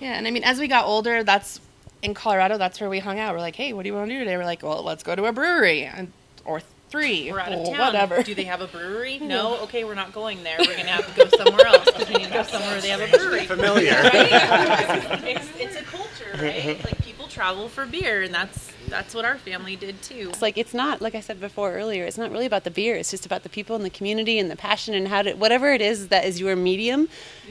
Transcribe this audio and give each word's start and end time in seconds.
Yeah, 0.00 0.12
and 0.12 0.28
I 0.28 0.30
mean, 0.30 0.44
as 0.44 0.60
we 0.60 0.68
got 0.68 0.84
older, 0.86 1.24
that's 1.24 1.60
in 2.02 2.14
Colorado. 2.14 2.56
That's 2.56 2.80
where 2.80 2.88
we 2.88 3.00
hung 3.00 3.18
out. 3.18 3.34
We're 3.34 3.40
like, 3.40 3.56
hey, 3.56 3.72
what 3.72 3.82
do 3.82 3.88
you 3.88 3.94
want 3.94 4.08
to 4.08 4.14
do 4.14 4.20
today? 4.20 4.36
We're 4.36 4.44
like, 4.44 4.62
well, 4.62 4.84
let's 4.84 5.02
go 5.02 5.16
to 5.16 5.24
a 5.24 5.32
brewery 5.32 5.82
and 5.82 6.12
or 6.44 6.60
three 6.88 7.32
We're 7.32 7.40
out 7.40 7.52
of 7.52 7.58
or 7.66 7.74
town. 7.74 7.86
whatever. 7.86 8.22
Do 8.22 8.32
they 8.32 8.44
have 8.44 8.60
a 8.60 8.68
brewery? 8.68 9.18
No. 9.22 9.60
Okay, 9.64 9.82
we're 9.82 9.96
not 9.96 10.12
going 10.12 10.44
there. 10.44 10.56
We're 10.60 10.76
gonna 10.76 10.88
have 10.88 11.12
to 11.14 11.24
go 11.24 11.36
somewhere 11.36 11.66
else 11.66 11.84
because 11.86 12.08
we 12.08 12.14
need 12.14 12.26
to 12.26 12.32
go 12.32 12.42
somewhere 12.44 12.70
where 12.70 12.80
they 12.80 12.90
have 12.90 13.00
a 13.00 13.08
brewery. 13.08 13.44
Familiar. 13.46 13.90
Right? 13.90 14.14
it's, 15.24 15.48
it's 15.58 15.76
a 15.76 15.82
culture, 15.82 16.30
right? 16.40 16.82
Like 16.84 17.02
people 17.02 17.07
travel 17.30 17.68
for 17.68 17.86
beer, 17.86 18.22
and 18.22 18.34
that's 18.34 18.72
that's 18.88 19.14
what 19.14 19.24
our 19.24 19.36
family 19.36 19.76
did 19.76 20.00
too. 20.02 20.28
It's 20.30 20.42
like 20.42 20.56
it's 20.56 20.74
not 20.74 21.00
like 21.00 21.14
I 21.14 21.20
said 21.20 21.40
before 21.40 21.72
earlier. 21.74 22.04
It's 22.04 22.18
not 22.18 22.30
really 22.30 22.46
about 22.46 22.64
the 22.64 22.70
beer. 22.70 22.96
It's 22.96 23.10
just 23.10 23.26
about 23.26 23.42
the 23.42 23.48
people 23.48 23.76
in 23.76 23.82
the 23.82 23.90
community 23.90 24.38
and 24.38 24.50
the 24.50 24.56
passion 24.56 24.94
and 24.94 25.08
how 25.08 25.22
to 25.22 25.34
whatever 25.34 25.72
it 25.72 25.80
is 25.82 26.08
that 26.08 26.24
is 26.24 26.40
your 26.40 26.56
medium 26.56 27.08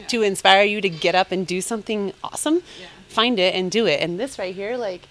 to 0.08 0.22
inspire 0.22 0.64
you 0.64 0.82
to 0.82 0.90
get 0.90 1.16
up 1.16 1.32
and 1.32 1.46
do 1.46 1.62
something 1.62 2.14
awesome. 2.24 2.62
Find 3.08 3.40
it 3.40 3.56
and 3.56 3.72
do 3.72 3.86
it. 3.88 4.02
And 4.02 4.20
this 4.20 4.38
right 4.38 4.54
here, 4.54 4.78
like, 4.78 5.02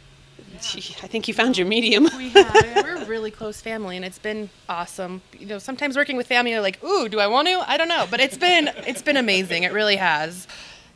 gee, 0.60 0.95
I 1.02 1.06
think 1.06 1.28
you 1.28 1.34
found 1.34 1.56
your 1.59 1.66
medium. 1.66 2.09
we 2.16 2.28
have. 2.30 2.54
We're 2.84 2.96
a 2.96 3.04
really 3.06 3.30
close 3.30 3.60
family, 3.60 3.96
and 3.96 4.04
it's 4.04 4.18
been 4.18 4.51
awesome. 4.68 5.23
You 5.38 5.46
know, 5.46 5.59
sometimes 5.59 5.96
working 5.96 6.16
with 6.16 6.26
family, 6.26 6.52
you're 6.52 6.60
like, 6.60 6.82
ooh, 6.84 7.09
do 7.09 7.18
I 7.20 7.26
want 7.26 7.48
to? 7.48 7.64
I 7.68 7.76
don't 7.76 7.88
know, 7.88 8.06
but 8.10 8.20
it's 8.20 8.37
been 8.37 8.70
it's 8.87 9.02
been 9.02 9.16
amazing. 9.16 9.62
It 9.62 9.73
really 9.73 9.96
has. 9.96 10.46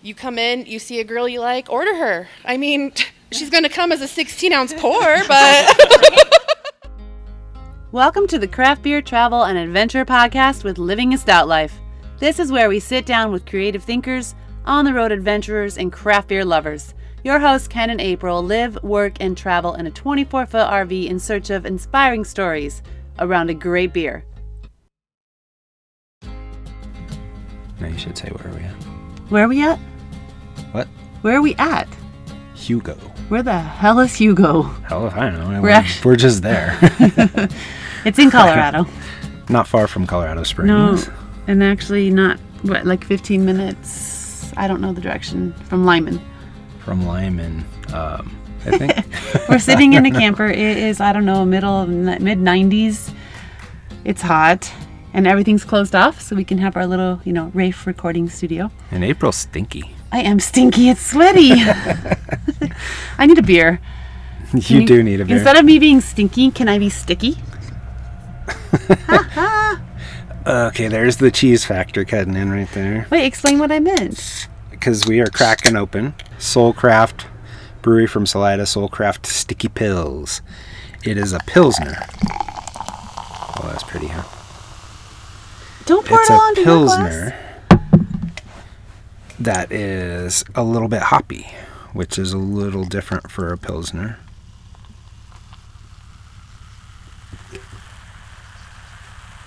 You 0.02 0.14
come 0.14 0.38
in, 0.38 0.64
you 0.66 0.78
see 0.78 0.98
a 1.00 1.04
girl 1.04 1.28
you 1.28 1.40
like, 1.40 1.68
order 1.68 1.94
her. 1.94 2.28
I 2.44 2.56
mean, 2.56 2.92
she's 3.32 3.50
gonna 3.50 3.68
come 3.68 3.92
as 3.92 4.00
a 4.00 4.08
16 4.08 4.52
ounce 4.52 4.72
pour, 4.74 5.00
but 5.28 5.80
Welcome 7.92 8.26
to 8.28 8.38
the 8.38 8.48
Craft 8.48 8.82
Beer 8.82 9.02
Travel 9.02 9.44
and 9.44 9.58
Adventure 9.58 10.04
Podcast 10.04 10.64
with 10.64 10.78
Living 10.78 11.14
a 11.14 11.18
Stout 11.18 11.48
Life. 11.48 11.78
This 12.18 12.38
is 12.38 12.52
where 12.52 12.68
we 12.68 12.78
sit 12.80 13.06
down 13.06 13.32
with 13.32 13.46
creative 13.46 13.82
thinkers, 13.82 14.34
on 14.64 14.84
the 14.84 14.94
road 14.94 15.10
adventurers, 15.10 15.78
and 15.78 15.92
craft 15.92 16.28
beer 16.28 16.44
lovers. 16.44 16.94
Your 17.24 17.38
hosts, 17.38 17.68
Ken 17.68 17.90
and 17.90 18.00
April, 18.00 18.42
live, 18.42 18.82
work, 18.82 19.14
and 19.20 19.36
travel 19.36 19.74
in 19.74 19.86
a 19.86 19.90
24 19.90 20.46
foot 20.46 20.68
RV 20.68 21.06
in 21.06 21.18
search 21.18 21.50
of 21.50 21.66
inspiring 21.66 22.24
stories 22.24 22.82
around 23.18 23.50
a 23.50 23.54
great 23.54 23.92
beer. 23.92 24.24
Now 26.22 27.88
you 27.88 27.98
should 27.98 28.16
say 28.16 28.28
where 28.28 28.52
are 28.52 28.56
we 28.56 28.62
at? 28.62 28.74
Where 29.30 29.44
are 29.44 29.48
we 29.48 29.62
at? 29.62 29.78
What? 30.72 30.88
Where 31.22 31.36
are 31.36 31.42
we 31.42 31.54
at? 31.56 31.88
Hugo. 32.60 32.94
Where 33.28 33.42
the 33.42 33.58
hell 33.58 33.98
is 34.00 34.14
Hugo? 34.16 34.62
Hell 34.88 35.06
if 35.06 35.14
I 35.16 35.30
know. 35.30 35.48
We're 35.48 35.62
We're, 35.62 35.70
actu- 35.70 36.08
we're 36.08 36.16
just 36.16 36.42
there. 36.42 36.78
It's 38.04 38.18
in 38.18 38.30
Colorado. 38.30 38.86
Not 39.50 39.68
far 39.68 39.86
from 39.86 40.06
Colorado 40.06 40.42
Springs. 40.42 40.68
no, 40.68 40.98
and 41.46 41.62
actually 41.62 42.08
not, 42.08 42.38
what, 42.62 42.86
like 42.86 43.04
15 43.04 43.44
minutes? 43.44 44.52
I 44.56 44.66
don't 44.68 44.80
know 44.80 44.92
the 44.94 45.02
direction 45.02 45.52
from 45.68 45.84
Limon. 45.84 46.18
From 46.78 47.06
Limon. 47.06 47.64
Um, 47.92 48.34
I 48.64 48.78
think. 48.78 49.48
We're 49.50 49.58
sitting 49.58 49.92
in 49.94 50.06
a 50.06 50.10
camper. 50.10 50.46
It 50.46 50.58
is, 50.78 50.98
I 51.00 51.12
don't 51.12 51.26
know, 51.26 51.44
middle 51.44 51.86
mid 51.86 52.38
90s. 52.38 53.12
It's 54.04 54.22
hot 54.22 54.72
and 55.12 55.26
everything's 55.26 55.64
closed 55.64 55.94
off 55.94 56.20
so 56.22 56.34
we 56.36 56.44
can 56.44 56.56
have 56.58 56.76
our 56.76 56.86
little, 56.86 57.20
you 57.24 57.32
know, 57.34 57.50
Rafe 57.52 57.86
recording 57.86 58.30
studio. 58.30 58.70
and 58.92 59.04
April's 59.04 59.36
stinky. 59.36 59.94
I 60.12 60.20
am 60.20 60.40
stinky. 60.40 60.88
It's 60.88 61.00
sweaty. 61.00 61.52
I 63.18 63.26
need 63.26 63.38
a 63.38 63.42
beer. 63.42 63.80
You 64.54 64.84
do 64.84 65.02
need 65.02 65.20
a 65.20 65.24
beer. 65.24 65.36
Instead 65.36 65.56
of 65.56 65.64
me 65.64 65.78
being 65.78 66.00
stinky, 66.00 66.50
can 66.50 66.68
I 66.68 66.78
be 66.78 66.90
sticky? 66.90 67.36
okay, 70.46 70.88
there's 70.88 71.18
the 71.18 71.30
cheese 71.30 71.64
factor 71.64 72.04
cutting 72.04 72.34
in 72.34 72.50
right 72.50 72.68
there. 72.72 73.06
Wait, 73.10 73.24
explain 73.24 73.58
what 73.58 73.70
I 73.70 73.78
meant. 73.78 74.48
Because 74.70 75.06
we 75.06 75.20
are 75.20 75.26
cracking 75.26 75.76
open 75.76 76.14
Soulcraft 76.38 77.26
Brewery 77.82 78.06
from 78.06 78.26
Salida, 78.26 78.64
Soulcraft 78.64 79.26
Sticky 79.26 79.68
Pills. 79.68 80.42
It 81.04 81.16
is 81.16 81.32
a 81.32 81.38
Pilsner. 81.46 81.96
Oh, 83.58 83.68
that's 83.70 83.84
pretty, 83.84 84.08
huh? 84.08 84.24
Don't 85.86 86.06
pour 86.06 86.20
it's 86.20 86.30
it 86.30 86.32
all 86.32 86.40
a 86.40 86.42
onto 86.42 86.60
your 86.62 86.84
glass. 86.86 87.32
That 89.40 89.72
is 89.72 90.44
a 90.54 90.62
little 90.62 90.88
bit 90.88 91.02
hoppy, 91.02 91.46
which 91.92 92.18
is 92.18 92.32
a 92.32 92.38
little 92.38 92.84
different 92.84 93.30
for 93.30 93.52
a 93.52 93.58
pilsner. 93.58 94.18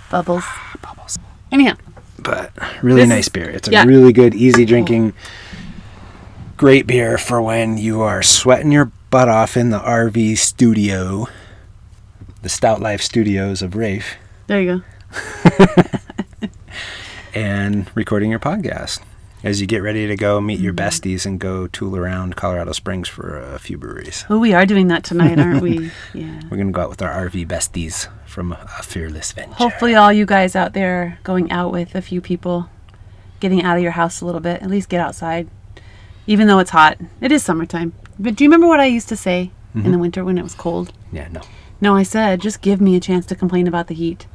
Bubbles. 0.09 0.43
Ah, 0.45 0.75
bubbles. 0.81 1.17
Anyhow, 1.51 1.75
But 2.19 2.51
really 2.83 3.01
This 3.01 3.09
nice 3.09 3.29
beer. 3.29 3.49
It's 3.49 3.67
a 3.67 3.71
yeah. 3.71 3.83
really 3.83 4.13
good, 4.13 4.33
easy 4.35 4.65
drinking, 4.65 5.13
great 6.57 6.85
beer 6.87 7.17
for 7.17 7.41
when 7.41 7.77
you 7.77 8.01
are 8.01 8.21
sweating 8.21 8.71
your 8.71 8.91
butt 9.09 9.27
off 9.29 9.57
in 9.57 9.69
the 9.69 9.79
RV 9.79 10.37
studio, 10.37 11.27
the 12.41 12.49
Stout 12.49 12.79
Life 12.79 13.01
Studios 13.01 13.61
of 13.61 13.75
Rafe, 13.75 14.15
there 14.47 14.61
you 14.61 14.81
go. 15.55 15.67
and 17.33 17.89
recording 17.95 18.29
your 18.29 18.39
podcast. 18.39 18.99
As 19.43 19.59
you 19.59 19.67
get 19.67 19.83
ready 19.83 20.07
to 20.07 20.15
go 20.15 20.39
meet 20.39 20.55
Mm-hmm. 20.55 20.63
your 20.63 20.73
besties 20.73 21.25
and 21.25 21.37
go 21.39 21.67
tool 21.67 21.97
around 21.97 22.35
Colorado 22.37 22.71
Springs 22.71 23.09
for 23.09 23.37
a 23.39 23.59
few 23.59 23.77
breweries. 23.77 24.23
Oh, 24.29 24.39
we 24.39 24.53
are 24.53 24.65
doing 24.65 24.87
that 24.87 25.03
tonight, 25.03 25.37
aren't 25.39 25.61
we? 25.61 25.91
Yeah. 26.13 26.39
We're 26.49 26.57
gonna 26.57 26.71
go 26.71 26.81
out 26.81 26.89
with 26.89 27.01
our 27.01 27.27
RV 27.27 27.47
besties 27.47 28.07
from 28.25 28.53
a 28.53 28.67
fearless 28.83 29.31
venture. 29.33 29.53
Hopefully, 29.55 29.95
all 29.95 30.13
you 30.13 30.25
guys 30.25 30.55
out 30.55 30.73
there 30.73 31.19
going 31.23 31.51
out 31.51 31.71
with 31.73 31.93
a 31.95 32.01
few 32.01 32.21
people, 32.21 32.69
getting 33.41 33.63
out 33.63 33.75
of 33.77 33.83
your 33.83 33.91
house 33.91 34.21
a 34.21 34.25
little 34.25 34.39
bit. 34.41 34.61
At 34.61 34.69
least 34.69 34.87
get 34.89 35.01
outside, 35.01 35.49
even 36.25 36.47
though 36.47 36.59
it's 36.59 36.69
hot. 36.71 36.97
It 37.19 37.31
is 37.33 37.43
summertime. 37.43 37.93
But 38.17 38.35
do 38.35 38.43
you 38.45 38.49
remember 38.49 38.67
what 38.67 38.79
I 38.79 38.85
used 38.85 39.09
to 39.09 39.15
say 39.17 39.51
in 39.75 39.91
the 39.91 39.97
winter 39.97 40.23
when 40.23 40.37
it 40.37 40.43
was 40.43 40.53
cold? 40.55 40.93
Yeah, 41.11 41.27
no. 41.29 41.41
No, 41.81 41.95
I 41.97 42.03
said 42.03 42.39
just 42.39 42.61
give 42.61 42.79
me 42.79 42.95
a 42.95 42.99
chance 43.01 43.25
to 43.25 43.35
complain 43.35 43.67
about 43.67 43.87
the 43.87 43.95
heat. 43.95 44.25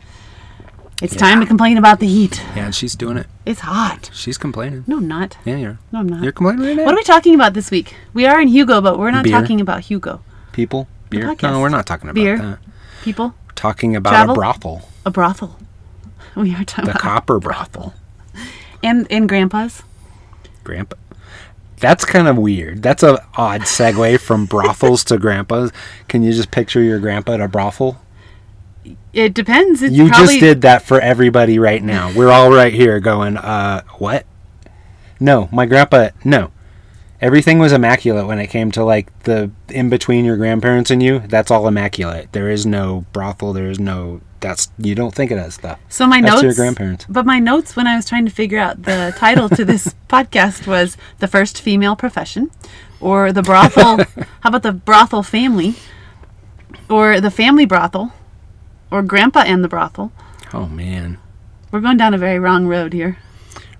It's 1.00 1.14
time 1.14 1.41
to 1.41 1.47
complain 1.47 1.78
about 1.78 2.00
the 2.00 2.09
heat. 2.09 2.42
Yeah, 2.56 2.66
and 2.66 2.75
she's 2.75 2.97
doing 2.97 3.16
it. 3.19 3.26
It's 3.47 3.60
hot. 3.60 4.10
She's 4.12 4.36
complaining. 4.36 4.82
No, 4.88 4.97
I'm 4.97 5.06
not. 5.06 5.36
Yeah, 5.44 5.56
you're. 5.56 5.78
No, 5.92 6.00
I'm 6.00 6.09
not. 6.09 6.22
You're 6.25 6.32
complaining 6.32 6.66
right 6.66 6.76
now. 6.76 6.84
What 6.84 6.94
are 6.94 6.97
we 6.97 7.04
talking 7.04 7.34
about 7.36 7.54
this 7.54 7.70
week? 7.70 7.94
We 8.14 8.26
are 8.26 8.41
in 8.41 8.48
Hugo, 8.48 8.81
but 8.81 8.98
we're 8.98 9.12
not 9.12 9.22
Beer. 9.25 9.38
talking 9.41 9.60
about 9.60 9.82
Hugo. 9.82 10.22
People, 10.53 10.88
beer. 11.08 11.37
No, 11.41 11.60
we're 11.60 11.69
not 11.69 11.87
talking 11.87 12.08
about 12.10 12.16
Beer. 12.16 12.37
that. 12.38 12.58
People, 13.03 13.28
We're 13.47 13.53
talking 13.54 13.94
about 13.94 14.10
Travel. 14.10 14.32
a 14.32 14.34
brothel, 14.34 14.88
a 15.06 15.10
brothel. 15.10 15.56
We 16.37 16.54
are 16.54 16.64
talking 16.64 16.87
the 16.87 16.91
about 16.92 17.00
copper 17.03 17.38
brothel. 17.41 17.94
and 18.82 19.06
and 19.10 19.28
grandpas. 19.28 19.82
Grandpa. 20.64 20.97
That's 21.78 22.04
kind 22.04 22.26
of 22.26 22.37
weird. 22.37 22.82
That's 22.82 23.03
a 23.04 23.25
odd 23.37 23.62
segue 23.62 24.19
from 24.20 24.47
brothels 24.47 25.04
to 25.04 25.19
grandpas. 25.19 25.70
Can 26.08 26.22
you 26.25 26.32
just 26.32 26.50
picture 26.50 26.82
your 26.82 26.98
grandpa 26.98 27.34
at 27.34 27.41
a 27.41 27.47
brothel? 27.48 28.00
It 29.12 29.34
depends. 29.34 29.82
It's 29.82 29.94
You 29.94 30.09
probably, 30.09 30.26
just 30.26 30.41
did 30.41 30.60
that 30.62 30.82
for 30.82 31.00
everybody 31.00 31.59
right 31.59 31.82
now. 31.82 32.12
We're 32.15 32.31
all 32.31 32.50
right 32.53 32.72
here 32.72 33.00
going, 33.00 33.37
uh, 33.37 33.82
what? 33.99 34.26
No, 35.21 35.49
my 35.53 35.66
grandpa, 35.66 36.10
no. 36.25 36.53
Everything 37.21 37.59
was 37.59 37.72
immaculate 37.72 38.28
when 38.28 38.38
it 38.38 38.47
came 38.47 38.71
to 38.72 38.84
like 38.84 39.25
the 39.25 39.50
in 39.71 39.91
between 39.91 40.25
your 40.25 40.37
grandparents 40.37 40.88
and 40.93 41.03
you. 41.03 41.19
That's 41.19 41.50
all 41.50 41.66
immaculate. 41.66 42.31
There 42.31 42.49
is 42.49 42.65
no 42.65 43.06
brothel. 43.12 43.53
There 43.53 43.69
is 43.69 43.81
no. 43.81 44.21
That's 44.38 44.71
you 44.78 44.94
don't 44.94 45.12
think 45.12 45.32
of 45.32 45.37
that 45.38 45.53
stuff. 45.53 45.81
So 45.88 46.06
my 46.06 46.20
That's 46.20 46.34
notes. 46.34 46.43
your 46.44 46.55
grandparents. 46.55 47.06
But 47.09 47.26
my 47.26 47.41
notes 47.41 47.75
when 47.75 47.88
I 47.88 47.97
was 47.97 48.06
trying 48.06 48.25
to 48.26 48.31
figure 48.31 48.60
out 48.60 48.84
the 48.84 49.12
title 49.16 49.49
to 49.49 49.65
this 49.65 49.97
podcast 50.09 50.69
was 50.69 50.97
the 51.19 51.26
first 51.26 51.60
female 51.60 51.97
profession, 51.97 52.53
or 53.00 53.32
the 53.32 53.43
brothel. 53.43 53.97
how 54.41 54.50
about 54.50 54.62
the 54.62 54.72
brothel 54.72 55.25
family, 55.25 55.75
or 56.88 57.20
the 57.20 57.32
family 57.32 57.66
brothel, 57.66 58.12
or 58.91 59.03
grandpa 59.03 59.41
and 59.41 59.62
the 59.65 59.69
brothel. 59.69 60.12
Oh 60.53 60.66
man, 60.66 61.19
We're 61.71 61.81
going 61.81 61.97
down 61.99 62.15
a 62.15 62.19
very 62.19 62.38
wrong 62.38 62.66
road 62.66 62.93
here. 62.93 63.19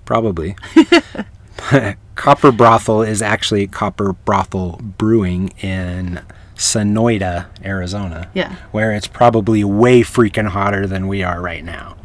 probably. 0.05 0.55
Copper 2.15 2.51
Brothel 2.51 3.01
is 3.01 3.21
actually 3.21 3.67
Copper 3.67 4.13
Brothel 4.13 4.79
Brewing 4.81 5.49
in 5.61 6.21
Sonoita, 6.55 7.45
Arizona. 7.63 8.29
Yeah. 8.33 8.55
Where 8.71 8.91
it's 8.93 9.07
probably 9.07 9.63
way 9.63 10.01
freaking 10.01 10.49
hotter 10.49 10.85
than 10.87 11.07
we 11.07 11.23
are 11.23 11.41
right 11.41 11.63
now. 11.63 11.95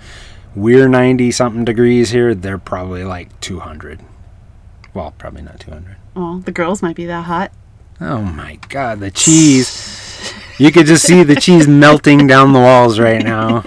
We're 0.55 0.89
90 0.89 1.31
something 1.33 1.65
degrees 1.65 2.11
here. 2.11 2.35
They're 2.35 2.59
probably 2.59 3.03
like 3.05 3.39
200. 3.41 4.01
Well, 4.93 5.13
probably 5.19 5.43
not 5.43 5.59
200. 5.61 5.97
Oh, 6.15 6.39
the 6.41 6.53
girls 6.53 6.81
might 6.83 6.95
be 6.97 7.07
that 7.07 7.25
hot. 7.25 7.51
Oh 8.01 8.23
my 8.23 8.57
god, 8.69 9.01
the 9.01 9.11
cheese. 9.11 10.33
You 10.59 10.71
could 10.73 10.87
just 10.87 11.05
see 11.07 11.23
the 11.23 11.37
cheese 11.37 11.67
melting 11.67 12.27
down 12.27 12.53
the 12.53 12.61
walls 12.61 12.99
right 12.99 13.23
now. 13.23 13.65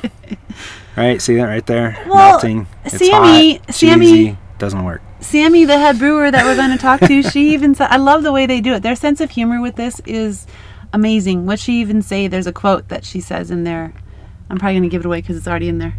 Right? 0.95 1.22
See 1.22 1.36
that 1.36 1.44
right 1.44 1.66
there? 1.66 2.01
Well, 2.07 2.31
melting. 2.31 2.68
It's 2.86 2.98
Sammy- 2.98 3.57
hot, 3.57 3.74
Sammy- 3.75 4.06
cheesy, 4.07 4.38
doesn't 4.57 4.84
work. 4.84 5.01
Sammy, 5.19 5.66
the 5.66 5.78
head 5.78 6.00
brewer 6.00 6.31
that 6.31 6.45
we're 6.45 6.56
going 6.56 6.72
to 6.72 6.78
talk 6.78 7.01
to, 7.01 7.22
she 7.24 7.54
even 7.54 7.75
said, 7.75 7.88
I 7.89 7.98
love 7.98 8.24
the 8.24 8.31
way 8.31 8.45
they 8.45 8.62
do 8.62 8.74
it. 8.74 8.84
Their 8.84 8.95
sense 8.95 9.19
of 9.22 9.31
humor 9.31 9.62
with 9.62 9.75
this 9.75 10.00
is 10.06 10.48
amazing. 10.94 11.45
What 11.45 11.60
she 11.60 11.81
even 11.81 12.01
say, 12.01 12.28
there's 12.28 12.48
a 12.48 12.54
quote 12.54 12.88
that 12.90 13.04
she 13.06 13.19
says 13.19 13.51
in 13.51 13.63
there. 13.63 13.94
I'm 14.50 14.57
probably 14.57 14.75
going 14.75 14.83
to 14.83 14.90
give 14.90 15.01
it 15.01 15.06
away 15.06 15.22
because 15.22 15.38
it's 15.38 15.48
already 15.48 15.69
in 15.69 15.78
there. 15.80 15.95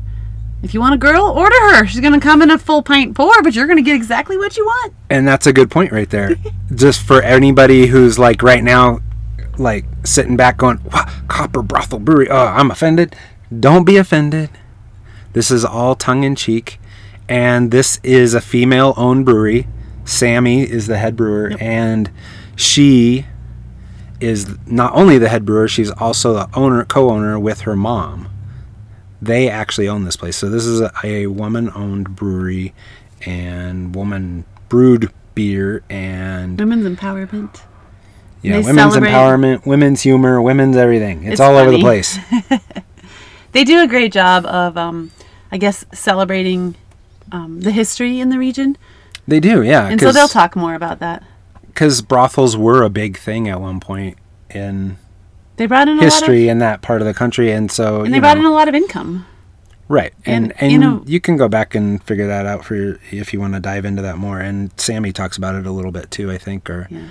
If 0.61 0.75
you 0.75 0.81
want 0.81 0.95
a 0.95 0.99
girl, 0.99 1.23
order 1.27 1.55
her. 1.77 1.87
She's 1.87 2.01
gonna 2.01 2.19
come 2.19 2.43
in 2.43 2.51
a 2.51 2.59
full 2.59 2.83
pint 2.83 3.15
pour, 3.15 3.43
but 3.45 3.55
you're 3.55 3.69
gonna 3.69 3.81
get 3.81 3.95
exactly 3.95 4.37
what 4.37 4.57
you 4.57 4.65
want. 4.67 4.93
And 5.09 5.27
that's 5.29 5.47
a 5.47 5.53
good 5.53 5.71
point 5.71 5.93
right 5.93 6.11
there. 6.11 6.35
Just 6.75 7.03
for 7.03 7.23
anybody 7.23 7.87
who's 7.87 8.19
like 8.19 8.43
right 8.43 8.65
now, 8.65 8.99
like 9.59 9.85
sitting 10.05 10.37
back 10.37 10.59
going? 10.59 10.79
Copper 11.29 11.63
Brothel 11.63 11.99
Brewery. 11.99 12.29
Oh, 12.29 12.47
I'm 12.47 12.71
offended. 12.71 13.15
Don't 13.59 13.85
be 13.85 13.97
offended. 13.97 14.51
This 15.33 15.51
is 15.51 15.65
all 15.65 15.95
tongue 15.95 16.25
in 16.25 16.35
cheek. 16.37 16.81
And 17.29 17.71
this 17.71 18.01
is 18.03 18.35
a 18.35 18.41
female 18.41 18.95
owned 18.97 19.25
brewery. 19.27 19.67
Sammy 20.05 20.63
is 20.63 20.87
the 20.87 20.99
head 20.99 21.17
brewer. 21.17 21.53
And 21.61 22.11
she 22.57 23.27
is 24.21 24.57
not 24.67 24.95
only 24.95 25.19
the 25.19 25.29
head 25.29 25.45
brewer, 25.45 25.69
she's 25.69 25.91
also 25.91 26.33
the 26.33 26.49
owner, 26.55 26.85
co 26.85 27.11
owner 27.11 27.39
with 27.39 27.61
her 27.63 27.77
mom. 27.77 28.29
They 29.21 29.49
actually 29.51 29.89
own 29.89 30.05
this 30.05 30.17
place. 30.17 30.37
So 30.37 30.49
this 30.49 30.65
is 30.65 30.81
a, 30.81 30.93
a 31.05 31.27
woman 31.27 31.71
owned 31.75 32.17
brewery 32.17 32.75
and 33.27 33.95
woman 33.95 34.45
brewed 34.69 35.13
beer 35.35 35.83
and 35.89 36.59
Women's 36.59 36.87
empowerment. 36.87 37.63
Yeah, 38.43 38.53
They 38.53 38.59
women's 38.67 38.93
celebrate- 38.95 39.11
empowerment, 39.11 39.67
women's 39.67 40.03
humor, 40.03 40.41
women's 40.43 40.77
everything. 40.77 41.23
It's, 41.25 41.33
It's 41.33 41.41
all 41.41 41.57
over 41.57 41.71
the 41.71 41.81
place. 41.81 42.19
They 43.53 43.65
do 43.65 43.83
a 43.83 43.87
great 43.87 44.13
job 44.13 44.45
of, 44.45 44.77
um, 44.77 45.11
I 45.51 45.57
guess, 45.57 45.85
celebrating 45.93 46.75
um, 47.33 47.63
the 47.63 47.71
history 47.71 48.21
in 48.21 48.29
the 48.29 48.39
region, 48.39 48.77
They 49.27 49.41
do, 49.41 49.63
yeah. 49.63 49.89
and 49.89 49.99
so 50.01 50.13
they'll 50.13 50.29
talk 50.29 50.55
more 50.55 50.75
about 50.75 50.99
that. 51.01 51.23
Because 51.67 52.03
brothels 52.03 52.57
were 52.59 52.83
a 52.83 52.91
big 52.91 53.17
thing 53.17 53.49
at 53.49 53.59
one 53.61 53.81
point 53.81 54.19
in 54.51 54.99
They 55.57 55.65
brought 55.67 55.89
in 55.89 55.95
a 55.95 56.01
lot 56.03 56.07
of, 56.07 56.13
history 56.13 56.49
in 56.49 56.59
that 56.59 56.83
part 56.83 57.01
of 57.01 57.07
the 57.07 57.15
country, 57.15 57.51
and 57.51 57.73
so 57.73 58.03
and 58.03 58.13
they 58.13 58.21
brought 58.21 58.37
know, 58.37 58.45
in 58.45 58.47
a 58.47 58.53
lot 58.55 58.69
of 58.69 58.75
income. 58.75 59.27
right, 59.89 60.13
and 60.27 60.53
and, 60.61 60.73
and 60.75 60.83
you 60.83 61.03
you, 61.07 61.21
can 61.21 61.37
go 61.39 61.49
back 61.49 61.75
and 61.75 62.03
figure 62.05 62.27
that 62.27 62.45
out 62.45 62.65
for 62.67 62.75
your, 62.77 62.99
if 63.11 63.33
you 63.33 63.41
want 63.41 63.55
to 63.55 63.61
dive 63.61 63.87
into 63.87 64.03
that 64.03 64.19
more. 64.19 64.41
And 64.41 64.71
Sammy 64.79 65.13
talks 65.13 65.39
about 65.39 65.55
it 65.55 65.67
a 65.67 65.73
little 65.73 65.93
bit 65.93 66.11
too, 66.11 66.31
I 66.31 66.37
think, 66.39 66.69
or 66.69 66.87
Yeah. 66.91 67.09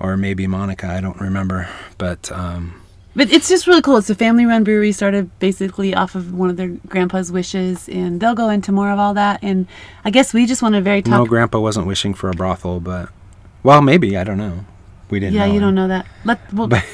Or 0.00 0.16
maybe 0.16 0.46
Monica, 0.46 0.86
I 0.86 1.00
don't 1.00 1.20
remember, 1.20 1.68
but 1.98 2.30
um, 2.32 2.80
But 3.16 3.30
it's 3.32 3.48
just 3.48 3.66
really 3.66 3.80
cool. 3.82 3.96
It's 3.96 4.10
a 4.10 4.14
family-run 4.14 4.64
brewery 4.64 4.92
started 4.92 5.30
basically 5.38 5.94
off 5.94 6.14
of 6.14 6.34
one 6.34 6.50
of 6.50 6.56
their 6.56 6.68
grandpa's 6.88 7.30
wishes, 7.30 7.88
and 7.88 8.20
they'll 8.20 8.34
go 8.34 8.48
into 8.50 8.72
more 8.72 8.90
of 8.90 8.98
all 8.98 9.14
that. 9.14 9.38
And 9.42 9.66
I 10.04 10.10
guess 10.10 10.34
we 10.34 10.46
just 10.46 10.62
want 10.62 10.74
to 10.74 10.80
very 10.80 11.00
talk. 11.02 11.12
no, 11.12 11.24
Grandpa 11.26 11.60
wasn't 11.60 11.86
wishing 11.86 12.12
for 12.14 12.28
a 12.28 12.32
brothel, 12.34 12.80
but 12.80 13.08
well, 13.62 13.80
maybe 13.82 14.16
I 14.16 14.24
don't 14.24 14.38
know. 14.38 14.64
We 15.10 15.20
didn't. 15.20 15.34
yeah, 15.34 15.44
you 15.46 15.54
him. 15.54 15.60
don't 15.62 15.74
know 15.76 15.88
that. 15.88 16.06
Let 16.24 16.52
well, 16.52 16.66
But- 16.68 16.84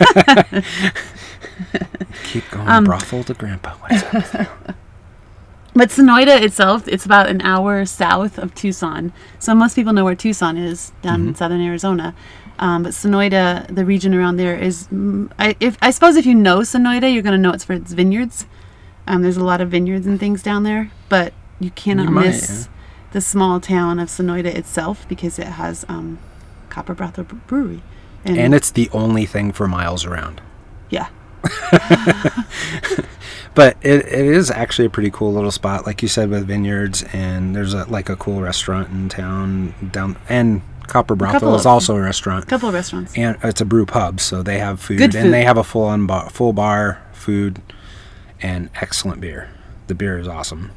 Keep 2.24 2.50
going, 2.50 2.68
Um, 2.68 2.84
brothel 2.84 3.22
to 3.24 3.34
Grandpa. 3.34 3.74
What 5.74 5.90
is 5.92 5.98
up? 5.98 6.06
But 6.06 6.06
Sonoita 6.06 6.42
itself, 6.42 6.88
it's 6.88 7.04
about 7.04 7.28
an 7.28 7.40
hour 7.42 7.84
south 7.84 8.38
of 8.38 8.54
Tucson. 8.54 9.12
So 9.38 9.54
most 9.54 9.74
people 9.74 9.92
know 9.92 10.04
where 10.04 10.14
Tucson 10.14 10.56
is 10.56 10.92
down 11.02 11.20
Mm-hmm. 11.20 11.28
in 11.28 11.34
southern 11.34 11.60
Arizona. 11.60 12.14
Um, 12.58 12.84
but 12.84 12.92
Sonoita, 12.92 13.74
the 13.74 13.84
region 13.84 14.14
around 14.14 14.36
there, 14.36 14.56
is 14.56 14.86
mm, 14.88 15.30
I, 15.38 15.56
if 15.60 15.76
I 15.82 15.90
suppose 15.90 16.16
if 16.16 16.24
you 16.26 16.34
know 16.34 16.58
Sonoita, 16.60 17.12
you're 17.12 17.22
going 17.22 17.32
to 17.34 17.38
know 17.38 17.52
it's 17.52 17.64
for 17.64 17.72
its 17.72 17.92
vineyards. 17.92 18.46
Um, 19.06 19.22
there's 19.22 19.36
a 19.36 19.44
lot 19.44 19.60
of 19.60 19.70
vineyards 19.70 20.06
and 20.06 20.18
things 20.20 20.42
down 20.42 20.62
there, 20.62 20.90
but 21.08 21.32
you 21.60 21.70
cannot 21.72 22.04
You 22.04 22.10
might, 22.10 22.26
miss 22.26 22.68
the 23.12 23.20
small 23.20 23.60
town 23.60 23.98
of 23.98 24.08
Sonoita 24.08 24.46
itself 24.54 25.06
because 25.08 25.38
it 25.38 25.46
has 25.48 25.84
um, 25.88 26.18
Copper 26.70 26.94
Brothel 26.94 27.24
Brewery. 27.24 27.82
and 28.24 28.54
it's 28.54 28.70
the 28.70 28.88
only 28.92 29.26
thing 29.26 29.52
for 29.52 29.68
miles 29.68 30.04
around. 30.06 30.40
yeah, 30.90 31.08
But 33.54 33.76
it, 33.82 34.00
it 34.06 34.26
is 34.26 34.50
actually 34.50 34.86
a 34.86 34.90
pretty 34.90 35.12
cool 35.12 35.32
little 35.32 35.52
spot, 35.52 35.86
like 35.86 36.02
you 36.02 36.08
said, 36.08 36.28
with 36.28 36.44
vineyards, 36.48 37.04
and 37.12 37.54
there's 37.54 37.72
a 37.72 37.84
like 37.84 38.08
a 38.08 38.16
cool 38.16 38.40
restaurant 38.40 38.90
in 38.90 39.08
town 39.08 39.74
down, 39.92 40.16
and 40.28 40.60
Copper 40.88 41.14
Brothel 41.14 41.54
is 41.54 41.60
of- 41.60 41.66
also 41.68 41.94
a 41.94 42.00
restaurant, 42.00 42.42
a 42.42 42.46
couple 42.48 42.68
of 42.68 42.74
restaurants. 42.74 43.16
and 43.16 43.38
it's 43.44 43.60
a 43.60 43.64
brew 43.64 43.86
pub, 43.86 44.18
so 44.20 44.42
they 44.42 44.58
have 44.58 44.80
food, 44.80 44.98
Good 44.98 45.12
food. 45.12 45.26
and 45.26 45.32
they 45.32 45.44
have 45.44 45.56
a 45.56 45.62
full 45.62 45.84
on 45.84 46.04
bar, 46.04 46.28
full 46.30 46.52
bar 46.52 47.00
food, 47.12 47.62
and 48.42 48.70
excellent 48.80 49.20
beer. 49.20 49.48
The 49.86 49.94
beer 49.94 50.18
is 50.18 50.26
awesome, 50.26 50.72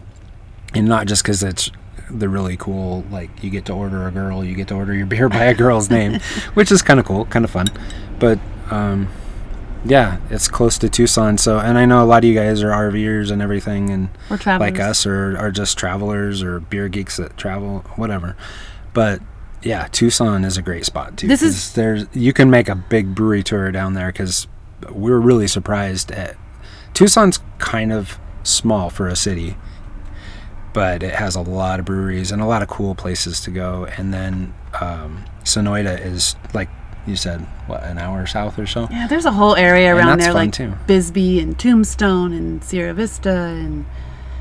and 0.75 0.87
not 0.87 1.07
just 1.07 1.23
because 1.23 1.41
it's 1.41 1.71
the 2.11 2.29
really 2.29 2.57
cool, 2.57 3.03
like 3.09 3.43
you 3.43 3.49
get 3.49 3.65
to 3.65 3.73
order 3.73 4.07
a 4.07 4.11
girl, 4.11 4.43
you 4.43 4.53
get 4.53 4.67
to 4.67 4.75
order 4.75 4.93
your 4.93 5.07
beer 5.07 5.29
by 5.29 5.45
a 5.45 5.55
girl's 5.55 5.89
name, 5.89 6.19
which 6.53 6.71
is 6.71 6.83
kind 6.83 6.99
of 6.99 7.07
cool, 7.07 7.25
kind 7.25 7.43
of 7.43 7.49
fun, 7.49 7.65
but 8.19 8.37
um, 8.69 9.07
yeah, 9.87 10.17
it's 10.29 10.47
close 10.47 10.77
to 10.79 10.89
Tucson. 10.89 11.37
So, 11.37 11.59
and 11.59 11.77
I 11.77 11.85
know 11.85 12.03
a 12.03 12.05
lot 12.05 12.19
of 12.23 12.25
you 12.29 12.35
guys 12.35 12.61
are 12.63 12.69
RVers 12.71 13.31
and 13.31 13.41
everything, 13.41 13.89
and 13.89 14.09
Or 14.29 14.37
travelers. 14.37 14.71
like 14.71 14.79
us, 14.79 15.05
or 15.05 15.37
are 15.37 15.51
just 15.51 15.77
travelers 15.77 16.43
or 16.43 16.59
beer 16.59 16.89
geeks 16.89 17.17
that 17.17 17.37
travel, 17.37 17.79
whatever. 17.95 18.35
But 18.93 19.21
yeah, 19.63 19.87
Tucson 19.91 20.43
is 20.45 20.57
a 20.57 20.61
great 20.61 20.85
spot 20.85 21.17
too. 21.17 21.27
This 21.27 21.41
is- 21.41 21.73
there's 21.73 22.05
you 22.13 22.33
can 22.33 22.49
make 22.49 22.69
a 22.69 22.75
big 22.75 23.15
brewery 23.15 23.43
tour 23.43 23.71
down 23.71 23.93
there 23.93 24.07
because 24.07 24.47
we're 24.91 25.19
really 25.19 25.47
surprised 25.47 26.11
at 26.11 26.35
Tucson's 26.93 27.39
kind 27.57 27.91
of 27.91 28.19
small 28.43 28.89
for 28.89 29.07
a 29.07 29.15
city, 29.15 29.57
but 30.73 31.01
it 31.03 31.15
has 31.15 31.35
a 31.35 31.41
lot 31.41 31.79
of 31.79 31.85
breweries 31.85 32.31
and 32.31 32.41
a 32.41 32.45
lot 32.45 32.61
of 32.61 32.67
cool 32.67 32.93
places 32.95 33.41
to 33.41 33.51
go. 33.51 33.87
And 33.97 34.13
then 34.13 34.53
um, 34.79 35.25
Sonoita 35.43 36.03
is 36.05 36.35
like 36.53 36.69
you 37.07 37.15
said, 37.15 37.39
what 37.67 37.83
an 37.83 37.97
hour 37.97 38.25
south 38.27 38.59
or 38.59 38.67
so. 38.67 38.87
Yeah, 38.91 39.07
there's 39.07 39.25
a 39.25 39.31
whole 39.31 39.55
area 39.55 39.89
And 39.91 39.99
around 39.99 40.19
that's 40.19 40.25
there, 40.27 40.33
like 40.33 40.51
too. 40.51 40.73
Bisbee 40.87 41.39
and 41.39 41.57
Tombstone 41.57 42.33
and 42.33 42.63
Sierra 42.63 42.93
Vista, 42.93 43.31
and 43.31 43.85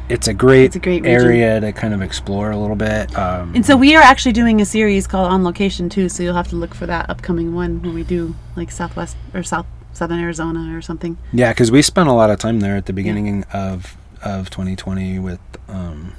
It's 0.08 0.28
a 0.28 0.34
great, 0.34 0.64
It's 0.66 0.76
a 0.76 0.80
great 0.80 1.02
region. 1.02 1.20
area 1.26 1.60
to 1.60 1.72
kind 1.72 1.94
of 1.94 2.02
explore 2.02 2.50
a 2.50 2.56
little 2.56 2.76
bit. 2.76 3.16
Um, 3.16 3.54
and 3.54 3.64
so 3.64 3.76
we 3.76 3.94
are 3.96 4.02
actually 4.02 4.32
doing 4.32 4.60
a 4.60 4.64
series 4.66 5.06
called 5.06 5.30
On 5.32 5.44
Location 5.44 5.88
too. 5.88 6.08
So 6.08 6.22
you'll 6.22 6.34
have 6.34 6.48
to 6.48 6.56
look 6.56 6.74
for 6.74 6.86
that 6.86 7.08
upcoming 7.08 7.54
one 7.54 7.80
when 7.82 7.94
we 7.94 8.02
do 8.02 8.34
like 8.56 8.70
Southwest 8.70 9.16
or 9.32 9.42
South 9.42 9.66
Southern 9.92 10.18
Arizona 10.20 10.76
or 10.76 10.82
something. 10.82 11.16
Yeah, 11.32 11.52
because 11.52 11.70
we 11.70 11.80
spent 11.80 12.08
a 12.08 12.12
lot 12.12 12.28
of 12.30 12.38
time 12.38 12.60
there 12.60 12.76
at 12.76 12.84
the 12.86 12.92
beginning 12.92 13.44
of 13.52 13.96
of 14.22 14.50
2020. 14.50 15.18
With 15.18 15.40
um, 15.68 16.12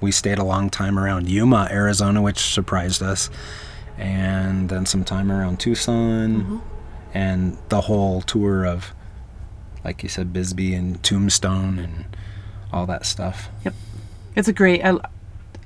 we 0.00 0.10
stayed 0.12 0.38
a 0.38 0.44
long 0.44 0.68
time 0.70 0.98
around 0.98 1.28
Yuma, 1.30 1.68
Arizona, 1.70 2.20
which 2.20 2.38
surprised 2.40 3.02
us, 3.02 3.30
and 3.98 4.68
then 4.68 4.86
some 4.86 5.04
time 5.04 5.30
around 5.30 5.60
Tucson, 5.60 6.42
mm-hmm. 6.42 6.58
and 7.14 7.58
the 7.68 7.82
whole 7.82 8.22
tour 8.22 8.66
of, 8.66 8.92
like 9.84 10.02
you 10.02 10.08
said, 10.08 10.32
Bisbee 10.32 10.74
and 10.74 11.02
Tombstone 11.02 11.78
and 11.78 12.04
all 12.72 12.86
that 12.86 13.06
stuff. 13.06 13.48
Yep, 13.64 13.74
it's 14.36 14.48
a 14.48 14.52
great. 14.52 14.84
I, 14.84 14.98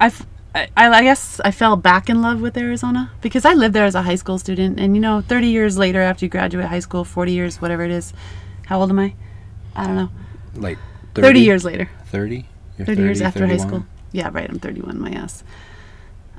I've, 0.00 0.26
I, 0.55 0.69
I 0.76 1.02
guess 1.02 1.40
I 1.44 1.50
fell 1.50 1.76
back 1.76 2.08
in 2.08 2.23
love 2.23 2.40
with 2.40 2.56
Arizona 2.56 3.11
because 3.20 3.44
I 3.44 3.55
lived 3.55 3.75
there 3.75 3.84
as 3.84 3.94
a 3.94 4.02
high 4.02 4.14
school 4.14 4.38
student, 4.38 4.81
and 4.81 4.94
you 4.96 5.00
know, 5.00 5.20
30 5.20 5.49
years 5.49 5.78
later 5.78 6.00
after 6.00 6.25
you 6.25 6.30
graduate 6.30 6.66
high 6.66 6.80
school, 6.80 7.04
40 7.04 7.33
years, 7.33 7.61
whatever 7.61 7.85
it 7.85 7.90
is. 7.90 8.12
How 8.66 8.80
old 8.80 8.90
am 8.90 8.99
I? 8.99 9.14
I 9.76 9.87
don't 9.87 9.97
know. 9.97 10.11
Like 10.54 10.78
30, 11.14 11.40
years 11.40 11.64
later. 11.64 11.88
30. 12.06 12.47
You're 12.78 12.87
30, 12.87 13.02
years 13.02 13.21
after 13.23 13.47
high 13.47 13.56
school. 13.59 13.87
Yeah, 14.12 14.30
right. 14.33 14.49
I'm 14.49 14.59
31. 14.59 14.99
My 14.99 15.11
ass. 15.11 15.45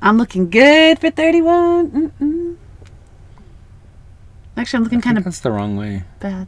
I'm 0.02 0.18
looking 0.18 0.50
good 0.50 1.00
for 1.00 1.10
31. 1.10 2.12
Mm-mm. 2.12 2.56
Actually, 4.56 4.78
I'm 4.78 4.84
looking 4.84 5.02
kind 5.02 5.18
of 5.18 5.24
that's 5.24 5.40
the 5.40 5.52
wrong 5.52 5.78
way. 5.78 6.04
bad. 6.20 6.48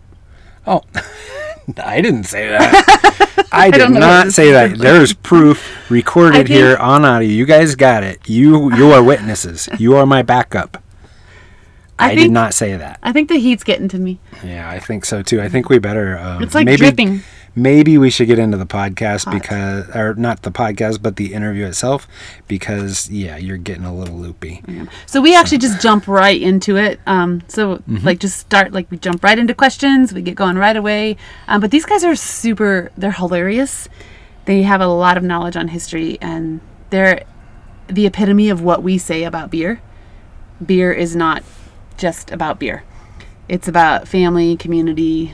Oh, 0.65 0.81
I 1.83 2.01
didn't 2.01 2.23
say 2.25 2.47
that. 2.49 3.47
I 3.51 3.69
did 3.71 3.77
don't 3.79 3.93
know 3.93 3.99
what 4.01 4.05
not 4.07 4.25
this 4.25 4.35
say 4.35 4.51
that. 4.51 4.77
There's 4.77 5.13
proof 5.13 5.67
I 5.89 5.93
recorded 5.93 6.37
think- 6.47 6.49
here 6.49 6.77
on 6.77 7.05
audio. 7.05 7.29
You 7.29 7.45
guys 7.45 7.75
got 7.75 8.03
it. 8.03 8.19
You 8.27 8.73
you 8.75 8.91
are 8.91 9.03
witnesses. 9.03 9.69
You 9.79 9.95
are 9.95 10.05
my 10.05 10.21
backup. 10.21 10.83
I 11.97 12.05
I, 12.05 12.09
think- 12.09 12.21
did 12.21 12.31
not 12.31 12.53
say 12.53 12.75
that. 12.77 12.99
I 13.03 13.11
think 13.11 13.29
the 13.29 13.37
heat's 13.39 13.63
getting 13.63 13.87
to 13.89 13.97
me. 13.99 14.19
Yeah, 14.43 14.69
I 14.69 14.79
think 14.79 15.05
so 15.05 15.21
too. 15.21 15.41
I 15.41 15.49
think 15.49 15.69
we 15.69 15.79
better. 15.79 16.17
Um, 16.17 16.41
It's 16.43 16.55
like 16.55 16.65
maybe, 16.65 16.77
dripping. 16.77 17.21
Maybe 17.61 17.97
we 17.97 18.09
should 18.09 18.27
get 18.27 18.39
into 18.39 18.57
the 18.57 18.65
podcast 18.65 19.25
Hot. 19.25 19.33
because, 19.33 19.89
or 19.95 20.15
not 20.15 20.43
the 20.43 20.51
podcast, 20.51 21.01
but 21.01 21.15
the 21.17 21.33
interview 21.33 21.65
itself, 21.65 22.07
because 22.47 23.09
yeah, 23.09 23.37
you're 23.37 23.57
getting 23.57 23.83
a 23.85 23.93
little 23.93 24.15
loopy. 24.17 24.63
So 25.05 25.19
we 25.21 25.35
actually 25.35 25.57
just 25.59 25.81
jump 25.81 26.07
right 26.07 26.41
into 26.41 26.77
it. 26.77 26.99
Um, 27.05 27.41
so 27.47 27.77
Mm-hmm. 27.79 28.05
like 28.05 28.19
just 28.19 28.37
start 28.37 28.71
like 28.71 28.89
we 28.91 28.97
jump 28.97 29.23
right 29.23 29.37
into 29.37 29.53
questions. 29.53 30.13
We 30.13 30.21
get 30.21 30.35
going 30.35 30.57
right 30.57 30.75
away. 30.75 31.17
Um, 31.47 31.59
but 31.61 31.71
these 31.71 31.85
guys 31.85 32.03
are 32.03 32.15
super. 32.15 32.91
They're 32.97 33.11
hilarious. 33.11 33.87
They 34.45 34.63
have 34.63 34.81
a 34.81 34.87
lot 34.87 35.17
of 35.17 35.23
knowledge 35.23 35.55
on 35.55 35.67
history, 35.69 36.17
and 36.21 36.59
they're 36.89 37.23
the 37.87 38.05
epitome 38.05 38.49
of 38.49 38.61
what 38.61 38.81
we 38.83 38.97
say 38.97 39.23
about 39.23 39.51
beer. 39.51 39.81
Beer 40.65 40.91
is 40.91 41.15
not 41.15 41.43
just 41.97 42.31
about 42.31 42.59
beer. 42.59 42.83
It's 43.47 43.67
about 43.67 44.07
family, 44.07 44.55
community, 44.57 45.33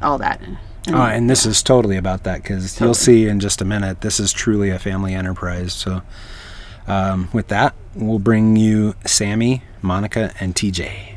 all 0.00 0.18
that. 0.18 0.40
And- 0.86 0.96
Oh, 0.96 1.02
and 1.02 1.28
this 1.28 1.44
is 1.44 1.62
totally 1.62 1.96
about 1.96 2.24
that 2.24 2.42
because 2.42 2.80
you'll 2.80 2.94
see 2.94 3.26
in 3.28 3.40
just 3.40 3.60
a 3.60 3.64
minute. 3.64 4.00
This 4.00 4.18
is 4.20 4.32
truly 4.32 4.70
a 4.70 4.78
family 4.78 5.14
enterprise. 5.14 5.72
So, 5.74 6.02
um, 6.86 7.28
with 7.32 7.48
that, 7.48 7.74
we'll 7.94 8.18
bring 8.18 8.56
you 8.56 8.94
Sammy, 9.04 9.62
Monica, 9.82 10.32
and 10.40 10.54
TJ. 10.54 11.16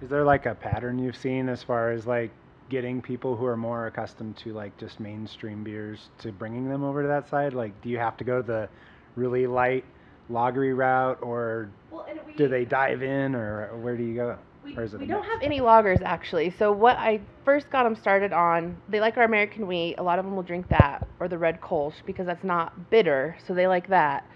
Is 0.00 0.10
there 0.10 0.24
like 0.24 0.46
a 0.46 0.54
pattern 0.54 0.98
you've 0.98 1.16
seen 1.16 1.48
as 1.48 1.62
far 1.62 1.90
as 1.90 2.06
like 2.06 2.30
getting 2.68 3.00
people 3.02 3.36
who 3.36 3.46
are 3.46 3.56
more 3.56 3.86
accustomed 3.86 4.36
to 4.38 4.52
like 4.52 4.76
just 4.78 5.00
mainstream 5.00 5.64
beers 5.64 6.08
to 6.18 6.30
bringing 6.30 6.68
them 6.68 6.84
over 6.84 7.02
to 7.02 7.08
that 7.08 7.28
side? 7.28 7.52
Like, 7.54 7.72
do 7.82 7.88
you 7.88 7.98
have 7.98 8.16
to 8.18 8.24
go 8.24 8.42
to 8.42 8.46
the 8.46 8.68
really 9.16 9.46
light 9.46 9.84
lagery 10.30 10.72
route, 10.76 11.18
or 11.20 11.68
Well, 11.90 12.06
we, 12.26 12.32
do 12.34 12.48
they 12.48 12.64
dive 12.64 13.02
in, 13.02 13.34
or 13.34 13.68
where 13.76 13.96
do 13.96 14.02
you 14.02 14.14
go? 14.14 14.38
We, 14.64 14.76
or 14.76 14.84
is 14.84 14.94
it 14.94 15.00
we 15.00 15.06
don't 15.06 15.24
have 15.24 15.42
any 15.42 15.60
lagers 15.60 16.00
actually. 16.02 16.50
So 16.58 16.72
what 16.72 16.96
I 16.96 17.20
first 17.44 17.70
got 17.70 17.84
them 17.84 17.94
started 17.94 18.32
on, 18.32 18.76
they 18.88 19.00
like 19.00 19.16
our 19.18 19.24
American 19.24 19.66
wheat. 19.66 19.96
A 19.98 20.02
lot 20.02 20.18
of 20.18 20.24
them 20.24 20.34
will 20.34 20.42
drink 20.42 20.68
that 20.70 21.06
or 21.20 21.28
the 21.28 21.36
red 21.36 21.60
Kolsch 21.60 21.96
because 22.06 22.26
that's 22.26 22.44
not 22.44 22.90
bitter, 22.90 23.36
so 23.46 23.52
they 23.54 23.66
like 23.66 23.88
that. 23.88 24.26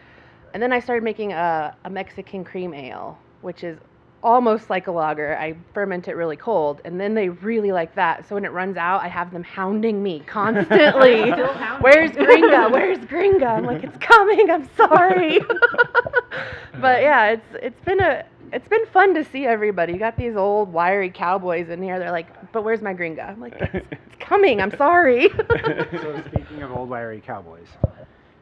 And 0.53 0.63
then 0.63 0.73
I 0.73 0.81
started 0.81 1.03
making 1.03 1.33
a, 1.33 1.75
a 1.85 1.91
Mexican 1.91 2.45
cream 2.45 2.75
ale, 2.75 3.19
which 3.41 3.65
is 3.65 3.79
almost 4.23 4.69
like 4.69 4.87
a 4.87 4.91
lager. 4.91 5.37
I 5.39 5.57
ferment 5.73 6.09
it 6.09 6.15
really 6.15 6.37
cold, 6.37 6.81
and 6.85 7.01
then 7.01 7.15
they 7.15 7.29
really 7.29 7.73
like 7.73 7.95
that. 7.95 8.29
So 8.29 8.35
when 8.35 8.45
it 8.45 8.53
runs 8.53 8.77
out, 8.77 9.03
I 9.03 9.09
have 9.09 9.33
them 9.33 9.45
hounding 9.45 10.03
me 10.03 10.21
constantly. 10.27 11.31
Where's 11.81 12.11
Gringa? 12.11 12.71
Where's 12.71 12.99
Gringa? 13.11 13.47
I'm 13.47 13.65
like, 13.65 13.85
it's 13.85 13.99
coming. 13.99 14.51
I'm 14.51 14.69
sorry. 14.77 15.41
but 16.81 17.03
yeah, 17.03 17.31
it's 17.31 17.47
it's 17.63 17.85
been 17.85 18.01
a 18.01 18.25
it's 18.53 18.69
been 18.69 18.87
fun 18.87 19.15
to 19.15 19.25
see 19.25 19.47
everybody. 19.47 19.93
You 19.93 19.99
got 19.99 20.17
these 20.17 20.37
old 20.37 20.73
wiry 20.73 21.11
cowboys 21.11 21.69
in 21.69 21.83
here. 21.83 21.99
They're 21.99 22.13
like, 22.13 22.53
but 22.53 22.65
where's 22.65 22.83
my 22.83 22.95
Gringa? 22.95 23.29
I'm 23.29 23.41
like, 23.41 23.55
it's, 23.61 23.87
it's 23.93 24.17
coming. 24.21 24.61
I'm 24.61 24.77
sorry. 24.77 25.29
so 25.93 26.23
speaking 26.33 26.63
of 26.63 26.73
old 26.73 26.89
wiry 26.89 27.23
cowboys, 27.25 27.69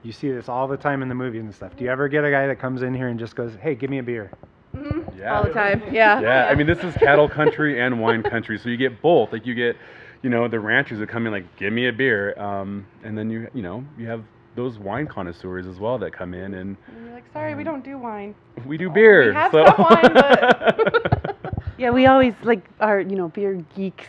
you 0.03 0.13
see 0.13 0.31
this 0.31 0.49
all 0.49 0.69
the 0.69 0.77
time 0.77 1.03
in 1.03 1.09
the 1.09 1.15
movies 1.15 1.43
and 1.43 1.55
stuff. 1.55 1.77
Do 1.77 1.85
you 1.85 1.91
ever 1.91 2.09
get 2.09 2.25
a 2.25 2.31
guy 2.31 2.47
that 2.47 2.59
comes 2.59 2.83
in 2.83 2.95
here 2.95 3.09
and 3.09 3.19
just 3.19 3.35
goes, 3.35 3.53
"Hey, 3.61 3.75
give 3.75 3.91
me 3.91 3.99
a 3.99 4.03
beer"? 4.03 4.31
Mhm. 4.77 5.19
Yeah. 5.19 5.37
All 5.37 5.43
the 5.45 5.51
time. 5.51 5.83
Yeah. 5.91 6.21
Yeah, 6.21 6.47
I 6.47 6.55
mean, 6.55 6.67
this 6.67 6.83
is 6.85 6.95
cattle 6.95 7.29
country 7.29 7.81
and 7.81 8.01
wine 8.01 8.23
country, 8.23 8.59
so 8.59 8.69
you 8.69 8.77
get 8.77 9.01
both. 9.01 9.33
Like 9.33 9.47
you 9.47 9.55
get, 9.55 9.77
you 10.23 10.31
know, 10.31 10.49
the 10.49 10.61
ranchers 10.61 10.99
that 10.99 11.09
come 11.09 11.27
in 11.27 11.33
like, 11.33 11.57
give 11.57 11.73
me 11.73 11.89
a 11.89 11.93
beer, 11.93 12.39
um, 12.39 12.87
and 13.03 13.17
then 13.17 13.31
you, 13.31 13.49
you 13.55 13.63
know, 13.63 13.85
you 13.99 14.07
have 14.07 14.23
those 14.57 14.79
wine 14.79 15.07
connoisseurs 15.07 15.67
as 15.67 15.79
well 15.79 15.99
that 15.99 16.13
come 16.13 16.35
in, 16.35 16.55
and 16.55 16.77
And 16.89 17.05
you're 17.05 17.15
like, 17.15 17.25
sorry, 17.33 17.55
we 17.55 17.61
um, 17.61 17.67
don't 17.67 17.85
do 17.85 17.99
wine. 17.99 18.35
we 18.67 18.77
do 18.77 18.91
beer. 18.91 19.29
We 19.29 19.35
have 19.35 19.53
so. 19.53 19.65
some 19.67 19.77
wine, 19.79 20.13
but 20.15 21.37
Yeah, 21.79 21.91
we 21.91 22.07
always 22.07 22.33
like 22.43 22.65
our, 22.81 23.01
you 23.01 23.17
know, 23.17 23.29
beer 23.29 23.63
geeks 23.77 24.07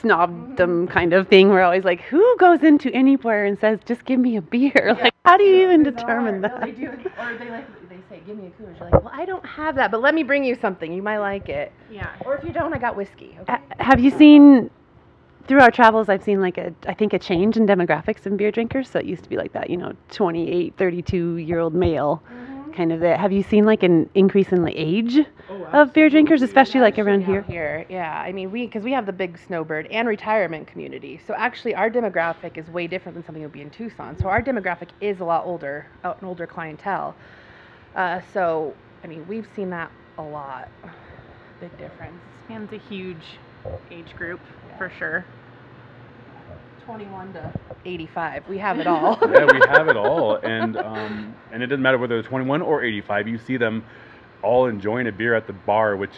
snobdom 0.00 0.56
mm-hmm. 0.56 0.92
kind 0.92 1.12
of 1.12 1.28
thing. 1.28 1.48
We're 1.48 1.62
always 1.62 1.84
like, 1.84 2.00
who 2.02 2.36
goes 2.38 2.62
into 2.64 2.92
anywhere 2.92 3.44
and 3.46 3.58
says, 3.58 3.78
just 3.86 4.04
give 4.04 4.18
me 4.18 4.36
a 4.36 4.42
beer? 4.42 4.96
Like, 5.00 5.14
how 5.24 5.36
do 5.36 5.44
you 5.44 5.62
even 5.62 5.82
determine 5.84 6.40
No, 6.40 6.48
that? 6.48 6.60
they 6.62 6.72
do, 6.72 6.88
or 6.88 7.38
they 7.38 7.50
like 7.50 7.88
they 7.88 7.96
say, 8.10 8.20
give 8.26 8.36
me 8.36 8.48
a 8.48 8.50
Coors. 8.62 8.78
You're 8.80 8.90
like, 8.90 9.02
well, 9.04 9.12
I 9.14 9.24
don't 9.24 9.46
have 9.46 9.76
that, 9.76 9.90
but 9.92 10.00
let 10.02 10.14
me 10.14 10.22
bring 10.24 10.44
you 10.44 10.56
something. 10.60 10.92
You 10.92 11.02
might 11.02 11.18
like 11.18 11.48
it. 11.48 11.72
Yeah. 11.90 12.10
Or 12.24 12.36
if 12.36 12.44
you 12.44 12.52
don't, 12.52 12.74
I 12.74 12.78
got 12.78 12.96
whiskey. 12.96 13.36
Okay. 13.42 13.52
Ha- 13.52 13.60
Have 13.78 14.00
you 14.00 14.10
seen 14.10 14.70
through 15.46 15.60
our 15.60 15.70
travels? 15.70 16.08
I've 16.08 16.22
seen 16.22 16.40
like 16.40 16.58
a, 16.58 16.74
I 16.86 16.94
think 16.94 17.12
a 17.12 17.18
change 17.18 17.56
in 17.56 17.66
demographics 17.66 18.26
in 18.26 18.36
beer 18.36 18.50
drinkers. 18.50 18.88
So 18.90 18.98
it 18.98 19.06
used 19.06 19.22
to 19.24 19.28
be 19.28 19.36
like 19.36 19.52
that, 19.52 19.70
you 19.70 19.76
know, 19.76 19.92
28, 20.10 20.74
32 20.76 21.36
year 21.36 21.60
old 21.60 21.74
male 21.74 22.22
kind 22.74 22.92
of. 22.92 23.00
That. 23.00 23.20
Have 23.20 23.32
you 23.32 23.42
seen 23.42 23.64
like 23.64 23.82
an 23.82 24.08
increase 24.14 24.52
in 24.52 24.64
the 24.64 24.72
age 24.72 25.18
of 25.72 25.92
beer 25.92 26.10
drinkers, 26.10 26.42
especially 26.42 26.80
like 26.80 26.98
around 26.98 27.24
here? 27.24 27.42
Here, 27.42 27.86
yeah. 27.88 28.20
I 28.20 28.32
mean, 28.32 28.50
we 28.50 28.66
because 28.66 28.82
we 28.82 28.92
have 28.92 29.06
the 29.06 29.12
big 29.12 29.38
snowbird 29.46 29.86
and 29.88 30.08
retirement 30.08 30.66
community. 30.66 31.20
So 31.26 31.34
actually, 31.34 31.74
our 31.74 31.90
demographic 31.90 32.56
is 32.58 32.68
way 32.68 32.86
different 32.86 33.14
than 33.14 33.24
something 33.24 33.42
that 33.42 33.48
would 33.48 33.52
be 33.52 33.62
in 33.62 33.70
Tucson. 33.70 34.18
So 34.18 34.28
our 34.28 34.42
demographic 34.42 34.88
is 35.00 35.20
a 35.20 35.24
lot 35.24 35.46
older, 35.46 35.86
out 36.02 36.20
an 36.20 36.28
older 36.28 36.46
clientele. 36.46 37.14
Uh, 37.94 38.20
so 38.32 38.74
I 39.02 39.06
mean, 39.06 39.26
we've 39.28 39.46
seen 39.54 39.70
that 39.70 39.90
a 40.18 40.22
lot. 40.22 40.68
Big 41.60 41.76
difference. 41.78 42.20
Span's 42.44 42.72
a 42.72 42.78
huge 42.78 43.38
age 43.90 44.14
group 44.16 44.40
for 44.78 44.90
sure. 44.98 45.24
21 46.84 47.32
to 47.32 47.52
85. 47.84 48.48
We 48.48 48.58
have 48.58 48.78
it 48.78 48.86
all. 48.86 49.18
yeah, 49.22 49.46
we 49.50 49.60
have 49.68 49.88
it 49.88 49.96
all, 49.96 50.36
and 50.42 50.76
um, 50.76 51.34
and 51.52 51.62
it 51.62 51.66
doesn't 51.66 51.82
matter 51.82 51.98
whether 51.98 52.20
they're 52.20 52.28
21 52.28 52.62
or 52.62 52.82
85. 52.82 53.28
You 53.28 53.38
see 53.38 53.56
them 53.56 53.84
all 54.42 54.66
enjoying 54.66 55.06
a 55.06 55.12
beer 55.12 55.34
at 55.34 55.46
the 55.46 55.52
bar, 55.54 55.96
which 55.96 56.12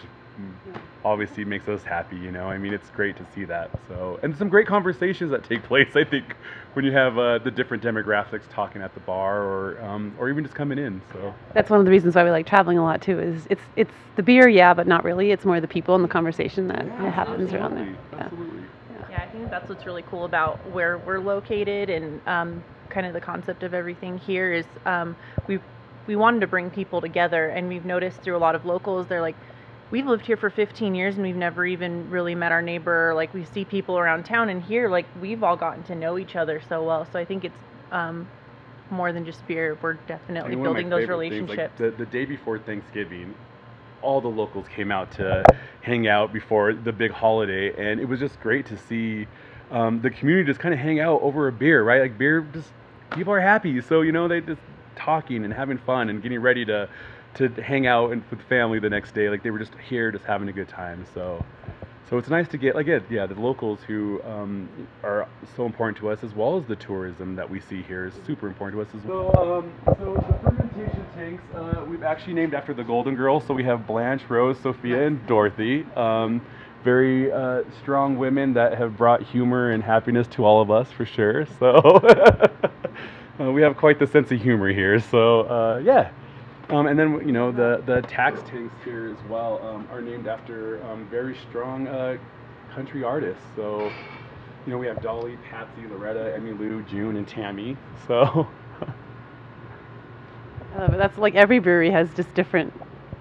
obviously 1.06 1.44
makes 1.44 1.68
us 1.68 1.84
happy. 1.84 2.16
You 2.16 2.32
know, 2.32 2.48
I 2.48 2.58
mean, 2.58 2.74
it's 2.74 2.90
great 2.90 3.16
to 3.16 3.26
see 3.32 3.44
that. 3.44 3.70
So, 3.88 4.18
and 4.24 4.36
some 4.36 4.48
great 4.48 4.66
conversations 4.66 5.30
that 5.30 5.44
take 5.44 5.62
place. 5.72 5.94
I 5.94 6.02
think 6.02 6.34
when 6.74 6.84
you 6.84 6.90
have 6.92 7.16
uh, 7.16 7.38
the 7.38 7.50
different 7.50 7.82
demographics 7.82 8.42
talking 8.50 8.82
at 8.82 8.92
the 8.92 9.00
bar, 9.00 9.42
or 9.42 9.80
um, 9.82 10.12
or 10.18 10.28
even 10.28 10.42
just 10.42 10.56
coming 10.56 10.78
in. 10.78 11.00
So, 11.12 11.32
That's 11.54 11.70
one 11.70 11.78
of 11.78 11.86
the 11.86 11.92
reasons 11.92 12.16
why 12.16 12.24
we 12.24 12.30
like 12.30 12.46
traveling 12.46 12.76
a 12.76 12.82
lot 12.82 13.00
too. 13.00 13.20
Is 13.20 13.46
it's 13.48 13.62
it's 13.76 13.92
the 14.16 14.22
beer, 14.22 14.48
yeah, 14.48 14.74
but 14.74 14.88
not 14.88 15.04
really. 15.04 15.30
It's 15.30 15.44
more 15.44 15.60
the 15.60 15.68
people 15.68 15.94
and 15.94 16.02
the 16.02 16.08
conversation 16.08 16.66
that 16.68 16.84
that 16.84 17.12
happens 17.12 17.52
around 17.52 17.76
there. 17.76 17.96
absolutely, 18.12 18.18
Yeah. 18.18 18.24
absolutely. 18.24 18.62
Yeah, 19.10 19.22
I 19.22 19.26
think 19.26 19.50
that's 19.50 19.68
what's 19.68 19.86
really 19.86 20.02
cool 20.02 20.24
about 20.24 20.58
where 20.72 20.98
we're 20.98 21.20
located 21.20 21.88
and 21.88 22.20
um, 22.26 22.64
kind 22.90 23.06
of 23.06 23.12
the 23.12 23.20
concept 23.20 23.62
of 23.62 23.74
everything 23.74 24.18
here 24.18 24.52
is 24.52 24.66
um, 24.86 25.14
we 25.46 25.60
we 26.06 26.16
wanted 26.16 26.40
to 26.40 26.46
bring 26.46 26.70
people 26.70 27.00
together, 27.00 27.48
and 27.48 27.68
we've 27.68 27.84
noticed 27.84 28.22
through 28.22 28.36
a 28.36 28.38
lot 28.38 28.54
of 28.54 28.64
locals, 28.64 29.06
they're 29.06 29.20
like, 29.20 29.36
we've 29.90 30.06
lived 30.06 30.26
here 30.26 30.36
for 30.36 30.50
15 30.50 30.94
years 30.94 31.14
and 31.14 31.24
we've 31.24 31.36
never 31.36 31.64
even 31.64 32.10
really 32.10 32.34
met 32.34 32.52
our 32.52 32.62
neighbor. 32.62 33.12
Like 33.14 33.32
we 33.32 33.44
see 33.44 33.64
people 33.64 33.98
around 33.98 34.24
town, 34.24 34.48
and 34.48 34.62
here, 34.62 34.88
like 34.88 35.06
we've 35.20 35.42
all 35.42 35.56
gotten 35.56 35.82
to 35.84 35.94
know 35.94 36.18
each 36.18 36.36
other 36.36 36.60
so 36.68 36.82
well. 36.84 37.06
So 37.12 37.18
I 37.18 37.24
think 37.24 37.44
it's 37.44 37.54
um, 37.92 38.28
more 38.90 39.12
than 39.12 39.24
just 39.24 39.46
beer. 39.46 39.78
We're 39.80 39.94
I 39.94 39.98
definitely 40.06 40.56
mean, 40.56 40.58
of 40.58 40.58
my 40.58 40.64
building 40.64 40.88
those 40.88 41.00
favorite 41.02 41.30
things, 41.30 41.48
relationships. 41.48 41.80
like 41.80 41.98
the, 41.98 42.04
the 42.04 42.10
day 42.10 42.24
before 42.24 42.58
Thanksgiving, 42.58 43.34
all 44.02 44.20
the 44.20 44.28
locals 44.28 44.66
came 44.68 44.90
out 44.90 45.10
to 45.12 45.44
hang 45.82 46.08
out 46.08 46.32
before 46.32 46.74
the 46.74 46.92
big 46.92 47.12
holiday, 47.12 47.72
and 47.76 48.00
it 48.00 48.06
was 48.06 48.20
just 48.20 48.40
great 48.40 48.66
to 48.66 48.76
see 48.76 49.26
um, 49.70 50.00
the 50.00 50.10
community 50.10 50.46
just 50.46 50.60
kind 50.60 50.74
of 50.74 50.80
hang 50.80 51.00
out 51.00 51.22
over 51.22 51.48
a 51.48 51.52
beer, 51.52 51.82
right? 51.82 52.02
Like 52.02 52.18
beer, 52.18 52.46
just 52.52 52.70
people 53.12 53.32
are 53.32 53.40
happy, 53.40 53.80
so 53.80 54.02
you 54.02 54.12
know 54.12 54.28
they 54.28 54.40
just 54.40 54.60
talking 54.96 55.44
and 55.44 55.52
having 55.52 55.78
fun 55.78 56.08
and 56.08 56.22
getting 56.22 56.40
ready 56.40 56.64
to 56.64 56.88
to 57.36 57.48
hang 57.62 57.86
out 57.86 58.12
and 58.12 58.22
with 58.30 58.40
family 58.42 58.78
the 58.78 58.90
next 58.90 59.14
day. 59.14 59.28
Like 59.28 59.42
they 59.42 59.50
were 59.50 59.58
just 59.58 59.72
here, 59.88 60.10
just 60.10 60.24
having 60.24 60.48
a 60.48 60.52
good 60.52 60.68
time. 60.68 61.04
So. 61.14 61.44
So 62.08 62.18
it's 62.18 62.28
nice 62.28 62.46
to 62.48 62.56
get 62.56 62.76
like 62.76 62.86
it, 62.86 63.02
yeah, 63.10 63.26
the 63.26 63.34
locals 63.34 63.80
who 63.84 64.22
um, 64.22 64.68
are 65.02 65.26
so 65.56 65.66
important 65.66 65.98
to 65.98 66.08
us, 66.08 66.22
as 66.22 66.32
well 66.34 66.56
as 66.56 66.64
the 66.66 66.76
tourism 66.76 67.34
that 67.34 67.50
we 67.50 67.58
see 67.58 67.82
here 67.82 68.06
is 68.06 68.14
super 68.24 68.46
important 68.46 68.80
to 68.80 68.88
us 68.88 69.02
as 69.02 69.08
well. 69.08 69.32
So, 69.34 69.56
um, 69.56 69.72
so 69.98 70.14
the 70.14 70.38
fermentation 70.38 71.04
tanks 71.16 71.42
uh, 71.52 71.84
we've 71.88 72.04
actually 72.04 72.34
named 72.34 72.54
after 72.54 72.72
the 72.72 72.84
Golden 72.84 73.16
Girls. 73.16 73.44
So 73.44 73.54
we 73.54 73.64
have 73.64 73.88
Blanche, 73.88 74.22
Rose, 74.28 74.56
Sophia, 74.60 75.08
and 75.08 75.26
Dorothy. 75.26 75.84
Um, 75.96 76.46
very 76.84 77.32
uh, 77.32 77.64
strong 77.82 78.16
women 78.16 78.54
that 78.54 78.78
have 78.78 78.96
brought 78.96 79.24
humor 79.24 79.72
and 79.72 79.82
happiness 79.82 80.28
to 80.28 80.44
all 80.44 80.62
of 80.62 80.70
us 80.70 80.92
for 80.92 81.04
sure. 81.04 81.44
So 81.58 81.74
uh, 83.40 83.50
we 83.50 83.62
have 83.62 83.76
quite 83.76 83.98
the 83.98 84.06
sense 84.06 84.30
of 84.30 84.40
humor 84.40 84.72
here. 84.72 85.00
So 85.00 85.40
uh, 85.40 85.82
yeah. 85.84 86.10
Um, 86.68 86.86
and 86.86 86.98
then 86.98 87.26
you 87.26 87.32
know 87.32 87.52
the 87.52 87.82
the 87.86 88.02
tax 88.02 88.42
tanks 88.42 88.74
here 88.84 89.08
as 89.08 89.22
well 89.24 89.60
um, 89.62 89.86
are 89.90 90.00
named 90.00 90.26
after 90.26 90.82
um, 90.84 91.06
very 91.08 91.34
strong 91.36 91.86
uh, 91.88 92.16
country 92.74 93.02
artists. 93.02 93.44
So 93.54 93.94
you 94.66 94.72
know 94.72 94.78
we 94.78 94.86
have 94.86 95.00
Dolly, 95.00 95.36
Patsy, 95.36 95.86
Loretta, 95.86 96.34
Emmylou, 96.38 96.86
June, 96.86 97.16
and 97.16 97.26
Tammy. 97.26 97.76
So 98.06 98.48
I 100.74 100.78
love 100.78 100.94
it. 100.94 100.98
That's 100.98 101.18
like 101.18 101.34
every 101.34 101.58
brewery 101.58 101.90
has 101.90 102.14
just 102.14 102.34
different. 102.34 102.72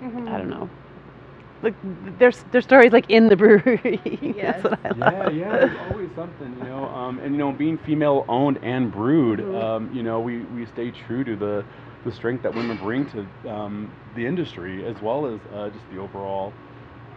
Mm-hmm. 0.02 0.28
I 0.28 0.38
don't 0.38 0.50
know. 0.50 0.70
Like 1.62 1.76
there's 2.20 2.44
there's 2.52 2.66
stories 2.66 2.92
like 2.94 3.10
in 3.10 3.28
the 3.30 3.36
brewery. 3.38 4.00
Yes. 4.22 4.64
That's 4.64 4.64
what 4.64 4.80
I 4.86 4.92
yeah, 4.96 5.24
love. 5.24 5.34
yeah, 5.34 5.58
there's 5.58 5.76
always 5.76 6.10
something, 6.16 6.56
you 6.58 6.64
know. 6.64 6.86
Um, 6.86 7.20
and 7.20 7.34
you 7.34 7.38
know, 7.40 7.52
being 7.52 7.78
female 7.78 8.26
owned 8.28 8.60
and 8.64 8.92
brewed, 8.92 9.42
Mm-hmm. 9.42 9.56
um, 9.56 9.92
you 9.94 10.04
know, 10.04 10.20
we, 10.20 10.40
we 10.46 10.66
stay 10.66 10.92
true 10.92 11.24
to 11.24 11.36
the 11.36 11.66
the 12.06 12.12
strength 12.12 12.44
that 12.44 12.54
women 12.56 12.78
bring 12.78 13.06
to 13.08 13.52
um, 13.52 13.92
the 14.16 14.26
industry 14.26 14.86
as 14.86 14.96
well 15.02 15.26
as 15.26 15.40
uh, 15.54 15.70
just 15.70 15.84
the 15.92 16.00
overall, 16.00 16.54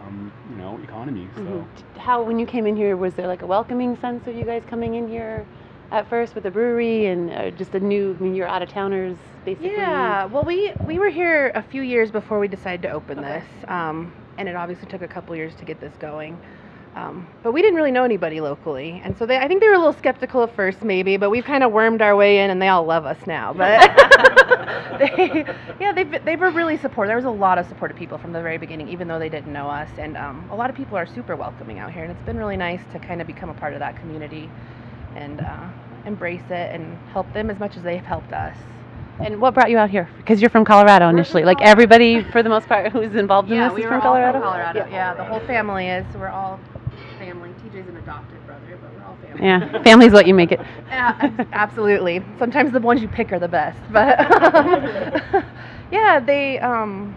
um, 0.01 0.33
you 0.49 0.57
know, 0.57 0.79
economy. 0.79 1.27
So. 1.35 1.41
Mhm. 1.41 1.99
How 1.99 2.23
when 2.23 2.39
you 2.39 2.45
came 2.45 2.65
in 2.65 2.75
here 2.75 2.97
was 2.97 3.13
there 3.13 3.27
like 3.27 3.43
a 3.43 3.47
welcoming 3.47 3.95
sense 3.97 4.27
of 4.27 4.35
you 4.35 4.43
guys 4.43 4.63
coming 4.67 4.95
in 4.95 5.07
here 5.07 5.45
at 5.91 6.07
first 6.09 6.33
with 6.33 6.43
the 6.43 6.51
brewery 6.51 7.05
and 7.05 7.31
uh, 7.31 7.51
just 7.51 7.75
a 7.75 7.79
new? 7.79 8.15
I 8.19 8.23
mean, 8.23 8.35
you're 8.35 8.47
out 8.47 8.63
of 8.63 8.69
towners 8.69 9.17
basically. 9.45 9.71
Yeah, 9.71 10.25
well, 10.25 10.43
we 10.43 10.73
we 10.87 10.97
were 10.97 11.09
here 11.09 11.51
a 11.53 11.61
few 11.61 11.83
years 11.83 12.09
before 12.09 12.39
we 12.39 12.47
decided 12.47 12.81
to 12.81 12.89
open 12.89 13.21
this, 13.21 13.45
um, 13.67 14.11
and 14.39 14.49
it 14.49 14.55
obviously 14.55 14.87
took 14.87 15.03
a 15.03 15.07
couple 15.07 15.35
years 15.35 15.53
to 15.55 15.65
get 15.65 15.79
this 15.79 15.93
going. 15.99 16.39
Um, 16.95 17.27
but 17.43 17.51
we 17.51 17.61
didn't 17.61 17.75
really 17.75 17.91
know 17.91 18.03
anybody 18.03 18.41
locally, 18.41 19.01
and 19.03 19.17
so 19.17 19.25
they, 19.25 19.37
I 19.37 19.47
think 19.47 19.61
they 19.61 19.67
were 19.67 19.75
a 19.75 19.77
little 19.77 19.93
skeptical 19.93 20.43
at 20.43 20.55
first, 20.55 20.83
maybe. 20.83 21.17
But 21.17 21.29
we've 21.29 21.45
kind 21.45 21.63
of 21.63 21.71
wormed 21.71 22.01
our 22.01 22.15
way 22.15 22.39
in, 22.39 22.49
and 22.49 22.61
they 22.61 22.67
all 22.67 22.83
love 22.83 23.05
us 23.05 23.17
now. 23.27 23.53
But 23.53 23.79
they, 24.99 25.45
yeah, 25.79 25.93
they've 25.93 26.25
they 26.25 26.35
were 26.35 26.51
really 26.51 26.77
supportive. 26.77 27.09
There 27.09 27.15
was 27.15 27.25
a 27.25 27.29
lot 27.29 27.57
of 27.57 27.67
supportive 27.67 27.95
people 27.95 28.17
from 28.17 28.33
the 28.33 28.41
very 28.41 28.57
beginning, 28.57 28.89
even 28.89 29.07
though 29.07 29.19
they 29.19 29.29
didn't 29.29 29.53
know 29.53 29.69
us, 29.69 29.89
and 29.97 30.17
um, 30.17 30.47
a 30.51 30.55
lot 30.55 30.69
of 30.69 30.75
people 30.75 30.97
are 30.97 31.05
super 31.05 31.35
welcoming 31.35 31.79
out 31.79 31.93
here, 31.93 32.03
and 32.03 32.11
it's 32.11 32.23
been 32.23 32.37
really 32.37 32.57
nice 32.57 32.81
to 32.91 32.99
kind 32.99 33.21
of 33.21 33.27
become 33.27 33.49
a 33.49 33.53
part 33.53 33.73
of 33.73 33.79
that 33.79 33.95
community, 33.97 34.49
and 35.15 35.41
uh, 35.41 35.69
embrace 36.05 36.45
it 36.49 36.75
and 36.75 36.97
help 37.13 37.31
them 37.33 37.49
as 37.49 37.59
much 37.59 37.77
as 37.77 37.83
they've 37.83 38.03
helped 38.03 38.33
us. 38.33 38.57
And 39.19 39.41
what 39.41 39.53
brought 39.53 39.69
you 39.69 39.77
out 39.77 39.89
here? 39.89 40.09
Because 40.17 40.41
you're 40.41 40.49
from 40.49 40.63
Colorado 40.63 41.09
initially. 41.09 41.43
Like 41.43 41.61
everybody, 41.61 42.23
for 42.31 42.41
the 42.41 42.49
most 42.49 42.67
part, 42.67 42.91
who's 42.91 43.15
involved 43.15 43.51
in 43.51 43.59
this 43.59 43.73
we 43.73 43.83
is 43.83 43.87
from 43.87 44.01
Colorado. 44.01 44.39
Yeah. 44.89 45.13
the 45.13 45.25
whole 45.25 45.41
family 45.41 45.87
is. 45.87 46.05
We're 46.15 46.29
all 46.29 46.59
family. 47.19 47.49
TJ's 47.63 47.87
an 47.87 47.97
adopted 47.97 48.43
brother, 48.47 48.79
but 48.81 48.93
we're 48.95 49.03
all 49.03 49.17
family. 49.17 49.45
Yeah, 49.45 49.83
family's 49.83 50.13
what 50.13 50.25
you 50.25 50.33
make 50.33 50.51
it. 50.51 50.59
Yeah, 50.87 51.45
absolutely. 51.53 52.23
Sometimes 52.39 52.71
the 52.71 52.79
ones 52.79 53.01
you 53.01 53.07
pick 53.07 53.31
are 53.31 53.39
the 53.39 53.47
best, 53.47 53.79
but 53.91 54.19
yeah, 55.91 56.19
they 56.19 56.59
um, 56.59 57.15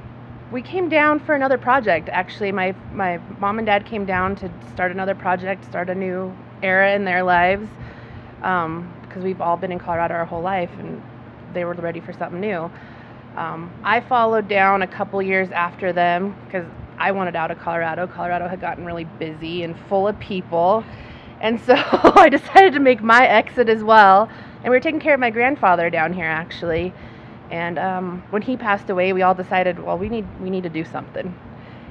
we 0.51 0.61
came 0.61 0.89
down 0.89 1.21
for 1.21 1.35
another 1.35 1.57
project. 1.57 2.09
Actually, 2.11 2.53
my 2.53 2.75
my 2.93 3.19
mom 3.39 3.59
and 3.59 3.67
dad 3.67 3.87
came 3.87 4.05
down 4.05 4.37
to 4.37 4.51
start 4.73 4.91
another 4.91 5.15
project, 5.15 5.65
start 5.65 5.89
a 5.89 5.95
new 5.95 6.37
era 6.63 6.95
in 6.95 7.05
their 7.05 7.23
lives, 7.23 7.69
because 8.37 9.23
we've 9.23 9.41
all 9.41 9.57
been 9.57 9.73
in 9.73 9.79
Colorado 9.79 10.15
our 10.15 10.27
whole 10.27 10.43
life, 10.43 10.71
and 10.79 11.03
they 11.55 11.65
were 11.65 11.75
ready 11.75 12.01
for 12.01 12.13
something 12.13 12.41
new. 12.41 12.71
Um, 13.37 13.73
I 13.83 14.01
followed 14.01 14.49
down 14.49 14.83
a 14.83 14.87
couple 14.87 15.23
years 15.23 15.51
after 15.51 15.93
them 15.93 16.37
because 16.45 16.67
I 16.99 17.13
wanted 17.13 17.37
out 17.37 17.51
of 17.51 17.59
Colorado. 17.59 18.07
Colorado 18.07 18.49
had 18.49 18.61
gotten 18.61 18.85
really 18.85 19.05
busy 19.05 19.63
and 19.63 19.77
full 19.89 20.09
of 20.09 20.19
people. 20.19 20.85
And 21.41 21.61
so 21.61 21.75
I 22.17 22.29
decided 22.29 22.73
to 22.75 22.81
make 22.81 23.03
my 23.03 23.27
exit 23.27 23.69
as 23.69 23.83
well. 23.83 24.29
And 24.57 24.65
we 24.65 24.71
were 24.71 24.81
taking 24.81 25.01
care 25.01 25.15
of 25.15 25.21
my 25.21 25.31
grandfather 25.31 25.91
down 25.91 26.13
here 26.13 26.27
actually. 26.27 26.93
And 27.51 27.79
um, 27.79 28.23
when 28.31 28.41
he 28.41 28.57
passed 28.57 28.89
away, 28.89 29.13
we 29.13 29.23
all 29.23 29.35
decided, 29.35 29.79
well, 29.79 29.99
we 29.99 30.09
need 30.09 30.27
we 30.41 30.49
need 30.49 30.63
to 30.63 30.71
do 30.71 30.85
something. 30.85 31.35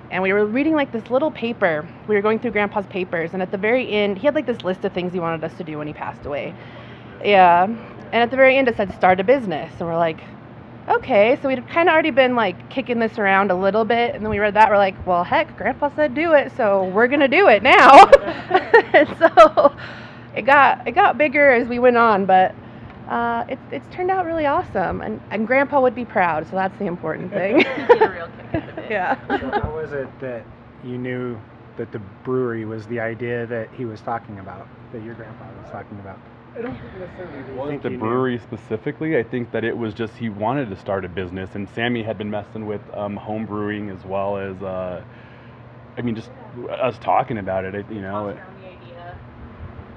And 0.10 0.24
we 0.24 0.34
were 0.34 0.46
reading 0.46 0.74
like 0.74 0.92
this 0.92 1.10
little 1.10 1.32
paper. 1.32 1.88
We 2.08 2.16
were 2.16 2.22
going 2.22 2.40
through 2.40 2.52
Grandpa's 2.52 2.88
papers, 2.88 3.34
and 3.34 3.42
at 3.42 3.52
the 3.52 3.58
very 3.58 3.90
end, 3.90 4.18
he 4.18 4.26
had 4.26 4.36
like 4.36 4.46
this 4.46 4.62
list 4.64 4.84
of 4.84 4.92
things 4.92 5.14
he 5.14 5.20
wanted 5.20 5.44
us 5.44 5.56
to 5.58 5.64
do 5.64 5.78
when 5.78 5.88
he 5.88 5.94
passed 5.94 6.26
away. 6.26 6.54
Yeah. 7.24 7.64
And 7.64 8.16
at 8.16 8.30
the 8.32 8.36
very 8.36 8.58
end, 8.58 8.68
it 8.68 8.76
said 8.76 8.94
start 8.94 9.20
a 9.20 9.24
business, 9.24 9.72
and 9.80 9.88
we're 9.88 9.98
like, 9.98 10.20
okay. 10.90 11.38
So 11.42 11.48
we'd 11.48 11.68
kind 11.70 11.90
of 11.90 11.94
already 11.94 12.12
been 12.12 12.36
like 12.36 12.70
kicking 12.70 13.00
this 13.00 13.18
around 13.18 13.52
a 13.52 13.56
little 13.56 13.86
bit, 13.86 14.16
and 14.16 14.24
then 14.24 14.30
we 14.30 14.40
read 14.40 14.54
that. 14.56 14.70
We're 14.70 14.78
like, 14.78 14.96
well, 15.06 15.24
heck, 15.24 15.58
Grandpa 15.58 15.94
said 15.96 16.14
do 16.14 16.34
it, 16.34 16.52
so 16.56 16.86
we're 16.86 17.08
gonna 17.08 17.28
do 17.28 17.48
it 17.48 17.64
now. 17.64 18.06
and 18.94 19.08
so 19.20 19.76
it 20.36 20.44
got 20.44 20.88
it 20.88 20.92
got 20.92 21.18
bigger 21.18 21.52
as 21.52 21.68
we 21.68 21.80
went 21.80 21.98
on, 21.98 22.26
but 22.26 22.56
uh, 23.10 23.46
it, 23.50 23.60
it's 23.72 23.86
turned 23.94 24.10
out 24.10 24.26
really 24.26 24.46
awesome, 24.46 25.02
and, 25.02 25.22
and 25.32 25.46
Grandpa 25.46 25.82
would 25.82 25.94
be 25.94 26.06
proud, 26.06 26.48
so 26.48 26.56
that's 26.56 26.78
the 26.80 26.86
important 26.86 27.32
thing. 27.34 27.60
Get 27.60 28.02
a 28.02 28.10
real 28.10 28.30
kick 28.52 28.64
out 28.64 28.70
of 28.70 28.78
it. 28.78 28.86
yeah. 28.92 29.28
So 29.28 29.50
how 29.62 29.76
was 29.76 29.92
it 29.92 30.08
that 30.22 30.46
you 30.84 30.98
knew 30.98 31.38
that 31.78 31.92
the 31.92 32.00
brewery 32.24 32.66
was 32.66 32.88
the 32.88 33.00
idea 33.00 33.46
that 33.48 33.70
he 33.74 33.86
was 33.86 34.00
talking 34.02 34.40
about, 34.40 34.68
that 34.94 35.04
your 35.04 35.16
grandpa 35.16 35.46
was 35.62 35.70
talking 35.72 36.00
about? 36.00 36.20
I 36.58 36.62
don't 36.62 36.78
think 36.80 37.00
necessarily 37.00 37.54
was 37.54 37.70
think 37.70 37.82
the 37.84 37.90
you 37.90 37.98
knew? 37.98 38.04
brewery 38.04 38.40
specifically. 38.40 39.18
I 39.18 39.24
think 39.24 39.52
that 39.52 39.64
it 39.64 39.78
was 39.78 39.94
just 39.94 40.16
he 40.18 40.30
wanted 40.30 40.70
to 40.70 40.76
start 40.76 41.06
a 41.06 41.10
business, 41.10 41.56
and 41.56 41.68
Sammy 41.70 42.04
had 42.04 42.18
been 42.18 42.30
messing 42.30 42.66
with 42.66 42.82
um, 42.94 43.16
home 43.16 43.46
brewing 43.46 43.90
as 43.90 44.04
well 44.06 44.38
as, 44.38 44.62
uh, 44.62 45.04
I 45.98 46.02
mean, 46.02 46.16
just 46.16 46.30
us 46.70 46.98
talking 47.00 47.38
about 47.38 47.64
it. 47.66 47.76
it 47.76 47.86
you 47.90 48.02
know, 48.02 48.30
it, 48.30 48.38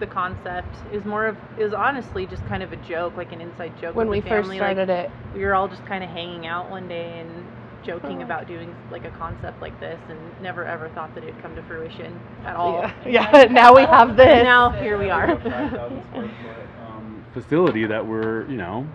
the 0.00 0.06
concept 0.06 0.74
is 0.92 1.04
more 1.04 1.26
of 1.26 1.36
is 1.58 1.72
honestly 1.72 2.26
just 2.26 2.44
kind 2.46 2.62
of 2.62 2.72
a 2.72 2.76
joke, 2.76 3.16
like 3.16 3.32
an 3.32 3.40
inside 3.40 3.72
joke. 3.80 3.94
When 3.96 4.08
we 4.08 4.18
with 4.18 4.24
the 4.24 4.30
first 4.30 4.52
started 4.52 4.88
like, 4.88 5.06
it, 5.06 5.10
we 5.34 5.44
were 5.44 5.54
all 5.54 5.68
just 5.68 5.84
kind 5.86 6.04
of 6.04 6.10
hanging 6.10 6.46
out 6.46 6.70
one 6.70 6.88
day 6.88 7.20
and 7.20 7.46
joking 7.84 8.20
Oh. 8.20 8.24
about 8.24 8.46
doing 8.48 8.74
like 8.90 9.04
a 9.04 9.10
concept 9.10 9.60
like 9.60 9.78
this, 9.80 9.98
and 10.08 10.18
never 10.42 10.64
ever 10.64 10.88
thought 10.90 11.14
that 11.14 11.24
it'd 11.24 11.40
come 11.42 11.54
to 11.56 11.62
fruition 11.62 12.18
at 12.44 12.56
all. 12.56 12.80
yeah, 12.80 12.92
yeah. 13.06 13.44
Now 13.50 13.74
we 13.74 13.82
have 13.82 14.16
this. 14.16 14.42
Now 14.44 14.70
here 14.70 14.98
we 14.98 15.10
are. 15.10 15.30
a 15.32 15.36
5,000 15.38 16.04
square 16.08 16.28
foot, 16.42 16.88
um, 16.88 17.24
facility 17.32 17.86
that 17.86 18.04
we're 18.06 18.48
you 18.50 18.56
know 18.56 18.86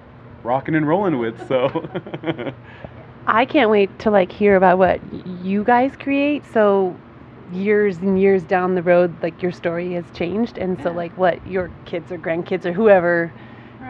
rocking 0.44 0.76
and 0.76 0.88
rolling 0.88 1.18
with. 1.20 1.48
So 1.48 1.88
I 3.28 3.46
can't 3.46 3.70
wait 3.70 3.98
to 4.00 4.10
like 4.12 4.32
hear 4.32 4.56
about 4.56 4.78
what 4.78 5.00
you 5.44 5.64
guys 5.64 5.92
create. 5.98 6.44
So 6.54 6.96
years 7.52 7.98
and 7.98 8.20
years 8.22 8.44
down 8.44 8.76
the 8.76 8.84
road, 8.84 9.14
like 9.24 9.42
your 9.42 9.52
story 9.52 9.94
has 9.94 10.06
changed, 10.14 10.58
and 10.58 10.82
so 10.82 10.92
like 10.92 11.16
what 11.18 11.46
your 11.48 11.72
kids 11.86 12.12
or 12.12 12.18
grandkids 12.18 12.66
or 12.66 12.72
whoever, 12.74 13.32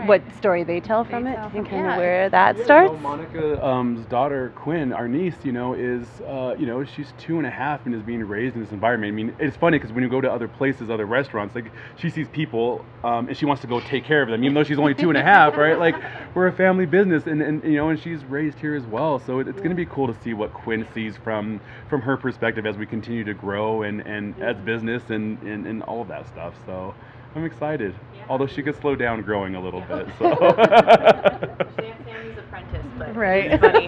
what 0.05 0.22
story 0.36 0.63
they 0.63 0.79
tell 0.79 1.03
They 1.03 1.12
from 1.12 1.27
it, 1.27 1.36
tell 1.36 1.46
and 1.46 1.65
kind 1.65 1.86
yeah, 1.86 1.91
of 1.93 1.98
where 1.98 2.29
that 2.29 2.58
Yeah, 2.58 2.63
starts. 2.63 2.89
You 2.89 2.98
know, 2.98 3.03
Monica, 3.03 3.65
um's 3.65 4.05
daughter 4.08 4.51
Quinn, 4.55 4.93
our 4.93 5.08
niece, 5.08 5.36
you 5.43 5.51
know, 5.51 5.74
is 5.74 6.08
uh, 6.22 6.55
you 6.58 6.65
know 6.65 6.84
she's 6.86 7.13
two 7.17 7.38
and 7.38 7.48
a 7.48 7.50
half 7.51 7.86
and 7.86 7.96
is 7.96 8.01
being 8.03 8.24
raised 8.27 8.55
in 8.55 8.62
this 8.62 8.72
environment. 8.72 9.13
I 9.13 9.15
mean, 9.15 9.36
it's 9.39 9.58
funny 9.58 9.77
because 9.77 9.93
when 9.93 10.03
you 10.03 10.10
go 10.10 10.22
to 10.22 10.31
other 10.31 10.48
places, 10.48 10.89
other 10.89 11.05
restaurants, 11.05 11.55
like 11.55 11.72
she 11.98 12.09
sees 12.09 12.27
people 12.29 12.85
um, 13.03 13.27
and 13.27 13.37
she 13.37 13.46
wants 13.46 13.61
to 13.61 13.68
go 13.68 13.79
take 13.79 14.05
care 14.05 14.22
of 14.22 14.29
them, 14.29 14.44
even 14.44 14.53
though 14.53 14.63
she's 14.63 14.79
only 14.79 14.96
two 14.96 15.09
and 15.09 15.18
a 15.18 15.24
half, 15.24 15.57
right? 15.57 15.77
Like 15.79 15.96
we're 16.35 16.48
a 16.48 16.53
family 16.53 16.85
business, 16.85 17.27
and, 17.27 17.42
and 17.42 17.63
you 17.63 17.77
know, 17.77 17.90
and 17.90 18.00
she's 18.00 18.24
raised 18.25 18.59
here 18.59 18.75
as 18.75 18.85
well. 18.85 19.20
So 19.20 19.40
it, 19.40 19.48
it's 19.48 19.59
going 19.59 19.72
to 19.72 19.75
be 19.75 19.85
cool 19.85 20.07
to 20.07 20.22
see 20.24 20.33
what 20.33 20.53
Quinn 20.53 20.87
sees 20.94 21.18
from 21.18 21.59
from 21.90 22.01
her 22.01 22.18
perspective 22.18 22.66
as 22.66 22.77
we 22.77 22.85
continue 22.85 23.24
to 23.25 23.33
grow 23.33 23.83
and 23.83 24.01
and 24.01 24.40
as 24.42 24.57
business 24.57 25.03
and 25.09 25.42
and, 25.44 25.68
and 25.68 25.83
all 25.83 26.01
of 26.01 26.07
that 26.09 26.27
stuff. 26.27 26.53
So. 26.66 26.94
I'm 27.35 27.46
excited, 27.46 27.94
although 28.27 28.48
she 28.48 28.63
could 28.63 28.75
slow 28.81 28.96
down 28.96 29.22
growing 29.22 29.53
a 29.55 29.61
little 29.61 29.81
bit. 29.81 30.07
So. 30.18 30.31
Sam- 30.35 31.96
Sammy's 32.05 32.37
apprentice, 32.37 32.85
but 32.98 33.15
Right. 33.15 33.51
it's 33.51 33.61
funny. 33.61 33.87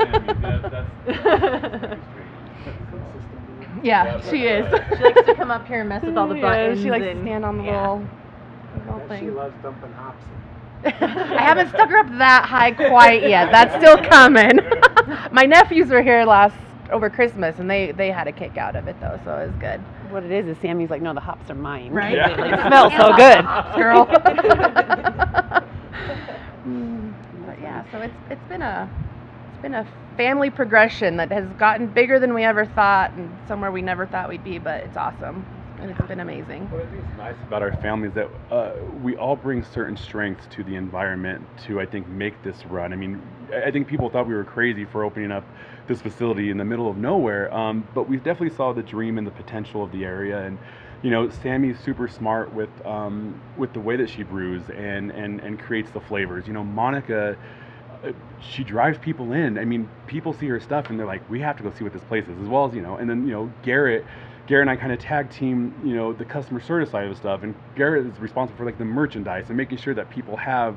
Yeah, 3.83 4.21
she 4.29 4.45
is. 4.45 4.63
she 4.95 5.03
likes 5.03 5.25
to 5.25 5.33
come 5.33 5.49
up 5.49 5.65
here 5.67 5.79
and 5.79 5.89
mess 5.89 6.03
with 6.03 6.15
all 6.15 6.27
the 6.27 6.35
Yeah, 6.39 6.41
buttons. 6.41 6.81
she 6.83 6.91
likes 6.91 7.03
to 7.03 7.19
stand 7.21 7.43
on 7.43 7.57
the 7.57 7.63
yeah. 7.63 7.91
little, 7.93 8.07
little 8.85 9.07
thing. 9.07 9.23
She 9.25 9.31
loves 9.31 9.55
dumping 9.63 9.91
hops. 9.93 10.23
I 10.85 11.41
haven't 11.43 11.69
stuck 11.69 11.89
her 11.89 11.97
up 11.97 12.07
that 12.19 12.45
high 12.45 12.73
quite 12.73 13.23
yet. 13.27 13.51
That's 13.51 13.73
still 13.83 13.97
coming. 13.97 14.59
My 15.31 15.45
nephews 15.45 15.89
were 15.89 16.03
here 16.03 16.23
last 16.25 16.55
over 16.91 17.09
Christmas, 17.09 17.57
and 17.57 17.67
they 17.69 17.91
they 17.91 18.11
had 18.11 18.27
a 18.27 18.31
kick 18.31 18.57
out 18.57 18.75
of 18.75 18.87
it 18.87 18.99
though, 18.99 19.19
so 19.23 19.35
it 19.37 19.47
was 19.47 19.55
good. 19.59 19.81
What 20.11 20.23
it 20.23 20.31
is 20.31 20.45
is 20.47 20.57
Sammy's 20.61 20.89
like, 20.89 21.01
no, 21.01 21.13
the 21.13 21.21
hops 21.21 21.49
are 21.49 21.55
mine. 21.55 21.91
Right. 21.91 22.15
Yeah. 22.15 22.29
They 22.29 22.67
smell 22.67 22.91
so 22.91 23.15
good. 23.15 23.45
girl. 23.75 24.07
But 27.45 27.59
yeah, 27.61 27.89
so 27.91 27.99
it's 27.99 28.13
it's 28.29 28.47
been 28.49 28.61
a 28.61 28.89
it's 29.51 29.61
been 29.61 29.73
a 29.73 29.87
family 30.17 30.49
progression 30.49 31.17
that 31.17 31.31
has 31.31 31.45
gotten 31.57 31.87
bigger 31.87 32.19
than 32.19 32.33
we 32.33 32.43
ever 32.43 32.65
thought, 32.65 33.11
and 33.13 33.29
somewhere 33.47 33.71
we 33.71 33.81
never 33.81 34.05
thought 34.05 34.29
we'd 34.29 34.43
be. 34.43 34.59
But 34.59 34.83
it's 34.83 34.95
awesome, 34.97 35.45
and 35.79 35.89
it's 35.91 36.07
been 36.07 36.19
amazing. 36.19 36.69
What 36.69 36.83
I 36.83 36.85
think 36.89 37.03
is 37.03 37.17
nice 37.17 37.35
about 37.47 37.61
our 37.61 37.73
family 37.81 38.09
is 38.09 38.13
that 38.13 38.29
uh, 38.51 38.73
we 39.01 39.15
all 39.17 39.35
bring 39.35 39.63
certain 39.63 39.97
strengths 39.97 40.45
to 40.55 40.63
the 40.63 40.75
environment 40.75 41.43
to, 41.65 41.79
I 41.81 41.85
think, 41.85 42.07
make 42.07 42.41
this 42.43 42.65
run. 42.67 42.93
I 42.93 42.95
mean, 42.95 43.21
I 43.53 43.63
I 43.63 43.71
think 43.71 43.87
people 43.87 44.09
thought 44.09 44.27
we 44.27 44.33
were 44.35 44.45
crazy 44.45 44.85
for 44.85 45.03
opening 45.03 45.31
up 45.31 45.43
this 45.91 46.01
facility 46.01 46.49
in 46.49 46.57
the 46.57 46.65
middle 46.65 46.89
of 46.89 46.97
nowhere, 46.97 47.53
um, 47.53 47.87
but 47.93 48.07
we 48.09 48.17
definitely 48.17 48.55
saw 48.55 48.73
the 48.73 48.83
dream 48.83 49.17
and 49.17 49.27
the 49.27 49.31
potential 49.31 49.83
of 49.83 49.91
the 49.91 50.05
area. 50.05 50.41
And 50.45 50.57
you 51.03 51.09
know, 51.11 51.29
Sammy's 51.29 51.79
super 51.79 52.07
smart 52.07 52.53
with 52.53 52.69
um, 52.85 53.39
with 53.57 53.73
the 53.73 53.79
way 53.79 53.95
that 53.97 54.09
she 54.09 54.23
brews 54.23 54.63
and 54.75 55.11
and 55.11 55.39
and 55.41 55.59
creates 55.59 55.91
the 55.91 56.01
flavors. 56.01 56.47
You 56.47 56.53
know, 56.53 56.63
Monica. 56.63 57.37
uh, 58.03 58.11
She 58.39 58.63
drives 58.63 58.97
people 58.97 59.33
in. 59.33 59.57
I 59.57 59.65
mean, 59.65 59.89
people 60.07 60.33
see 60.33 60.47
her 60.47 60.59
stuff 60.59 60.89
and 60.89 60.99
they're 60.99 61.07
like, 61.07 61.27
"We 61.29 61.39
have 61.41 61.57
to 61.57 61.63
go 61.63 61.71
see 61.71 61.83
what 61.83 61.93
this 61.93 62.03
place 62.03 62.25
is," 62.27 62.37
as 62.41 62.47
well 62.47 62.65
as 62.65 62.73
you 62.75 62.81
know. 62.81 62.97
And 62.97 63.09
then 63.09 63.25
you 63.27 63.33
know, 63.33 63.51
Garrett, 63.63 64.05
Garrett 64.47 64.67
and 64.67 64.71
I 64.71 64.75
kind 64.75 64.91
of 64.91 64.99
tag 64.99 65.29
team, 65.29 65.73
you 65.83 65.95
know, 65.95 66.13
the 66.13 66.25
customer 66.25 66.59
service 66.61 66.91
side 66.91 67.07
of 67.07 67.17
stuff, 67.17 67.43
and 67.43 67.55
Garrett 67.75 68.05
is 68.07 68.19
responsible 68.19 68.57
for 68.57 68.65
like 68.65 68.77
the 68.77 68.85
merchandise 68.85 69.45
and 69.49 69.57
making 69.57 69.77
sure 69.77 69.93
that 69.93 70.09
people 70.09 70.37
have, 70.37 70.75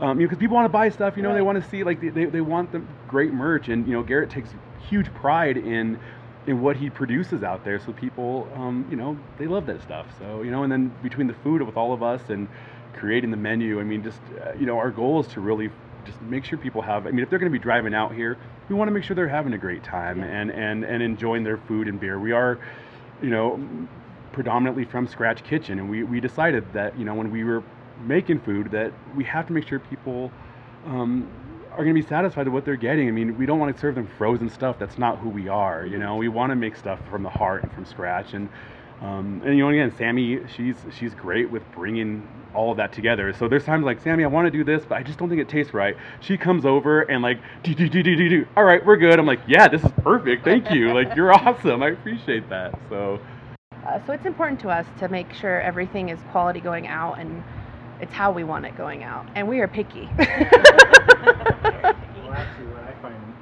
um, 0.00 0.20
you 0.20 0.26
know, 0.26 0.28
because 0.28 0.38
people 0.38 0.54
want 0.56 0.66
to 0.66 0.72
buy 0.72 0.88
stuff, 0.88 1.16
you 1.16 1.22
know, 1.22 1.32
they 1.34 1.42
want 1.42 1.62
to 1.62 1.70
see 1.70 1.84
like 1.84 2.00
they, 2.00 2.08
they, 2.08 2.24
they 2.26 2.40
want 2.40 2.72
the 2.72 2.82
great 3.08 3.32
merch, 3.32 3.68
and 3.68 3.86
you 3.86 3.92
know, 3.92 4.02
Garrett 4.02 4.30
takes 4.30 4.50
huge 4.88 5.12
pride 5.14 5.56
in 5.56 5.98
in 6.46 6.60
what 6.60 6.76
he 6.76 6.88
produces 6.88 7.42
out 7.42 7.64
there, 7.64 7.80
so 7.80 7.92
people, 7.92 8.48
um, 8.54 8.86
you 8.88 8.96
know, 8.96 9.18
they 9.36 9.48
love 9.48 9.66
that 9.66 9.82
stuff. 9.82 10.06
So 10.18 10.42
you 10.42 10.50
know, 10.50 10.62
and 10.62 10.70
then 10.70 10.94
between 11.02 11.26
the 11.26 11.34
food 11.34 11.62
with 11.62 11.76
all 11.76 11.92
of 11.92 12.02
us 12.02 12.22
and 12.28 12.48
creating 12.94 13.30
the 13.30 13.36
menu, 13.36 13.80
I 13.80 13.84
mean, 13.84 14.02
just 14.02 14.20
uh, 14.44 14.52
you 14.58 14.66
know, 14.66 14.78
our 14.78 14.90
goal 14.90 15.20
is 15.20 15.26
to 15.28 15.40
really 15.40 15.70
just 16.04 16.20
make 16.22 16.44
sure 16.44 16.58
people 16.58 16.82
have. 16.82 17.06
I 17.06 17.10
mean, 17.10 17.20
if 17.20 17.30
they're 17.30 17.38
going 17.38 17.50
to 17.50 17.58
be 17.58 17.62
driving 17.62 17.94
out 17.94 18.14
here, 18.14 18.38
we 18.68 18.74
want 18.74 18.88
to 18.88 18.92
make 18.92 19.02
sure 19.02 19.16
they're 19.16 19.28
having 19.28 19.54
a 19.54 19.58
great 19.58 19.82
time 19.82 20.22
and 20.22 20.50
and 20.50 20.84
and 20.84 21.02
enjoying 21.02 21.42
their 21.42 21.58
food 21.58 21.88
and 21.88 21.98
beer. 21.98 22.18
We 22.18 22.32
are 22.32 22.58
you 23.22 23.30
know, 23.30 23.60
predominantly 24.32 24.84
from 24.84 25.06
scratch 25.06 25.42
kitchen, 25.44 25.78
and 25.78 25.88
we, 25.88 26.02
we 26.02 26.20
decided 26.20 26.64
that 26.72 26.98
you 26.98 27.04
know 27.04 27.14
when 27.14 27.30
we 27.30 27.44
were 27.44 27.62
making 28.00 28.40
food 28.40 28.70
that 28.70 28.92
we 29.16 29.24
have 29.24 29.46
to 29.46 29.52
make 29.52 29.66
sure 29.66 29.78
people 29.78 30.30
um, 30.86 31.28
are 31.72 31.84
going 31.84 31.94
to 31.94 32.00
be 32.00 32.06
satisfied 32.06 32.46
with 32.46 32.54
what 32.54 32.64
they're 32.64 32.76
getting. 32.76 33.08
I 33.08 33.10
mean, 33.10 33.36
we 33.36 33.46
don't 33.46 33.58
want 33.58 33.74
to 33.74 33.80
serve 33.80 33.94
them 33.94 34.08
frozen 34.18 34.48
stuff. 34.48 34.78
That's 34.78 34.98
not 34.98 35.18
who 35.18 35.28
we 35.28 35.48
are. 35.48 35.84
You 35.86 35.98
know, 35.98 36.16
we 36.16 36.28
want 36.28 36.50
to 36.50 36.56
make 36.56 36.76
stuff 36.76 36.98
from 37.10 37.22
the 37.22 37.30
heart 37.30 37.62
and 37.62 37.72
from 37.72 37.84
scratch. 37.84 38.32
And 38.34 38.48
um, 39.02 39.42
and 39.44 39.56
you 39.56 39.62
know, 39.62 39.68
again, 39.68 39.92
Sammy, 39.96 40.40
she's 40.56 40.76
she's 40.98 41.14
great 41.14 41.50
with 41.50 41.62
bringing 41.72 42.26
all 42.54 42.70
of 42.70 42.78
that 42.78 42.92
together. 42.92 43.34
So 43.34 43.46
there's 43.46 43.64
times 43.64 43.84
like 43.84 44.00
Sammy, 44.00 44.24
I 44.24 44.28
want 44.28 44.46
to 44.46 44.50
do 44.50 44.64
this, 44.64 44.84
but 44.88 44.96
I 44.96 45.02
just 45.02 45.18
don't 45.18 45.28
think 45.28 45.40
it 45.40 45.50
tastes 45.50 45.74
right. 45.74 45.96
She 46.20 46.38
comes 46.38 46.64
over 46.64 47.02
and 47.02 47.22
like, 47.22 47.38
do 47.62 47.74
do 47.74 47.88
do 47.90 48.02
do 48.02 48.16
do 48.16 48.28
do. 48.30 48.46
All 48.56 48.64
right, 48.64 48.84
we're 48.84 48.96
good. 48.96 49.18
I'm 49.18 49.26
like, 49.26 49.40
yeah, 49.46 49.68
this 49.68 49.84
is 49.84 49.90
perfect. 50.02 50.44
Thank 50.44 50.70
you. 50.70 50.86
Like, 50.96 51.14
you're 51.14 51.32
awesome. 51.32 51.82
I 51.82 51.88
appreciate 51.88 52.48
that. 52.48 52.78
So. 52.88 53.20
Uh, 53.86 54.00
so 54.06 54.14
it's 54.14 54.24
important 54.24 54.58
to 54.60 54.70
us 54.70 54.86
to 54.98 55.08
make 55.08 55.30
sure 55.34 55.60
everything 55.60 56.08
is 56.08 56.18
quality 56.30 56.60
going 56.60 56.86
out, 56.86 57.18
and 57.18 57.42
it's 58.00 58.12
how 58.12 58.30
we 58.30 58.44
want 58.44 58.66
it 58.66 58.76
going 58.76 59.02
out. 59.02 59.26
And 59.34 59.48
we 59.48 59.60
are 59.60 59.68
picky. 59.68 60.08
Well, 62.26 62.34
actually, 62.34 62.66
what 62.66 62.82
I 62.82 62.92
find 63.00 63.34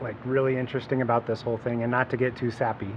like 0.00 0.16
really 0.24 0.56
interesting 0.56 1.02
about 1.02 1.26
this 1.26 1.42
whole 1.42 1.58
thing, 1.58 1.82
and 1.82 1.90
not 1.90 2.08
to 2.10 2.16
get 2.16 2.36
too 2.36 2.50
sappy, 2.50 2.90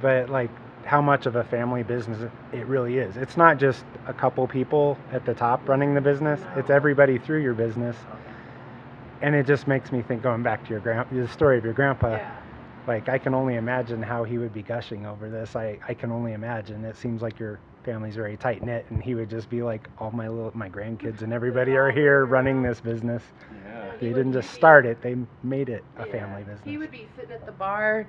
but 0.00 0.28
like 0.30 0.50
how 0.84 1.00
much 1.02 1.26
of 1.26 1.36
a 1.36 1.44
family 1.44 1.82
business 1.82 2.30
it 2.52 2.66
really 2.66 2.98
is. 2.98 3.16
It's 3.16 3.36
not 3.36 3.58
just 3.58 3.84
a 4.06 4.12
couple 4.12 4.46
people 4.46 4.96
at 5.10 5.24
the 5.24 5.34
top 5.34 5.68
running 5.68 5.94
the 5.94 6.00
business; 6.00 6.40
it's 6.56 6.70
everybody 6.70 7.18
through 7.18 7.42
your 7.42 7.54
business. 7.54 7.96
And 9.20 9.34
it 9.34 9.46
just 9.46 9.66
makes 9.68 9.92
me 9.92 10.02
think, 10.02 10.22
going 10.22 10.42
back 10.42 10.64
to 10.64 10.70
your 10.70 10.80
grand, 10.80 11.08
the 11.10 11.28
story 11.28 11.58
of 11.58 11.64
your 11.64 11.74
grandpa. 11.74 12.18
Like 12.86 13.08
I 13.08 13.18
can 13.18 13.34
only 13.34 13.54
imagine 13.56 14.02
how 14.02 14.24
he 14.24 14.38
would 14.38 14.52
be 14.52 14.62
gushing 14.62 15.06
over 15.06 15.28
this. 15.28 15.54
I, 15.54 15.78
I 15.88 15.94
can 15.94 16.10
only 16.10 16.32
imagine. 16.32 16.84
It 16.84 16.96
seems 16.96 17.22
like 17.22 17.38
your 17.38 17.60
family's 17.84 18.14
very 18.16 18.36
tight 18.36 18.62
knit, 18.64 18.86
and 18.90 19.02
he 19.02 19.14
would 19.14 19.28
just 19.30 19.48
be 19.50 19.62
like, 19.62 19.88
all 19.98 20.10
my 20.10 20.28
little 20.28 20.50
my 20.54 20.68
grandkids 20.68 21.22
and 21.22 21.32
everybody 21.32 21.72
are 21.76 21.90
here 21.90 22.24
running 22.26 22.62
this 22.62 22.80
business. 22.80 23.22
Yeah. 23.66 23.92
They 24.00 24.08
didn't 24.08 24.32
just 24.32 24.50
start 24.52 24.86
it; 24.86 25.00
they 25.02 25.16
made 25.42 25.68
it 25.68 25.84
a 25.98 26.06
family 26.06 26.42
business. 26.42 26.60
He 26.64 26.78
would 26.78 26.90
be 26.90 27.06
sitting 27.16 27.32
at 27.32 27.46
the 27.46 27.52
bar 27.52 28.06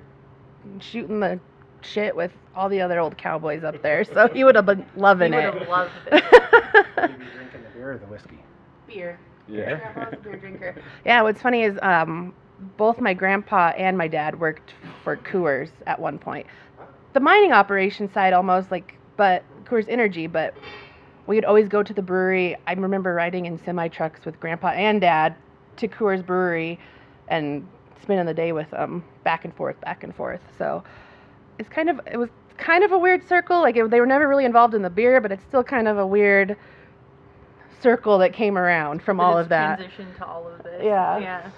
shooting 0.80 1.20
the 1.20 1.38
shit 1.82 2.16
with 2.16 2.32
all 2.56 2.68
the 2.68 2.80
other 2.80 2.98
old 3.00 3.18
cowboys 3.18 3.64
up 3.64 3.82
there. 3.82 4.04
So 4.04 4.28
he 4.28 4.44
would 4.44 4.54
have 4.54 4.66
been 4.66 4.86
loving 4.96 5.32
He 5.32 5.38
it. 5.38 5.52
would 5.52 5.62
have 5.62 5.68
loved 5.68 5.90
it. 6.10 6.24
He'd 7.10 7.18
be 7.18 7.24
drinking 7.34 7.62
the 7.62 7.70
beer 7.74 7.92
or 7.92 7.98
the 7.98 8.06
whiskey. 8.06 8.38
beer. 8.86 9.18
Yeah. 9.48 9.76
Grandpa's 9.92 10.18
a 10.18 10.22
beer 10.22 10.36
drinker. 10.36 10.82
Yeah, 11.04 11.20
what's 11.22 11.42
funny 11.42 11.64
is 11.64 11.78
um, 11.82 12.32
both 12.78 12.98
my 13.00 13.12
grandpa 13.12 13.72
and 13.76 13.98
my 13.98 14.08
dad 14.08 14.40
worked 14.40 14.72
for 15.02 15.16
Coors 15.18 15.68
at 15.86 16.00
one 16.00 16.18
point. 16.18 16.46
The 17.12 17.20
mining 17.20 17.52
operation 17.52 18.10
side 18.12 18.32
almost 18.32 18.70
like, 18.70 18.96
but 19.18 19.44
Coors 19.64 19.86
Energy, 19.88 20.26
but 20.26 20.54
we'd 21.26 21.44
always 21.44 21.68
go 21.68 21.82
to 21.82 21.92
the 21.94 22.02
brewery. 22.02 22.56
I 22.66 22.72
remember 22.74 23.14
riding 23.14 23.46
in 23.46 23.58
semi 23.64 23.88
trucks 23.88 24.24
with 24.24 24.38
grandpa 24.40 24.68
and 24.68 25.00
dad 25.00 25.34
to 25.76 25.88
Coors 25.88 26.24
Brewery 26.24 26.78
and 27.28 27.66
spending 28.02 28.26
the 28.26 28.34
day 28.34 28.52
with 28.52 28.70
them 28.70 29.02
back 29.24 29.44
and 29.44 29.54
forth, 29.54 29.80
back 29.80 30.04
and 30.04 30.14
forth. 30.14 30.40
So 30.58 30.84
it's 31.58 31.68
kind 31.68 31.88
of, 31.88 32.00
it 32.10 32.16
was 32.18 32.28
kind 32.58 32.84
of 32.84 32.92
a 32.92 32.98
weird 32.98 33.26
circle. 33.26 33.60
Like 33.60 33.76
it, 33.76 33.90
they 33.90 34.00
were 34.00 34.06
never 34.06 34.28
really 34.28 34.44
involved 34.44 34.74
in 34.74 34.82
the 34.82 34.90
beer, 34.90 35.20
but 35.20 35.32
it's 35.32 35.42
still 35.48 35.64
kind 35.64 35.88
of 35.88 35.98
a 35.98 36.06
weird 36.06 36.56
circle 37.80 38.18
that 38.18 38.32
came 38.32 38.56
around 38.56 39.02
from 39.02 39.20
all 39.20 39.36
of 39.36 39.48
that. 39.48 39.78
Transition 39.78 40.14
to 40.18 40.26
all 40.26 40.46
of 40.48 40.62
this. 40.62 40.80
Yeah. 40.84 41.18
Yeah. 41.18 41.50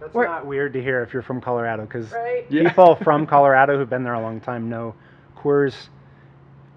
That's 0.00 0.12
We're- 0.14 0.28
not 0.28 0.44
weird 0.46 0.72
to 0.74 0.82
hear 0.82 1.02
if 1.02 1.12
you're 1.12 1.22
from 1.22 1.40
Colorado, 1.40 1.84
because 1.84 2.12
Right. 2.12 2.44
Yeah. 2.50 2.68
people 2.68 2.96
from 2.96 3.26
Colorado 3.26 3.78
who've 3.78 3.88
been 3.88 4.04
there 4.04 4.14
a 4.14 4.20
long 4.20 4.40
time 4.40 4.68
know 4.68 4.94
Coors. 5.36 5.88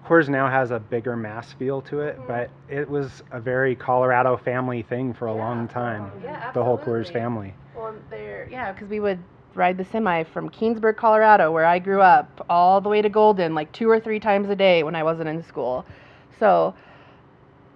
Coors 0.08 0.28
now 0.28 0.48
has 0.48 0.70
a 0.70 0.78
bigger 0.78 1.16
mass 1.16 1.52
feel 1.52 1.82
to 1.82 2.00
it, 2.00 2.18
but 2.26 2.48
mm. 2.48 2.78
it 2.78 2.88
was 2.88 3.22
a 3.30 3.38
very 3.38 3.76
Colorado 3.76 4.38
family 4.38 4.82
thing 4.82 5.12
for 5.12 5.26
a 5.26 5.34
long 5.34 5.68
time. 5.68 6.10
Yeah, 6.22 6.50
the 6.52 6.64
whole 6.64 6.78
Coors 6.78 7.12
family. 7.12 7.52
Well, 7.76 7.94
there, 8.08 8.48
yeah, 8.50 8.72
because 8.72 8.88
we 8.88 9.00
would 9.00 9.18
ride 9.54 9.76
the 9.76 9.84
semi 9.84 10.22
from 10.24 10.48
Keenesburg, 10.48 10.96
Colorado, 10.96 11.52
where 11.52 11.66
I 11.66 11.78
grew 11.78 12.00
up, 12.00 12.46
all 12.48 12.80
the 12.80 12.88
way 12.88 13.02
to 13.02 13.10
Golden, 13.10 13.54
like 13.54 13.70
two 13.72 13.90
or 13.90 14.00
three 14.00 14.18
times 14.18 14.48
a 14.48 14.56
day 14.56 14.82
when 14.82 14.94
I 14.94 15.02
wasn't 15.02 15.28
in 15.28 15.42
school. 15.42 15.84
So 16.40 16.74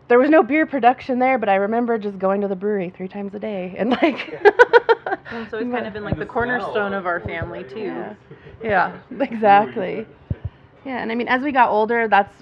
there 0.09 0.19
was 0.19 0.31
no 0.31 0.43
beer 0.43 0.65
production 0.65 1.19
there, 1.19 1.37
but 1.37 1.51
I 1.51 1.57
remember 1.57 1.99
just 1.99 2.19
going 2.19 2.41
to 2.41 2.49
the 2.49 2.57
brewery 2.57 2.91
three 2.97 3.09
times 3.09 3.35
a 3.35 3.39
day 3.39 3.75
and 3.77 3.91
like. 3.91 4.43
And 5.33 5.49
so 5.51 5.59
it's 5.59 5.71
kind 5.71 5.87
of 5.87 5.95
been 5.95 6.05
like 6.05 6.15
the 6.15 6.21
the 6.21 6.27
cornerstone 6.27 6.93
of 6.93 7.07
our 7.07 7.19
family 7.21 7.65
too. 7.65 7.81
Yeah, 7.81 8.15
yeah, 8.63 8.99
exactly. 9.21 10.07
Yeah, 10.85 10.99
and 11.03 11.13
I 11.13 11.15
mean, 11.15 11.29
as 11.29 11.43
we 11.43 11.53
got 11.53 11.71
older, 11.71 12.09
that's 12.09 12.33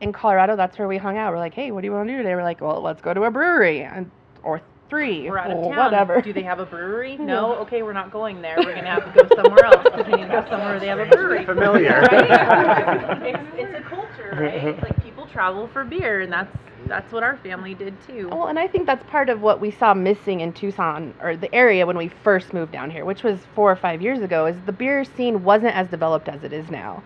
in 0.00 0.12
Colorado. 0.12 0.56
That's 0.56 0.78
where 0.78 0.88
we 0.88 0.98
hung 0.98 1.16
out. 1.16 1.32
We're 1.32 1.38
like, 1.38 1.54
hey, 1.54 1.70
what 1.70 1.80
do 1.80 1.86
you 1.86 1.92
want 1.92 2.08
to 2.08 2.12
do 2.12 2.18
today? 2.18 2.34
We're 2.34 2.42
like, 2.42 2.60
well, 2.60 2.80
let's 2.82 3.00
go 3.00 3.14
to 3.14 3.24
a 3.24 3.30
brewery, 3.30 3.82
and 3.82 4.10
or 4.42 4.60
three, 4.88 5.28
We're 5.28 5.38
out 5.38 5.50
of 5.50 5.58
or 5.58 5.74
town. 5.74 5.84
whatever. 5.84 6.20
Do 6.20 6.32
they 6.32 6.42
have 6.42 6.60
a 6.60 6.66
brewery? 6.66 7.16
No. 7.20 7.54
Okay, 7.56 7.82
we're 7.82 7.92
not 7.92 8.12
going 8.12 8.40
there. 8.42 8.56
We're 8.58 8.74
gonna 8.74 8.90
have 8.90 9.12
to 9.14 9.22
go 9.24 9.42
somewhere 9.42 9.64
else. 9.64 9.82
because 9.82 10.06
We 10.06 10.12
need 10.12 10.28
to 10.28 10.28
go 10.28 10.44
somewhere 10.48 10.70
where 10.70 10.80
they 10.80 10.86
have 10.86 11.00
a 11.00 11.06
brewery. 11.06 11.44
Familiar. 11.44 12.02
Right? 12.02 13.22
it's, 13.34 13.38
it's 13.56 13.74
a 13.78 13.88
culture, 13.88 14.36
right? 14.38 14.80
Like 14.82 15.02
people 15.02 15.26
travel 15.26 15.66
for 15.68 15.84
beer, 15.84 16.20
and 16.20 16.32
that's 16.32 16.56
that's 16.86 17.10
what 17.12 17.24
our 17.24 17.36
family 17.38 17.74
did 17.74 17.94
too. 18.06 18.28
Well, 18.28 18.46
and 18.46 18.60
I 18.60 18.68
think 18.68 18.86
that's 18.86 19.02
part 19.10 19.28
of 19.28 19.40
what 19.40 19.60
we 19.60 19.72
saw 19.72 19.92
missing 19.92 20.38
in 20.38 20.52
Tucson 20.52 21.14
or 21.20 21.36
the 21.36 21.52
area 21.52 21.84
when 21.84 21.96
we 21.96 22.06
first 22.22 22.52
moved 22.52 22.70
down 22.70 22.90
here, 22.92 23.04
which 23.04 23.24
was 23.24 23.40
four 23.56 23.72
or 23.72 23.76
five 23.76 24.00
years 24.00 24.20
ago, 24.20 24.46
is 24.46 24.56
the 24.66 24.72
beer 24.72 25.02
scene 25.04 25.42
wasn't 25.42 25.74
as 25.74 25.88
developed 25.88 26.28
as 26.28 26.44
it 26.44 26.52
is 26.52 26.70
now. 26.70 27.02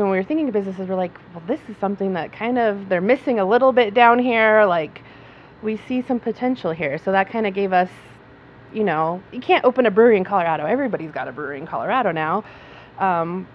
So 0.00 0.04
when 0.04 0.12
we 0.12 0.16
were 0.16 0.24
thinking 0.24 0.48
of 0.48 0.54
businesses, 0.54 0.88
we're 0.88 0.94
like, 0.94 1.12
well, 1.34 1.42
this 1.46 1.60
is 1.68 1.76
something 1.76 2.14
that 2.14 2.32
kind 2.32 2.58
of 2.58 2.88
they're 2.88 3.02
missing 3.02 3.38
a 3.38 3.44
little 3.44 3.70
bit 3.70 3.92
down 3.92 4.18
here. 4.18 4.64
Like, 4.64 5.02
we 5.60 5.76
see 5.76 6.00
some 6.00 6.18
potential 6.18 6.70
here. 6.70 6.96
So 6.96 7.12
that 7.12 7.28
kind 7.28 7.46
of 7.46 7.52
gave 7.52 7.74
us, 7.74 7.90
you 8.72 8.82
know, 8.82 9.22
you 9.30 9.40
can't 9.40 9.62
open 9.62 9.84
a 9.84 9.90
brewery 9.90 10.16
in 10.16 10.24
Colorado. 10.24 10.64
Everybody's 10.64 11.10
got 11.10 11.28
a 11.28 11.32
brewery 11.32 11.58
in 11.58 11.66
Colorado 11.66 12.12
now. 12.12 12.44
Um, 12.98 13.46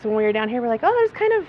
so 0.00 0.10
when 0.10 0.16
we 0.16 0.22
were 0.22 0.32
down 0.32 0.48
here, 0.48 0.62
we're 0.62 0.68
like, 0.68 0.84
oh, 0.84 0.92
there's 0.92 1.10
kind 1.10 1.32
of 1.32 1.44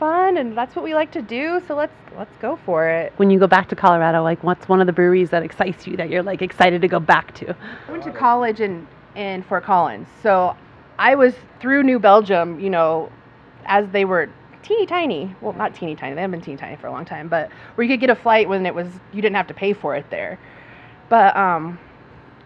fun, 0.00 0.36
and 0.38 0.58
that's 0.58 0.74
what 0.74 0.84
we 0.84 0.92
like 0.96 1.12
to 1.12 1.22
do. 1.22 1.62
So 1.68 1.76
let's 1.76 1.94
let's 2.18 2.34
go 2.42 2.58
for 2.66 2.88
it. 2.88 3.12
When 3.18 3.30
you 3.30 3.38
go 3.38 3.46
back 3.46 3.68
to 3.68 3.76
Colorado, 3.76 4.24
like 4.24 4.42
what's 4.42 4.68
one 4.68 4.80
of 4.80 4.88
the 4.88 4.92
breweries 4.92 5.30
that 5.30 5.44
excites 5.44 5.86
you 5.86 5.96
that 5.98 6.10
you're 6.10 6.24
like 6.24 6.42
excited 6.42 6.82
to 6.82 6.88
go 6.88 6.98
back 6.98 7.32
to? 7.36 7.54
I 7.86 7.92
went 7.92 8.02
to 8.02 8.10
college 8.10 8.60
in, 8.60 8.88
in 9.14 9.44
Fort 9.44 9.62
Collins. 9.62 10.08
So 10.24 10.56
I 10.98 11.14
was 11.14 11.34
through 11.60 11.84
New 11.84 12.00
Belgium, 12.00 12.58
you 12.58 12.68
know, 12.68 13.12
as 13.66 13.88
they 13.90 14.04
were 14.04 14.30
teeny 14.62 14.86
tiny. 14.86 15.34
Well, 15.40 15.52
not 15.52 15.74
teeny 15.74 15.94
tiny. 15.94 16.14
They 16.14 16.22
haven't 16.22 16.38
been 16.38 16.44
teeny 16.44 16.56
tiny 16.56 16.76
for 16.76 16.86
a 16.86 16.92
long 16.92 17.04
time, 17.04 17.28
but 17.28 17.50
where 17.74 17.86
you 17.86 17.92
could 17.92 18.00
get 18.00 18.10
a 18.10 18.16
flight 18.16 18.48
when 18.48 18.64
it 18.66 18.74
was, 18.74 18.88
you 19.12 19.22
didn't 19.22 19.36
have 19.36 19.46
to 19.48 19.54
pay 19.54 19.72
for 19.72 19.94
it 19.94 20.08
there. 20.10 20.38
But, 21.08 21.36
um, 21.36 21.78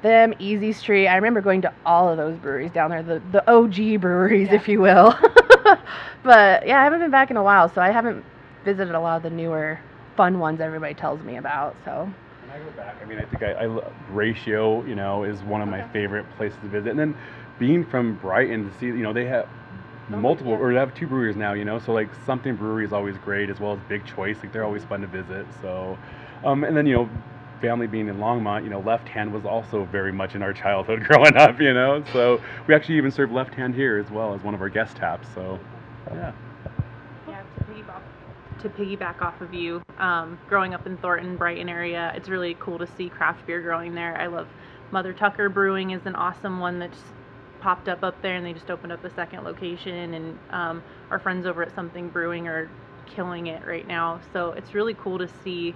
them, 0.03 0.35
Easy 0.39 0.73
Street, 0.73 1.09
I 1.09 1.17
remember 1.17 1.41
going 1.41 1.63
to 1.63 1.73
all 1.85 2.09
of 2.09 2.17
those 2.17 2.37
breweries 2.37 2.71
down 2.71 2.91
there, 2.91 3.03
the, 3.03 3.23
the 3.33 3.51
OG 3.51 4.01
breweries, 4.01 4.49
if 4.53 4.69
you 4.69 4.81
will. 4.81 5.17
but 6.23 6.67
yeah, 6.67 6.81
I 6.81 6.85
haven't 6.85 7.01
been 7.01 7.11
back 7.11 7.31
in 7.31 7.37
a 7.37 7.43
while, 7.43 7.69
so 7.69 7.81
I 7.81 7.91
haven't 7.91 8.25
visited 8.65 8.95
a 8.95 9.01
lot 9.01 9.17
of 9.17 9.23
the 9.23 9.31
newer, 9.31 9.81
fun 10.17 10.39
ones 10.39 10.61
everybody 10.61 10.95
tells 10.95 11.23
me 11.23 11.37
about. 11.37 11.77
So 11.85 12.09
When 12.43 12.51
I 12.51 12.65
go 12.65 12.71
back, 12.77 12.97
I 13.03 13.07
mean, 13.07 13.19
I 13.19 13.25
think 13.25 13.43
I, 13.43 13.65
I 13.65 13.81
Ratio, 14.11 14.85
you 14.85 14.95
know, 14.95 15.25
is 15.25 15.41
one 15.43 15.63
of 15.63 15.69
my 15.69 15.83
favorite 15.89 16.27
places 16.37 16.59
to 16.63 16.69
visit. 16.69 16.91
And 16.91 16.99
then 16.99 17.17
being 17.59 17.85
from 17.85 18.17
Brighton 18.17 18.71
to 18.71 18.79
see, 18.79 18.87
you 18.87 19.03
know, 19.03 19.13
they 19.13 19.27
have 19.27 19.49
multiple, 20.11 20.53
or 20.53 20.73
they 20.73 20.79
have 20.79 20.95
two 20.95 21.07
breweries 21.07 21.37
now, 21.37 21.53
you 21.53 21.65
know, 21.65 21.79
so 21.79 21.93
like 21.93 22.09
Something 22.25 22.57
Brewery 22.57 22.85
is 22.85 22.93
always 22.93 23.17
great, 23.19 23.51
as 23.51 23.61
well 23.61 23.73
as 23.73 23.79
Big 23.89 24.05
Choice. 24.05 24.37
Like 24.43 24.53
they're 24.53 24.65
always 24.65 24.85
fun 24.85 25.01
to 25.03 25.07
visit. 25.07 25.47
So, 25.61 25.99
um, 26.45 26.65
and 26.65 26.77
then 26.77 26.87
you 26.87 26.95
know, 26.95 27.11
family 27.61 27.87
being 27.87 28.09
in 28.09 28.17
Longmont, 28.19 28.65
you 28.65 28.71
know, 28.71 28.81
Left 28.81 29.09
Hand 29.09 29.33
was 29.33 29.45
also 29.45 29.85
very 29.87 30.13
much 30.13 30.35
in 30.35 30.43
our 30.43 30.53
childhood 30.53 31.05
growing 31.09 31.37
up, 31.37 31.61
you 31.61 31.75
know. 31.75 32.03
So 32.13 32.41
we 32.67 32.75
actually 32.75 32.97
even 32.97 33.11
serve 33.11 33.33
Left 33.33 33.55
Hand 33.55 33.75
here 33.75 33.99
as 33.99 34.11
well 34.11 34.35
as 34.35 34.43
one 34.43 34.55
of 34.55 34.61
our 34.61 34.69
guest 34.69 34.97
taps. 34.97 35.29
So, 35.35 35.59
yeah. 36.11 36.33
Yeah, 37.27 37.43
to 37.43 37.65
piggyback, 37.65 38.03
to 38.63 38.69
piggyback 38.69 39.23
off 39.23 39.41
of 39.41 39.53
you, 39.53 39.83
um, 39.99 40.39
growing 40.49 40.75
up 40.75 40.87
in 40.87 40.97
Thornton, 40.99 41.37
Brighton 41.37 41.69
area, 41.69 42.13
it's 42.15 42.29
really 42.29 42.57
cool 42.61 42.79
to 42.79 42.87
see 42.97 43.09
craft 43.09 43.47
beer 43.47 43.61
growing 43.61 43.95
there. 43.95 44.17
I 44.17 44.27
love 44.27 44.49
Mother 44.91 45.13
Tucker 45.13 45.49
Brewing 45.49 45.91
is 45.91 46.07
an 46.07 46.15
awesome 46.15 46.61
one 46.61 46.79
that 46.79 46.93
just 46.93 47.05
popped 47.61 47.89
up 47.89 48.03
up 48.05 48.21
there, 48.23 48.37
and 48.37 48.45
they 48.45 48.53
just 48.53 48.71
opened 48.71 48.93
up 48.93 49.05
a 49.05 49.11
second 49.11 49.45
location. 49.45 50.15
And 50.15 50.39
um, 50.51 50.83
our 51.11 51.19
friends 51.19 51.47
over 51.47 51.63
at 51.63 51.75
Something 51.75 52.09
Brewing 52.09 52.49
are 52.49 52.71
killing 53.07 53.47
it 53.47 53.67
right 53.67 53.87
now. 53.87 54.21
So 54.33 54.53
it's 54.53 54.75
really 54.75 54.95
cool 54.95 55.19
to 55.19 55.29
see 55.43 55.75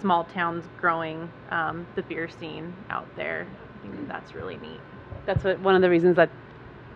small 0.00 0.24
towns 0.24 0.64
growing 0.78 1.30
um, 1.50 1.86
the 1.94 2.02
beer 2.02 2.28
scene 2.28 2.74
out 2.90 3.08
there. 3.16 3.46
I 3.50 3.82
think 3.82 4.08
that's 4.08 4.34
really 4.34 4.56
neat. 4.58 4.80
That's 5.24 5.42
what 5.42 5.58
one 5.60 5.74
of 5.74 5.82
the 5.82 5.90
reasons 5.90 6.16
that 6.16 6.30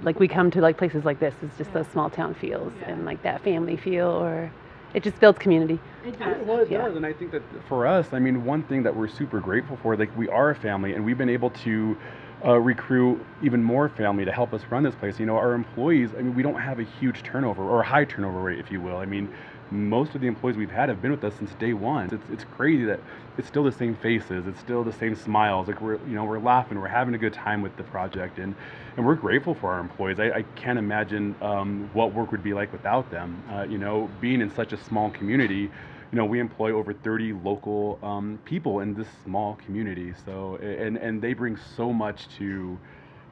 like 0.02 0.18
we 0.18 0.28
come 0.28 0.50
to 0.50 0.60
like 0.60 0.78
places 0.78 1.04
like 1.04 1.20
this 1.20 1.34
is 1.42 1.50
just 1.58 1.72
those 1.72 1.86
small 1.88 2.08
town 2.08 2.34
feels 2.34 2.72
and 2.86 3.04
like 3.04 3.22
that 3.22 3.42
family 3.42 3.76
feel 3.76 4.08
or 4.08 4.50
it 4.94 5.02
just 5.02 5.20
builds 5.20 5.38
community. 5.38 5.78
It 6.04 6.14
Well, 6.46 6.58
it 6.58 6.70
Yeah. 6.70 6.82
does, 6.82 6.96
and 6.96 7.06
I 7.06 7.12
think 7.12 7.30
that 7.32 7.42
for 7.66 7.86
us, 7.86 8.12
I 8.12 8.18
mean, 8.18 8.44
one 8.44 8.62
thing 8.62 8.82
that 8.82 8.94
we're 8.94 9.08
super 9.08 9.40
grateful 9.40 9.76
for, 9.76 9.96
like 9.96 10.10
we 10.16 10.28
are 10.28 10.50
a 10.50 10.54
family, 10.54 10.94
and 10.94 11.04
we've 11.04 11.18
been 11.18 11.28
able 11.28 11.50
to 11.50 11.96
uh, 12.44 12.58
recruit 12.58 13.24
even 13.42 13.62
more 13.62 13.88
family 13.88 14.24
to 14.24 14.32
help 14.32 14.54
us 14.54 14.62
run 14.70 14.82
this 14.82 14.94
place. 14.94 15.18
You 15.18 15.26
know, 15.26 15.36
our 15.36 15.52
employees, 15.52 16.10
I 16.16 16.22
mean, 16.22 16.34
we 16.34 16.42
don't 16.42 16.60
have 16.60 16.78
a 16.78 16.84
huge 16.84 17.22
turnover 17.22 17.62
or 17.62 17.80
a 17.80 17.86
high 17.86 18.04
turnover 18.04 18.40
rate, 18.40 18.58
if 18.58 18.70
you 18.70 18.80
will. 18.80 18.96
I 18.96 19.06
mean, 19.06 19.32
most 19.70 20.14
of 20.14 20.20
the 20.20 20.26
employees 20.26 20.56
we've 20.56 20.70
had 20.70 20.88
have 20.88 21.00
been 21.00 21.10
with 21.10 21.22
us 21.22 21.34
since 21.36 21.52
day 21.54 21.72
one. 21.72 22.06
It's, 22.12 22.30
it's 22.32 22.44
crazy 22.56 22.84
that 22.84 23.00
it's 23.38 23.46
still 23.46 23.62
the 23.62 23.72
same 23.72 23.94
faces, 23.94 24.46
it's 24.46 24.58
still 24.60 24.82
the 24.82 24.92
same 24.92 25.14
smiles. 25.14 25.68
Like 25.68 25.80
we're, 25.80 25.96
you 26.06 26.14
know, 26.14 26.24
we're 26.24 26.40
laughing, 26.40 26.80
we're 26.80 26.88
having 26.88 27.14
a 27.14 27.18
good 27.18 27.32
time 27.32 27.62
with 27.62 27.76
the 27.76 27.84
project, 27.84 28.38
and 28.38 28.54
and 28.96 29.06
we're 29.06 29.14
grateful 29.14 29.54
for 29.54 29.72
our 29.72 29.80
employees. 29.80 30.18
I, 30.18 30.30
I 30.30 30.42
can't 30.56 30.78
imagine 30.78 31.34
um, 31.40 31.88
what 31.92 32.12
work 32.12 32.32
would 32.32 32.42
be 32.42 32.52
like 32.52 32.72
without 32.72 33.10
them. 33.10 33.42
Uh, 33.50 33.62
you 33.62 33.78
know, 33.78 34.10
being 34.20 34.40
in 34.40 34.52
such 34.54 34.72
a 34.72 34.76
small 34.76 35.10
community, 35.10 35.70
you 36.12 36.18
know, 36.18 36.24
we 36.24 36.40
employ 36.40 36.72
over 36.72 36.92
30 36.92 37.34
local 37.34 37.98
um, 38.02 38.38
people 38.44 38.80
in 38.80 38.94
this 38.94 39.06
small 39.24 39.56
community. 39.64 40.12
So, 40.24 40.56
and 40.56 40.96
and 40.96 41.22
they 41.22 41.34
bring 41.34 41.56
so 41.76 41.92
much 41.92 42.28
to 42.38 42.78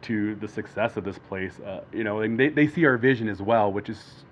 to 0.03 0.37
the 0.37 0.47
success 0.49 0.97
of 0.97 1.05
this 1.05 1.19
place. 1.19 1.59
Uh, 1.61 1.83
you 1.93 2.05
know, 2.05 2.21
and 2.21 2.39
they, 2.39 2.49
they 2.49 2.69
see 2.69 2.85
our 2.87 2.97
vision 2.97 3.29
as 3.29 3.43
well, 3.43 3.73
which 3.73 3.89
is 3.89 4.25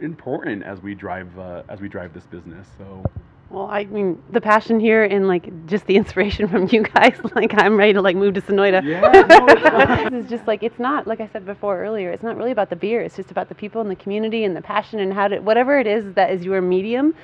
important 0.00 0.62
as 0.62 0.80
we 0.80 0.94
drive 0.94 1.36
uh, 1.38 1.62
as 1.68 1.80
we 1.80 1.88
drive 1.88 2.14
this 2.14 2.24
business. 2.26 2.68
So, 2.78 3.04
Well, 3.50 3.66
I 3.66 3.84
mean, 3.84 4.22
the 4.30 4.40
passion 4.40 4.78
here 4.78 5.02
and 5.02 5.26
like 5.26 5.66
just 5.66 5.86
the 5.86 5.96
inspiration 6.02 6.48
from 6.48 6.68
you 6.70 6.82
guys. 6.82 7.18
Like, 7.34 7.54
I'm 7.56 7.76
ready 7.76 7.92
to 7.92 8.02
like 8.02 8.16
move 8.16 8.34
to 8.34 8.42
Sonoita. 8.42 8.82
Yeah, 8.84 9.00
no, 9.10 9.46
it's 9.48 10.12
this 10.12 10.24
is 10.24 10.30
just 10.30 10.46
like 10.46 10.62
it's 10.62 10.78
not 10.78 11.06
like 11.06 11.20
I 11.20 11.28
said 11.28 11.46
before 11.46 11.80
earlier. 11.80 12.10
It's 12.10 12.22
not 12.22 12.36
really 12.36 12.50
about 12.50 12.70
the 12.70 12.76
beer. 12.76 13.00
It's 13.02 13.16
just 13.16 13.30
about 13.30 13.48
the 13.48 13.54
people 13.54 13.80
in 13.80 13.88
the 13.88 13.96
community 13.96 14.44
and 14.44 14.54
the 14.54 14.60
passion 14.60 14.98
and 14.98 15.12
how 15.12 15.28
to 15.28 15.38
whatever 15.38 15.78
it 15.78 15.86
is 15.86 16.12
that 16.14 16.30
is 16.32 16.44
your 16.44 16.60
medium 16.60 17.14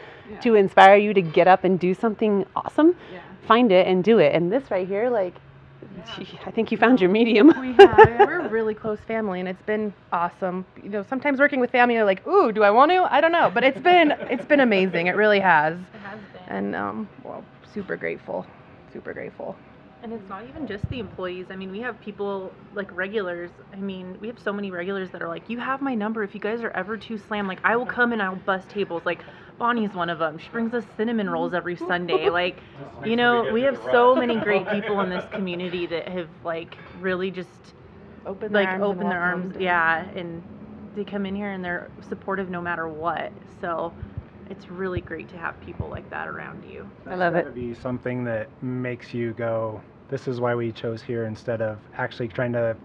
to 0.42 0.54
inspire 0.54 0.96
you 0.96 1.12
to 1.14 1.22
get 1.22 1.48
up 1.48 1.64
and 1.64 1.78
do 1.78 1.92
something 1.92 2.46
awesome. 2.54 2.96
Yeah. 3.12 3.20
Find 3.46 3.70
it 3.72 3.86
and 3.86 4.02
do 4.02 4.18
it. 4.18 4.34
And 4.34 4.50
this 4.50 4.70
right 4.70 4.86
here, 4.86 5.10
like, 5.10 5.34
gee, 6.04 6.38
I 6.46 6.50
think 6.50 6.70
you 6.70 6.78
found 6.78 7.00
your 7.00 7.10
medium. 7.10 7.52
We 7.58 7.72
have. 7.74 7.96
We're 7.96 8.40
a 8.46 8.48
really 8.48 8.74
close 8.74 9.00
family, 9.00 9.40
and 9.40 9.48
it's 9.48 9.62
been 9.62 9.94
awesome. 10.12 10.66
You 10.82 10.90
know, 10.90 11.02
sometimes 11.02 11.38
working 11.38 11.60
with 11.60 11.70
family, 11.70 11.94
you're 11.94 12.04
like, 12.04 12.26
"Ooh, 12.26 12.52
do 12.52 12.62
I 12.62 12.70
want 12.70 12.90
to? 12.92 13.06
I 13.10 13.20
don't 13.20 13.32
know." 13.32 13.50
But 13.52 13.64
it's 13.64 13.80
been 13.80 14.12
it's 14.30 14.46
been 14.46 14.60
amazing. 14.60 15.06
It 15.06 15.16
really 15.16 15.40
has. 15.40 15.78
It 15.94 16.00
has 16.00 16.20
been. 16.32 16.56
And 16.56 16.74
um, 16.76 17.08
well, 17.22 17.44
super 17.64 17.96
grateful, 17.96 18.46
super 18.92 19.12
grateful. 19.12 19.56
And 20.02 20.12
it's 20.12 20.28
not 20.28 20.46
even 20.46 20.66
just 20.66 20.88
the 20.90 20.98
employees. 21.00 21.46
I 21.50 21.56
mean, 21.56 21.70
we 21.70 21.80
have 21.80 22.00
people 22.00 22.54
like 22.72 22.92
regulars. 22.92 23.50
I 23.72 23.76
mean, 23.76 24.16
we 24.20 24.28
have 24.28 24.38
so 24.38 24.52
many 24.52 24.70
regulars 24.70 25.10
that 25.10 25.22
are 25.22 25.28
like, 25.28 25.48
"You 25.48 25.58
have 25.58 25.80
my 25.80 25.94
number. 25.94 26.22
If 26.22 26.34
you 26.34 26.40
guys 26.40 26.62
are 26.62 26.70
ever 26.70 26.96
too 26.96 27.18
slammed, 27.18 27.48
like 27.48 27.60
I 27.64 27.76
will 27.76 27.86
come 27.86 28.12
and 28.12 28.22
I'll 28.22 28.36
bust 28.36 28.68
tables." 28.68 29.02
Like 29.04 29.24
Bonnie's 29.58 29.94
one 29.94 30.10
of 30.10 30.18
them. 30.18 30.38
She 30.38 30.48
brings 30.50 30.74
us 30.74 30.84
cinnamon 30.96 31.30
rolls 31.30 31.54
every 31.54 31.76
Sunday. 31.76 32.28
Like, 32.36 32.60
you 33.04 33.16
know, 33.16 33.50
we 33.52 33.62
have 33.62 33.78
so 33.90 34.14
many 34.14 34.36
great 34.36 34.68
people 34.70 35.00
in 35.00 35.08
this 35.10 35.24
community 35.32 35.86
that 35.86 36.08
have 36.08 36.28
like 36.44 36.76
really 37.00 37.30
just 37.30 37.48
Open 38.26 38.52
like 38.52 38.66
their 38.66 38.72
arms 38.72 38.82
and 38.82 38.82
open 38.82 39.08
their 39.08 39.20
arms. 39.22 39.56
us. 39.56 39.62
Yeah, 39.62 40.04
and 40.14 40.42
they 40.94 41.04
come 41.04 41.24
in 41.24 41.34
here 41.34 41.50
and 41.52 41.64
they're 41.64 41.90
supportive 42.08 42.50
no 42.50 42.60
matter 42.60 42.88
what. 42.88 43.32
So 43.60 43.92
it's 44.50 44.68
really 44.68 45.00
great 45.00 45.28
to 45.30 45.38
have 45.38 45.58
people 45.62 45.88
like 45.88 46.08
that 46.10 46.28
around 46.28 46.64
you. 46.70 46.88
I 47.06 47.14
love 47.14 47.34
it. 47.36 47.44
gotta 47.44 47.54
be 47.54 47.74
something 47.74 48.24
that 48.24 48.48
makes 48.62 49.14
you 49.14 49.32
go, 49.32 49.80
this 50.08 50.28
is 50.28 50.40
why 50.40 50.54
we 50.54 50.72
chose 50.72 51.02
here 51.02 51.24
instead 51.24 51.62
of 51.62 51.78
actually 51.96 52.28
trying 52.28 52.52
to 52.52 52.76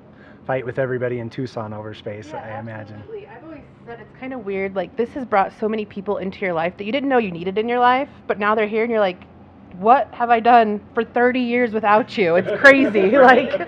fight 0.45 0.65
with 0.65 0.80
everybody 0.80 1.19
in 1.19 1.30
Tucson 1.30 1.73
over 1.73 1.93
space, 1.93 2.34
I 2.34 2.60
imagine. 2.60 2.97
Absolutely. 2.97 3.27
I've 3.27 3.43
always 3.43 3.62
said 3.86 3.99
it's 3.99 4.19
kind 4.19 4.34
of 4.34 4.45
weird. 4.45 4.75
Like 4.75 4.95
this 4.95 5.10
has 5.12 5.25
brought 5.25 5.54
so 5.60 5.69
many 5.69 5.86
people 5.86 6.17
into 6.17 6.39
your 6.39 6.54
life 6.54 6.77
that 6.77 6.84
you 6.86 6.91
didn't 6.91 7.10
know 7.10 7.17
you 7.17 7.32
needed 7.32 7.58
in 7.58 7.69
your 7.69 7.80
life, 7.80 8.10
but 8.27 8.39
now 8.39 8.56
they're 8.56 8.67
here 8.67 8.84
and 8.84 8.91
you're 8.91 8.99
like, 8.99 9.23
what 9.77 10.13
have 10.13 10.30
I 10.30 10.39
done 10.39 10.82
for 10.93 11.04
30 11.04 11.39
years 11.39 11.71
without 11.71 12.17
you? 12.17 12.36
It's 12.36 12.51
crazy. 12.62 13.12
like, 13.12 13.67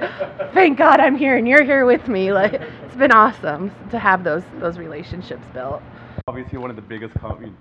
thank 0.54 0.78
God 0.78 1.00
I'm 1.00 1.16
here 1.16 1.38
and 1.38 1.48
you're 1.48 1.64
here 1.64 1.86
with 1.86 2.08
me. 2.08 2.34
Like, 2.34 2.54
it's 2.54 2.96
been 2.96 3.12
awesome 3.12 3.72
to 3.90 4.00
have 4.00 4.24
those 4.24 4.44
those 4.60 4.78
relationships 4.78 5.46
built. 5.54 5.82
Obviously, 6.28 6.58
one 6.58 6.70
of 6.70 6.76
the 6.76 6.82
biggest 6.82 7.14
com- 7.16 7.56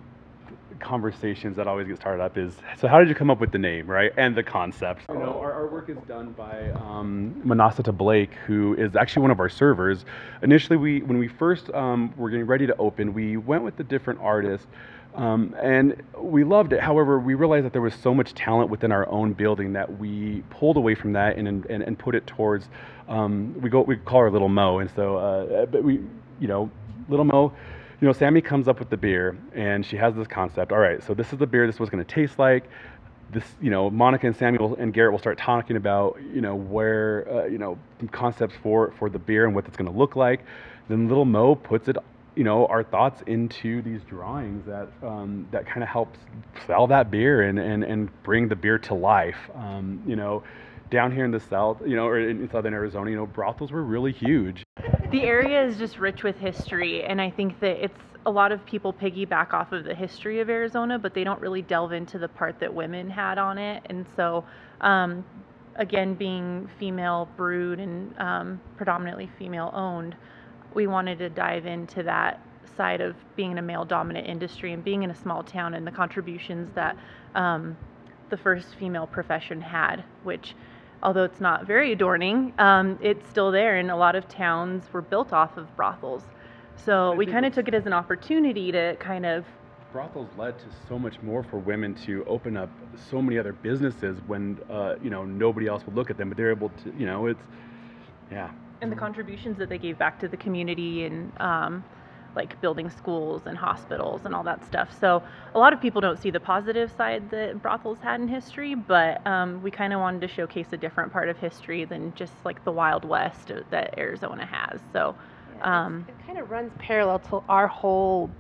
conversations 0.83 1.57
that 1.57 1.67
always 1.67 1.87
get 1.87 1.97
started 1.97 2.23
up 2.23 2.37
is 2.37 2.55
so 2.77 2.89
how 2.89 2.99
did 2.99 3.09
you 3.09 3.15
come 3.15 3.31
up 3.31 3.41
with 3.41 3.53
the 3.53 3.59
name 3.59 3.87
right 3.87 4.13
and 4.17 4.37
the 4.37 4.43
concept 4.43 5.03
you 5.09 5.15
know 5.15 5.39
our, 5.41 5.53
our 5.53 5.67
work 5.69 5.89
is 5.89 5.97
done 6.09 6.33
by 6.33 6.71
um, 6.73 7.35
manasata 7.47 7.97
blake 7.97 8.35
who 8.47 8.75
is 8.75 8.97
actually 8.97 9.23
one 9.23 9.31
of 9.31 9.41
our 9.41 9.49
servers 9.49 10.05
initially 10.43 10.77
we 10.77 11.01
when 11.03 11.19
we 11.19 11.29
first 11.29 11.71
um, 11.71 12.13
were 12.17 12.29
getting 12.31 12.47
ready 12.47 12.67
to 12.67 12.77
open 12.77 13.15
we 13.15 13.37
went 13.37 13.63
with 13.63 13.77
the 13.77 13.85
different 13.85 14.21
artists. 14.21 14.67
um, 15.15 15.55
and 15.63 16.03
we 16.19 16.45
loved 16.45 16.73
it 16.73 16.81
however 16.81 17.19
we 17.19 17.35
realized 17.35 17.65
that 17.65 17.73
there 17.73 17.83
was 17.83 17.95
so 17.95 18.13
much 18.15 18.35
talent 18.35 18.69
within 18.71 18.91
our 18.93 19.09
own 19.09 19.33
building 19.33 19.73
that 19.73 19.99
we 19.99 20.43
pulled 20.51 20.77
away 20.77 20.95
from 20.95 21.13
that 21.13 21.37
and 21.37 21.47
and, 21.49 21.83
and 21.83 21.99
put 21.99 22.15
it 22.15 22.27
towards 22.27 22.69
um, 23.09 23.55
we 23.61 23.71
go 23.71 23.83
we 23.83 23.97
call 23.97 24.21
her 24.21 24.31
little 24.31 24.49
mo 24.49 24.79
and 24.81 24.91
so 24.97 25.17
uh, 25.17 25.67
but 25.67 25.83
we 25.83 26.01
you 26.41 26.49
know 26.49 26.71
little 27.09 27.25
mo 27.25 27.53
you 28.03 28.09
know, 28.09 28.13
Sammy 28.13 28.41
comes 28.41 28.67
up 28.67 28.81
with 28.81 28.91
the 28.91 28.97
beer 28.97 29.39
and 29.55 29.87
she 29.87 29.97
has 29.97 30.13
this 30.17 30.27
concept. 30.27 30.73
All 30.73 30.79
right, 30.79 31.01
so 31.05 31.15
this 31.15 31.33
is 31.33 31.39
the 31.39 31.47
beer. 31.47 31.69
This 31.69 31.79
was 31.79 31.89
going 31.89 32.05
to 32.05 32.15
taste 32.15 32.37
like. 32.37 32.69
This, 33.31 33.45
you 33.63 33.71
know, 33.71 33.89
Monica 33.91 34.27
and 34.27 34.37
Samuel 34.37 34.75
and 34.75 34.93
Garrett 34.93 35.13
will 35.13 35.21
start 35.21 35.39
talking 35.39 35.77
about, 35.77 36.19
you 36.35 36.41
know, 36.41 36.57
where, 36.57 37.27
uh, 37.33 37.45
you 37.45 37.59
know, 37.59 37.79
concepts 38.11 38.57
for 38.61 38.93
for 38.99 39.09
the 39.09 39.21
beer 39.21 39.47
and 39.47 39.55
what 39.55 39.67
it's 39.67 39.77
going 39.77 39.91
to 39.91 39.97
look 39.97 40.17
like. 40.17 40.41
Then 40.89 41.09
little 41.09 41.25
Mo 41.25 41.55
puts 41.55 41.87
it, 41.87 41.97
you 42.35 42.43
know, 42.43 42.67
our 42.67 42.83
thoughts 42.83 43.23
into 43.29 43.83
these 43.83 44.03
drawings 44.03 44.67
that 44.67 44.89
um, 45.05 45.47
that 45.53 45.65
kind 45.65 45.85
of 45.85 45.89
helps 45.89 46.19
sell 46.67 46.89
that 46.89 47.09
beer 47.09 47.43
and 47.43 47.59
and 47.61 47.85
and 47.85 48.23
bring 48.25 48.49
the 48.49 48.57
beer 48.57 48.79
to 48.81 48.95
life. 48.95 49.39
Um, 49.55 50.03
you 50.09 50.17
know, 50.17 50.43
down 50.91 51.13
here 51.13 51.25
in 51.25 51.31
the 51.31 51.41
south, 51.41 51.79
you 51.87 51.95
know, 51.95 52.07
or 52.07 52.19
in 52.19 52.51
southern 52.51 52.75
Arizona, 52.75 53.11
you 53.11 53.17
know, 53.17 53.27
brothels 53.27 53.71
were 53.71 53.85
really 53.85 54.13
huge. 54.13 54.65
The 55.13 55.23
area 55.23 55.63
is 55.65 55.77
just 55.77 55.99
rich 55.99 56.23
with 56.23 56.37
history 56.39 57.05
and 57.05 57.21
i 57.21 57.31
think 57.31 57.61
that 57.61 57.83
it's 57.85 58.01
a 58.25 58.31
lot 58.31 58.53
of 58.53 58.65
people 58.67 58.93
piggyback 58.93 59.53
off 59.53 59.73
of 59.73 59.85
the 59.85 59.95
history 59.95 60.41
of 60.41 60.49
arizona 60.49 60.99
but 60.99 61.15
they 61.15 61.23
don't 61.23 61.41
really 61.41 61.63
delve 61.63 61.93
into 61.93 62.19
the 62.19 62.29
part 62.29 62.59
that 62.61 62.73
women 62.73 63.11
had 63.11 63.39
on 63.39 63.59
it. 63.59 63.83
And 63.87 64.07
so 64.17 64.45
um, 64.81 65.25
again 65.77 66.15
being 66.15 66.69
female 66.79 67.29
brewed 67.37 67.79
and 67.79 68.19
um, 68.19 68.61
predominantly 68.77 69.31
female 69.39 69.71
owned 69.75 70.17
we 70.75 70.87
wanted 70.87 71.19
to 71.19 71.29
dive 71.29 71.67
into 71.67 72.03
that 72.03 72.41
side 72.77 73.03
of 73.03 73.15
being 73.37 73.53
in 73.53 73.59
a 73.59 73.63
male 73.63 73.85
dominant 73.85 74.27
industry 74.27 74.73
and 74.73 74.83
being 74.83 75.03
in 75.03 75.11
a 75.11 75.15
small 75.15 75.43
town 75.43 75.75
and 75.75 75.87
the 75.87 75.91
contributions 75.91 76.71
that 76.75 76.97
um, 77.35 77.77
the 78.31 78.37
first 78.37 78.75
female 78.79 79.07
profession 79.07 79.61
had 79.61 80.05
which 80.23 80.55
although 81.03 81.25
it's 81.25 81.41
not 81.41 81.67
very 81.67 81.93
adorning, 81.93 82.53
um, 82.59 82.99
it's 83.03 83.29
still 83.29 83.51
there, 83.51 83.77
and 83.77 83.91
a 83.91 83.97
lot 83.97 84.15
of 84.15 84.29
towns 84.29 84.85
were 84.93 85.03
built 85.03 85.33
off 85.33 85.57
of 85.57 85.75
brothels. 85.77 86.23
So 86.77 87.13
I 87.13 87.15
we 87.15 87.27
kind 87.27 87.45
of 87.45 87.53
took 87.53 87.69
it 87.69 87.75
as 87.75 87.87
an 87.87 87.93
opportunity 87.93 88.73
to 88.73 88.97
kind 88.99 89.27
of 89.27 89.45
brothels 89.93 90.29
led 90.39 90.59
to 90.59 90.65
so 90.89 90.99
much 90.99 91.21
more 91.21 91.43
for 91.43 91.59
women 91.59 91.95
to 91.95 92.25
open 92.27 92.57
up 92.57 92.71
so 93.11 93.21
many 93.21 93.39
other 93.39 93.53
businesses 93.53 94.19
when 94.27 94.59
uh, 94.71 94.95
you 95.03 95.11
know 95.11 95.25
nobody 95.25 95.67
else 95.67 95.85
would 95.85 95.95
look 95.95 96.09
at 96.11 96.17
them 96.17 96.31
but 96.31 96.37
they're 96.39 96.51
able 96.51 96.71
to 96.71 96.93
you 96.97 97.05
know 97.05 97.27
it's 97.27 97.43
yeah 98.31 98.51
and 98.81 98.91
the 98.91 98.97
contributions 98.97 99.59
that 99.59 99.69
they 99.69 99.79
gave 99.79 99.99
back 99.99 100.19
to 100.19 100.29
the 100.29 100.37
community 100.37 101.05
and 101.05 101.31
um, 101.41 101.85
like 102.35 102.61
building 102.61 102.89
schools 102.91 103.43
and 103.47 103.57
hospitals 103.57 104.23
and 104.25 104.35
all 104.35 104.43
that 104.43 104.65
stuff. 104.65 104.97
So 104.99 105.23
a 105.55 105.59
lot 105.59 105.73
of 105.73 105.81
people 105.81 106.01
don't 106.01 106.19
see 106.19 106.31
the 106.31 106.41
positive 106.41 106.91
side 106.91 107.31
that 107.31 107.61
brothels 107.63 107.99
had 108.01 108.21
in 108.21 108.29
history, 108.29 108.75
but 108.75 109.27
um, 109.27 109.63
we 109.63 109.71
kind 109.71 109.93
of 109.93 110.01
wanted 110.01 110.21
to 110.23 110.29
showcase 110.29 110.69
a 110.73 110.77
different 110.77 111.13
part 111.13 111.29
of 111.29 111.37
history 111.39 111.85
than 111.85 112.15
just 112.15 112.33
like 112.45 112.65
the 112.65 112.73
Wild 112.73 113.05
West 113.05 113.53
that 113.71 113.99
Arizona 113.99 114.47
has. 114.47 114.81
So 114.93 115.15
um, 115.63 116.07
it 116.09 116.15
kind 116.27 116.39
of 116.39 116.51
runs 116.51 116.73
parallel 116.79 117.19
to 117.21 117.43
our 117.49 117.67
whole 117.67 118.31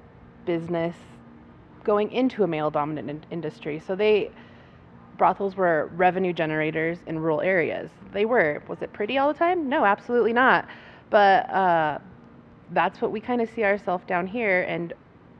business 0.46 0.96
going 1.84 2.10
into 2.12 2.44
a 2.44 2.46
male 2.46 2.70
dominant 2.70 3.10
in- 3.10 3.24
industry. 3.30 3.82
So 3.84 3.94
they 3.94 4.30
brothels 5.18 5.56
were 5.56 5.90
revenue 5.94 6.32
generators 6.32 6.98
in 7.06 7.18
rural 7.18 7.40
areas. 7.40 7.90
They 8.12 8.24
were. 8.24 8.62
Was 8.68 8.82
it 8.82 8.92
pretty 8.92 9.18
all 9.18 9.32
the 9.32 9.38
time? 9.38 9.68
No, 9.68 9.84
absolutely 9.84 10.32
not. 10.32 10.66
But 11.10 11.48
uh, 11.50 11.98
that's 12.72 13.00
what 13.00 13.12
we 13.12 13.20
kind 13.20 13.40
of 13.40 13.48
see 13.54 13.64
ourselves 13.64 14.04
down 14.06 14.26
here 14.26 14.62
and 14.62 14.92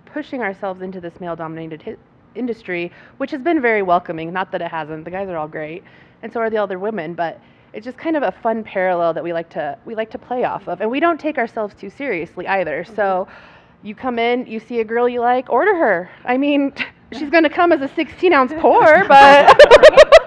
pushing 0.06 0.42
ourselves 0.42 0.82
into 0.82 1.00
this 1.00 1.20
male 1.20 1.36
dominated 1.36 1.82
hi- 1.82 1.96
industry, 2.34 2.92
which 3.18 3.30
has 3.30 3.40
been 3.40 3.60
very 3.60 3.82
welcoming. 3.82 4.32
Not 4.32 4.52
that 4.52 4.62
it 4.62 4.70
hasn't. 4.70 5.04
The 5.04 5.10
guys 5.10 5.28
are 5.28 5.36
all 5.36 5.48
great, 5.48 5.82
and 6.22 6.32
so 6.32 6.40
are 6.40 6.50
the 6.50 6.58
other 6.58 6.78
women. 6.78 7.14
But 7.14 7.40
it's 7.72 7.84
just 7.84 7.98
kind 7.98 8.16
of 8.16 8.22
a 8.22 8.32
fun 8.42 8.62
parallel 8.64 9.14
that 9.14 9.24
we 9.24 9.32
like 9.32 9.48
to 9.50 9.78
we 9.84 9.94
like 9.94 10.10
to 10.10 10.18
play 10.18 10.44
off 10.44 10.68
of, 10.68 10.80
and 10.80 10.90
we 10.90 11.00
don't 11.00 11.18
take 11.18 11.38
ourselves 11.38 11.74
too 11.74 11.90
seriously 11.90 12.46
either. 12.46 12.84
Mm-hmm. 12.84 12.96
So. 12.96 13.28
You 13.84 13.96
come 13.96 14.20
in, 14.20 14.46
you 14.46 14.60
see 14.60 14.78
a 14.78 14.84
girl 14.84 15.08
you 15.08 15.20
like, 15.20 15.50
order 15.50 15.74
her. 15.74 16.08
I 16.24 16.38
mean, 16.38 16.72
she's 17.12 17.30
going 17.30 17.42
to 17.42 17.50
come 17.50 17.72
as 17.72 17.80
a 17.80 17.92
16 17.92 18.32
ounce 18.32 18.52
pour, 18.60 19.04
but 19.08 19.58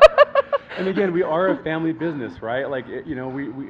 and 0.77 0.87
again 0.87 1.11
we 1.13 1.23
are 1.23 1.49
a 1.49 1.63
family 1.63 1.91
business 1.93 2.41
right 2.41 2.69
like 2.69 2.87
it, 2.87 3.05
you 3.05 3.15
know 3.15 3.27
we, 3.27 3.49
we 3.49 3.67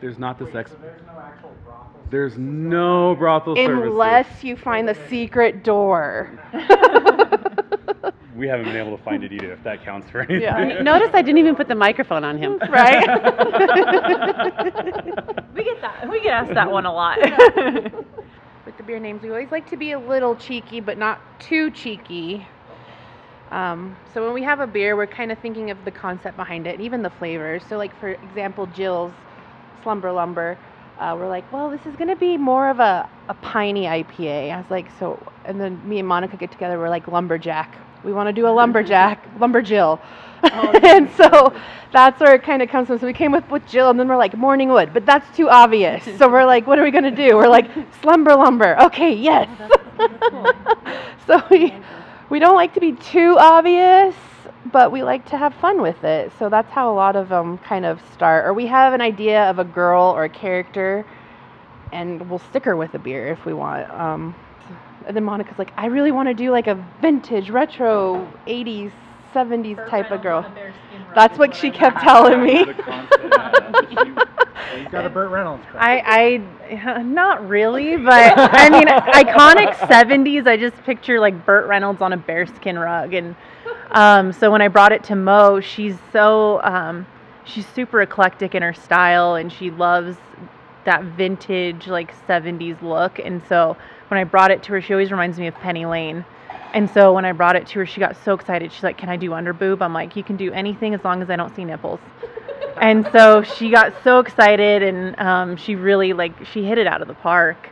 there's 0.00 0.18
not 0.18 0.38
this 0.38 0.54
ex 0.54 0.70
there's 0.80 1.00
no 1.06 1.18
actual 1.18 1.52
brothel. 1.64 1.90
there's 2.10 2.38
no 2.38 3.14
brothel 3.16 3.56
services 3.56 3.86
unless 3.86 4.44
you 4.44 4.56
find 4.56 4.86
the 4.88 4.96
secret 5.08 5.64
door. 5.64 6.30
we 8.36 8.46
haven't 8.46 8.66
been 8.66 8.76
able 8.76 8.96
to 8.96 9.02
find 9.02 9.24
it 9.24 9.32
either 9.32 9.52
if 9.52 9.62
that 9.64 9.84
counts 9.84 10.08
for 10.10 10.20
anything 10.20 10.42
Yeah. 10.42 10.80
Notice 10.82 11.10
I 11.12 11.22
didn't 11.22 11.38
even 11.38 11.56
put 11.56 11.66
the 11.68 11.74
microphone 11.74 12.22
on 12.24 12.38
him. 12.38 12.58
right? 12.70 13.00
we 15.54 15.64
get 15.64 15.80
that. 15.80 16.08
We 16.08 16.20
get 16.22 16.32
asked 16.32 16.54
that 16.54 16.70
one 16.70 16.86
a 16.86 16.92
lot. 16.92 17.18
With 18.64 18.76
the 18.76 18.82
beer 18.84 19.00
names, 19.00 19.22
we 19.22 19.30
always 19.30 19.50
like 19.50 19.68
to 19.70 19.76
be 19.76 19.90
a 19.92 19.98
little 19.98 20.36
cheeky, 20.36 20.78
but 20.80 20.98
not 20.98 21.20
too 21.40 21.70
cheeky. 21.72 22.46
Um, 23.50 23.96
so 24.12 24.24
when 24.24 24.34
we 24.34 24.42
have 24.42 24.60
a 24.60 24.66
beer, 24.66 24.96
we're 24.96 25.06
kind 25.06 25.32
of 25.32 25.38
thinking 25.38 25.70
of 25.70 25.82
the 25.84 25.90
concept 25.90 26.36
behind 26.36 26.66
it, 26.66 26.74
and 26.74 26.82
even 26.82 27.02
the 27.02 27.10
flavors. 27.10 27.62
So, 27.68 27.78
like 27.78 27.98
for 27.98 28.10
example, 28.10 28.66
Jill's 28.66 29.12
Slumber 29.82 30.12
Lumber, 30.12 30.58
uh, 30.98 31.16
we're 31.18 31.28
like, 31.28 31.50
well, 31.52 31.70
this 31.70 31.84
is 31.86 31.96
gonna 31.96 32.16
be 32.16 32.36
more 32.36 32.68
of 32.68 32.80
a, 32.80 33.08
a 33.28 33.34
piney 33.34 33.84
IPA. 33.84 34.52
I 34.52 34.56
was 34.58 34.70
like, 34.70 34.86
so, 34.98 35.22
and 35.44 35.60
then 35.60 35.80
me 35.88 35.98
and 35.98 36.08
Monica 36.08 36.36
get 36.36 36.50
together. 36.50 36.78
We're 36.78 36.90
like 36.90 37.08
lumberjack. 37.08 37.74
We 38.04 38.12
want 38.12 38.28
to 38.28 38.32
do 38.32 38.46
a 38.46 38.50
lumberjack, 38.50 39.24
lumber 39.40 39.62
Jill, 39.62 40.00
and 40.42 41.10
so 41.12 41.54
that's 41.92 42.20
where 42.20 42.34
it 42.34 42.42
kind 42.42 42.62
of 42.62 42.68
comes 42.68 42.88
from. 42.88 42.98
So 42.98 43.06
we 43.06 43.12
came 43.12 43.32
with 43.32 43.48
with 43.50 43.66
Jill, 43.66 43.90
and 43.90 43.98
then 43.98 44.08
we're 44.08 44.16
like 44.16 44.32
Morningwood, 44.32 44.92
but 44.92 45.06
that's 45.06 45.36
too 45.36 45.48
obvious. 45.48 46.04
So 46.18 46.28
we're 46.28 46.44
like, 46.44 46.66
what 46.66 46.78
are 46.78 46.84
we 46.84 46.90
gonna 46.90 47.10
do? 47.10 47.36
We're 47.36 47.48
like 47.48 47.70
Slumber 48.02 48.34
Lumber. 48.34 48.78
Okay, 48.82 49.14
yes. 49.14 49.48
so 51.26 51.42
we 51.50 51.74
we 52.30 52.38
don't 52.38 52.54
like 52.54 52.74
to 52.74 52.80
be 52.80 52.92
too 52.92 53.36
obvious, 53.38 54.14
but 54.70 54.92
we 54.92 55.02
like 55.02 55.26
to 55.30 55.38
have 55.38 55.54
fun 55.54 55.80
with 55.80 56.04
it. 56.04 56.32
So 56.38 56.48
that's 56.48 56.70
how 56.70 56.92
a 56.92 56.94
lot 56.94 57.16
of 57.16 57.28
them 57.28 57.58
kind 57.58 57.86
of 57.86 58.00
start. 58.12 58.46
Or 58.46 58.52
we 58.52 58.66
have 58.66 58.92
an 58.92 59.00
idea 59.00 59.48
of 59.48 59.58
a 59.58 59.64
girl 59.64 60.04
or 60.04 60.24
a 60.24 60.28
character, 60.28 61.06
and 61.92 62.28
we'll 62.28 62.38
stick 62.38 62.64
her 62.64 62.76
with 62.76 62.94
a 62.94 62.98
beer 62.98 63.28
if 63.28 63.44
we 63.46 63.54
want. 63.54 63.90
Um, 63.90 64.34
and 65.06 65.16
then 65.16 65.24
Monica's 65.24 65.58
like, 65.58 65.72
I 65.76 65.86
really 65.86 66.12
want 66.12 66.28
to 66.28 66.34
do 66.34 66.50
like 66.50 66.66
a 66.66 66.74
vintage, 67.00 67.48
retro, 67.48 68.30
80s, 68.46 68.92
70s 69.32 69.88
type 69.88 70.10
of 70.10 70.22
girl. 70.22 70.44
That's 71.18 71.36
what 71.36 71.52
she 71.52 71.72
kept 71.72 72.00
telling 72.00 72.44
me. 72.44 72.62
The 72.62 72.74
concept. 72.74 74.28
You 74.76 74.88
got 74.90 75.06
a 75.06 75.10
Burt 75.10 75.30
Reynolds. 75.30 75.64
Crowd. 75.64 75.82
I, 75.82 76.42
I, 76.70 77.02
not 77.02 77.48
really, 77.48 77.96
but 77.96 78.34
I 78.36 78.68
mean, 78.68 78.86
iconic 78.86 79.74
'70s. 79.88 80.46
I 80.46 80.56
just 80.56 80.76
picture 80.84 81.18
like 81.18 81.44
Burt 81.44 81.66
Reynolds 81.66 82.02
on 82.02 82.12
a 82.12 82.16
bearskin 82.16 82.78
rug, 82.78 83.14
and 83.14 83.34
um, 83.90 84.32
so 84.32 84.52
when 84.52 84.62
I 84.62 84.68
brought 84.68 84.92
it 84.92 85.02
to 85.04 85.16
Mo, 85.16 85.60
she's 85.60 85.96
so 86.12 86.60
um, 86.62 87.06
she's 87.44 87.66
super 87.66 88.02
eclectic 88.02 88.54
in 88.54 88.62
her 88.62 88.74
style, 88.74 89.34
and 89.34 89.52
she 89.52 89.70
loves 89.70 90.16
that 90.84 91.02
vintage 91.02 91.88
like 91.88 92.14
'70s 92.28 92.80
look. 92.80 93.18
And 93.18 93.42
so 93.48 93.76
when 94.08 94.20
I 94.20 94.24
brought 94.24 94.52
it 94.52 94.62
to 94.64 94.72
her, 94.72 94.80
she 94.80 94.92
always 94.92 95.10
reminds 95.10 95.38
me 95.38 95.48
of 95.48 95.54
Penny 95.56 95.86
Lane. 95.86 96.24
And 96.74 96.88
so 96.90 97.12
when 97.12 97.24
I 97.24 97.32
brought 97.32 97.56
it 97.56 97.66
to 97.68 97.78
her, 97.80 97.86
she 97.86 98.00
got 98.00 98.16
so 98.24 98.34
excited. 98.34 98.72
She's 98.72 98.82
like, 98.82 98.98
"Can 98.98 99.08
I 99.08 99.16
do 99.16 99.32
under 99.32 99.52
boob?" 99.52 99.82
I'm 99.82 99.94
like, 99.94 100.16
"You 100.16 100.22
can 100.22 100.36
do 100.36 100.52
anything 100.52 100.94
as 100.94 101.02
long 101.02 101.22
as 101.22 101.30
I 101.30 101.36
don't 101.36 101.54
see 101.56 101.64
nipples." 101.64 102.00
and 102.80 103.08
so 103.12 103.42
she 103.42 103.70
got 103.70 103.92
so 104.04 104.20
excited 104.20 104.82
and 104.82 105.18
um, 105.20 105.56
she 105.56 105.74
really 105.74 106.12
like 106.12 106.32
she 106.46 106.64
hit 106.64 106.78
it 106.78 106.86
out 106.86 107.02
of 107.02 107.08
the 107.08 107.14
park 107.14 107.70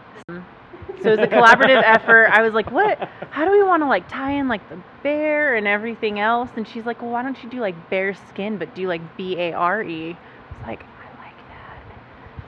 so 1.02 1.12
it 1.12 1.18
was 1.18 1.28
a 1.28 1.30
collaborative 1.30 1.82
effort 1.84 2.28
i 2.32 2.42
was 2.42 2.52
like 2.54 2.70
what 2.70 2.98
how 3.30 3.44
do 3.44 3.52
we 3.52 3.62
want 3.62 3.82
to 3.82 3.86
like 3.86 4.08
tie 4.08 4.32
in 4.32 4.48
like 4.48 4.66
the 4.68 4.78
bear 5.02 5.56
and 5.56 5.66
everything 5.66 6.18
else 6.18 6.50
and 6.56 6.66
she's 6.66 6.86
like 6.86 7.00
well 7.02 7.10
why 7.10 7.22
don't 7.22 7.42
you 7.42 7.50
do 7.50 7.60
like 7.60 7.90
bear 7.90 8.14
skin 8.28 8.56
but 8.56 8.74
do 8.74 8.88
like 8.88 9.16
b-a-r-e 9.16 10.10
it's 10.10 10.66
like 10.66 10.80
i 10.80 10.80
like 10.80 10.80
that 10.80 10.95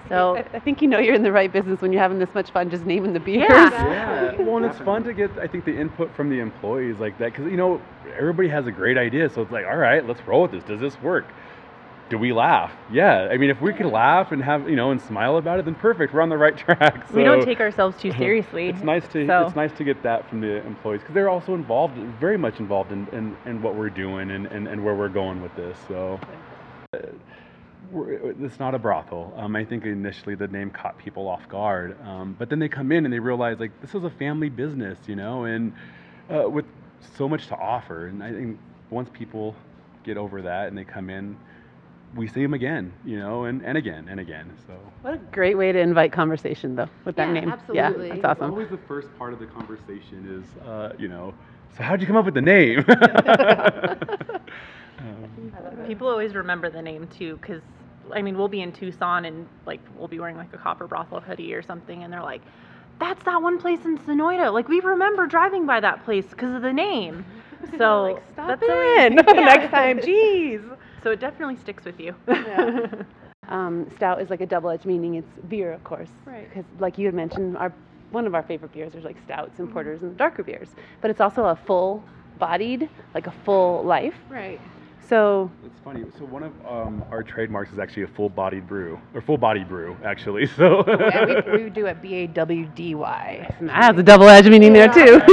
so 0.09 0.37
I, 0.37 0.45
I 0.55 0.59
think 0.59 0.81
you 0.83 0.89
know 0.89 0.99
you're 0.99 1.15
in 1.15 1.23
the 1.23 1.33
right 1.33 1.53
business 1.53 1.81
when 1.81 1.93
you're 1.93 2.03
having 2.03 2.19
this 2.19 2.33
much 2.35 2.51
fun 2.51 2.71
just 2.71 2.85
naming 2.87 3.13
the 3.13 3.21
beers. 3.21 3.49
Yeah. 3.51 4.33
Yeah, 4.33 4.43
well, 4.43 4.57
and 4.59 4.67
it's 4.67 4.79
fun 4.79 5.05
to 5.05 5.13
get, 5.13 5.31
I 5.39 5.47
think, 5.47 5.65
the 5.65 5.77
input 5.77 6.15
from 6.15 6.31
the 6.31 6.41
employees 6.41 6.97
like 6.99 7.19
that 7.19 7.33
because 7.33 7.51
you 7.51 7.57
know 7.57 7.81
everybody 8.17 8.49
has 8.49 8.67
a 8.67 8.73
great 8.73 8.97
idea, 8.99 9.29
so 9.31 9.43
it's 9.43 9.53
like, 9.53 9.67
all 9.67 9.77
right, 9.77 10.07
let's 10.07 10.21
roll 10.27 10.43
with 10.43 10.53
this. 10.53 10.65
Does 10.65 10.81
this 10.81 11.01
work? 11.03 11.27
Do 12.11 12.17
we 12.17 12.33
laugh? 12.33 12.73
Yeah, 12.91 13.29
I 13.31 13.37
mean, 13.37 13.51
if 13.51 13.61
we 13.61 13.75
can 13.75 13.91
laugh 13.93 14.33
and 14.33 14.43
have 14.43 14.69
you 14.69 14.77
know 14.77 14.91
and 14.93 15.01
smile 15.01 15.37
about 15.37 15.59
it, 15.59 15.67
then 15.67 15.75
perfect. 15.75 16.15
We're 16.15 16.23
on 16.23 16.31
the 16.31 16.39
right 16.39 16.57
track. 16.67 17.13
we 17.13 17.23
don't 17.23 17.45
take 17.45 17.61
ourselves 17.61 17.99
too 18.01 18.13
seriously 18.19 18.69
It's 18.71 18.83
nice 18.83 19.07
to 19.09 19.27
So- 19.27 19.47
it's 19.47 19.57
nice 19.57 19.73
to 19.73 19.85
get 19.85 20.03
that 20.05 20.27
from 20.31 20.41
the 20.41 20.65
employees 20.67 21.01
because 21.03 21.15
they're 21.15 21.29
also 21.29 21.55
involved, 21.55 21.99
very 22.19 22.39
much 22.39 22.61
involved 22.61 22.93
in, 22.93 23.07
in, 23.13 23.37
in 23.45 23.61
what 23.61 23.75
we're 23.75 23.91
doing 23.91 24.31
and, 24.31 24.47
and, 24.47 24.67
and 24.69 24.83
where 24.83 24.95
we're 24.95 25.11
going 25.11 25.43
with 25.43 25.55
this. 25.55 25.77
So 25.87 26.19
we're, 26.95 27.13
it's 27.93 28.59
not 28.59 28.75
a 28.75 28.79
brothel. 28.79 29.33
Um, 29.37 29.57
I 29.57 29.65
think 29.65 29.85
initially 29.85 30.35
the 30.35 30.49
name 30.49 30.71
caught 30.71 30.99
people 30.99 31.29
off 31.29 31.49
guard, 31.49 31.97
um, 32.03 32.37
but 32.39 32.49
then 32.51 32.59
they 32.59 32.69
come 32.69 32.93
in 32.93 33.05
and 33.05 33.13
they 33.13 33.19
realize 33.19 33.59
like 33.59 33.81
this 33.81 33.95
is 33.95 34.05
a 34.05 34.11
family 34.11 34.49
business, 34.49 34.99
you 35.07 35.17
know, 35.17 35.45
and 35.45 35.73
uh, 36.31 36.49
with 36.49 36.67
so 37.17 37.29
much 37.29 37.47
to 37.49 37.57
offer. 37.57 38.07
And 38.07 38.23
I 38.23 38.33
think 38.33 38.59
once 38.91 39.09
people 39.13 39.55
get 40.05 40.17
over 40.17 40.43
that 40.43 40.69
and 40.69 40.77
they 40.77 40.85
come 40.85 41.11
in, 41.11 41.37
we 42.15 42.27
see 42.27 42.43
them 42.43 42.55
again, 42.55 42.93
you 43.05 43.19
know, 43.19 43.45
and, 43.45 43.65
and 43.65 43.77
again 43.77 44.09
and 44.09 44.21
again. 44.21 44.51
So. 44.67 44.75
What 45.03 45.15
a 45.15 45.19
great 45.19 45.57
way 45.57 45.73
to 45.73 45.79
invite 45.79 46.13
conversation, 46.13 46.75
though, 46.75 46.89
with 47.05 47.17
that 47.17 47.29
Yeah, 47.29 47.35
name. 47.35 47.49
absolutely. 47.51 48.09
Yeah, 48.09 48.15
that's 48.17 48.41
awesome. 48.41 48.51
always 48.53 48.69
the 48.71 48.79
first 48.79 49.09
part 49.19 49.33
of 49.33 49.39
the 49.39 49.47
conversation 49.47 50.43
is, 50.43 50.63
uh, 50.67 50.93
you 50.99 51.09
know, 51.09 51.35
so 51.77 51.83
how'd 51.83 52.01
you 52.01 52.07
come 52.07 52.17
up 52.17 52.25
with 52.25 52.35
the 52.35 52.41
name? 52.41 52.85
Um, 54.99 55.87
People 55.87 56.09
always 56.09 56.35
remember 56.35 56.71
the 56.71 56.83
name 56.83 57.07
too, 57.09 57.37
because 57.41 57.63
I 58.13 58.23
mean, 58.23 58.37
we'll 58.37 58.49
be 58.49 58.61
in 58.63 58.73
Tucson 58.73 59.25
and 59.25 59.47
like 59.67 59.81
we'll 59.97 60.09
be 60.09 60.19
wearing 60.19 60.37
like 60.37 60.53
a 60.55 60.59
copper 60.59 60.87
brothel 60.87 61.21
hoodie 61.21 61.53
or 61.55 61.63
something, 61.63 62.03
and 62.05 62.13
they're 62.13 62.23
like, 62.23 62.43
"That's 62.99 63.23
that 63.25 63.41
one 63.43 63.59
place 63.61 63.85
in 63.85 63.99
Sonoita." 63.99 64.53
Like 64.53 64.69
we 64.69 64.81
remember 64.81 65.27
driving 65.27 65.67
by 65.67 65.81
that 65.81 66.05
place 66.05 66.27
because 66.27 66.55
of 66.55 66.63
the 66.63 66.73
name." 66.73 67.25
So 67.77 68.03
Like, 68.15 68.23
stop 68.35 68.49
that's 68.61 68.63
in 68.63 68.71
always- 69.19 69.45
next 69.45 69.71
time. 69.73 69.99
Jeez. 69.99 70.63
So 71.03 71.11
it 71.11 71.19
definitely 71.21 71.57
sticks 71.57 71.85
with 71.85 71.99
you. 72.01 72.15
Um, 73.49 73.87
stout 73.97 74.21
is 74.21 74.29
like 74.29 74.43
a 74.43 74.47
double-edged 74.47 74.85
meaning. 74.85 75.15
It's 75.15 75.33
beer, 75.49 75.73
of 75.73 75.83
course, 75.83 76.11
Right. 76.27 76.47
Because, 76.49 76.67
like 76.81 76.99
you 76.99 77.07
had 77.07 77.15
mentioned, 77.15 77.57
our 77.57 77.73
one 78.11 78.27
of 78.27 78.35
our 78.35 78.43
favorite 78.43 78.73
beers 78.73 78.95
are 78.95 79.01
like 79.01 79.17
stouts 79.25 79.59
and 79.59 79.71
porters 79.73 80.03
and 80.03 80.17
darker 80.19 80.43
beers. 80.43 80.69
But 81.01 81.11
it's 81.11 81.21
also 81.21 81.47
a 81.47 81.57
full-bodied, 81.57 82.89
like 83.15 83.27
a 83.27 83.31
full 83.45 83.83
life. 83.85 84.15
Right. 84.29 84.61
So 85.09 85.51
it's 85.65 85.79
funny. 85.83 86.05
So 86.19 86.27
one 86.27 86.43
of 86.43 86.53
um, 86.67 87.03
our 87.11 87.23
trademarks 87.23 87.73
is 87.73 87.79
actually 87.79 88.03
a 88.03 88.09
full-bodied 88.09 88.69
brew, 88.69 89.01
or 89.15 89.23
full-body 89.23 89.65
brew, 89.65 89.97
actually. 90.05 90.47
So 90.59 90.85
Yeah, 90.87 91.41
we, 91.53 91.65
we 91.65 91.71
do 91.71 91.87
it 91.87 92.03
B 92.03 92.15
A 92.15 92.27
W 92.27 92.67
D 92.75 92.95
Y. 92.95 93.57
that 93.63 93.85
has 93.85 93.97
a 93.99 94.03
double-edged 94.03 94.51
meaning 94.51 94.73
there 94.75 94.89
too. 94.89 95.21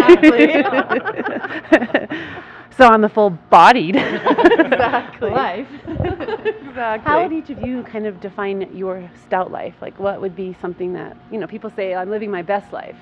so 2.77 2.91
on 2.91 3.01
the 3.01 3.09
full-bodied 3.09 3.95
Exactly. 3.95 5.31
life. 5.31 5.67
Exactly. 5.87 7.11
How 7.11 7.23
would 7.23 7.33
each 7.33 7.49
of 7.49 7.65
you 7.65 7.83
kind 7.83 8.05
of 8.05 8.21
define 8.21 8.69
your 8.75 9.09
stout 9.25 9.51
life? 9.51 9.73
Like, 9.81 9.97
what 9.99 10.21
would 10.21 10.35
be 10.35 10.55
something 10.61 10.93
that, 10.93 11.17
you 11.31 11.39
know, 11.39 11.47
people 11.47 11.69
say, 11.69 11.95
I'm 11.95 12.09
living 12.09 12.31
my 12.31 12.41
best 12.43 12.71
life. 12.71 12.95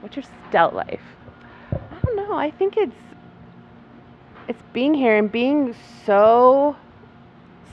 What's 0.00 0.16
your 0.16 0.24
stout 0.48 0.74
life? 0.74 1.00
I 1.72 2.00
don't 2.02 2.16
know. 2.16 2.36
I 2.36 2.50
think 2.50 2.76
it's 2.76 2.94
it's 4.48 4.62
being 4.72 4.94
here 4.94 5.16
and 5.16 5.30
being 5.30 5.74
so 6.04 6.76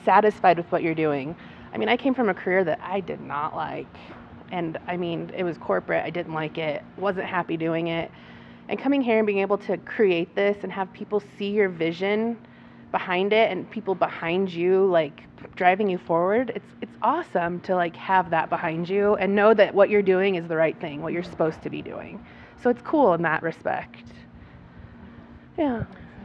satisfied 0.04 0.58
with 0.58 0.72
what 0.72 0.84
you're 0.84 0.96
doing. 0.96 1.36
I 1.74 1.78
mean, 1.78 1.90
I 1.90 1.98
came 1.98 2.14
from 2.14 2.30
a 2.30 2.34
career 2.34 2.64
that 2.64 2.80
I 2.82 3.00
did 3.00 3.22
not 3.22 3.56
like. 3.56 3.88
And 4.52 4.78
I 4.88 4.98
mean, 4.98 5.32
it 5.36 5.44
was 5.44 5.58
corporate. 5.58 6.04
I 6.04 6.10
didn't 6.10 6.34
like 6.34 6.58
it. 6.58 6.84
Wasn't 6.98 7.26
happy 7.26 7.58
doing 7.58 7.88
it. 7.88 8.12
And 8.70 8.80
coming 8.80 9.02
here 9.02 9.18
and 9.18 9.26
being 9.26 9.40
able 9.40 9.58
to 9.60 9.78
create 9.78 10.36
this 10.36 10.58
and 10.64 10.72
have 10.72 10.92
people 10.94 11.22
see 11.38 11.50
your 11.50 11.70
vision 11.70 12.38
behind 12.92 13.34
it 13.34 13.52
and 13.52 13.70
people 13.72 13.96
behind 13.96 14.54
you 14.54 14.86
like 14.86 15.24
driving 15.56 15.90
you 15.90 15.98
forward, 15.98 16.52
it's 16.56 16.72
it's 16.82 16.96
awesome 17.02 17.60
to 17.62 17.76
like 17.76 17.96
have 17.96 18.30
that 18.30 18.50
behind 18.50 18.88
you 18.88 19.16
and 19.16 19.36
know 19.36 19.54
that 19.54 19.74
what 19.74 19.90
you're 19.90 20.04
doing 20.04 20.36
is 20.36 20.48
the 20.48 20.56
right 20.56 20.80
thing, 20.80 21.02
what 21.02 21.12
you're 21.12 21.24
supposed 21.24 21.62
to 21.64 21.70
be 21.70 21.82
doing. 21.82 22.24
So 22.62 22.70
it's 22.70 22.82
cool 22.84 23.14
in 23.16 23.24
that 23.24 23.44
respect. 23.44 24.04
Yeah. 25.58 25.84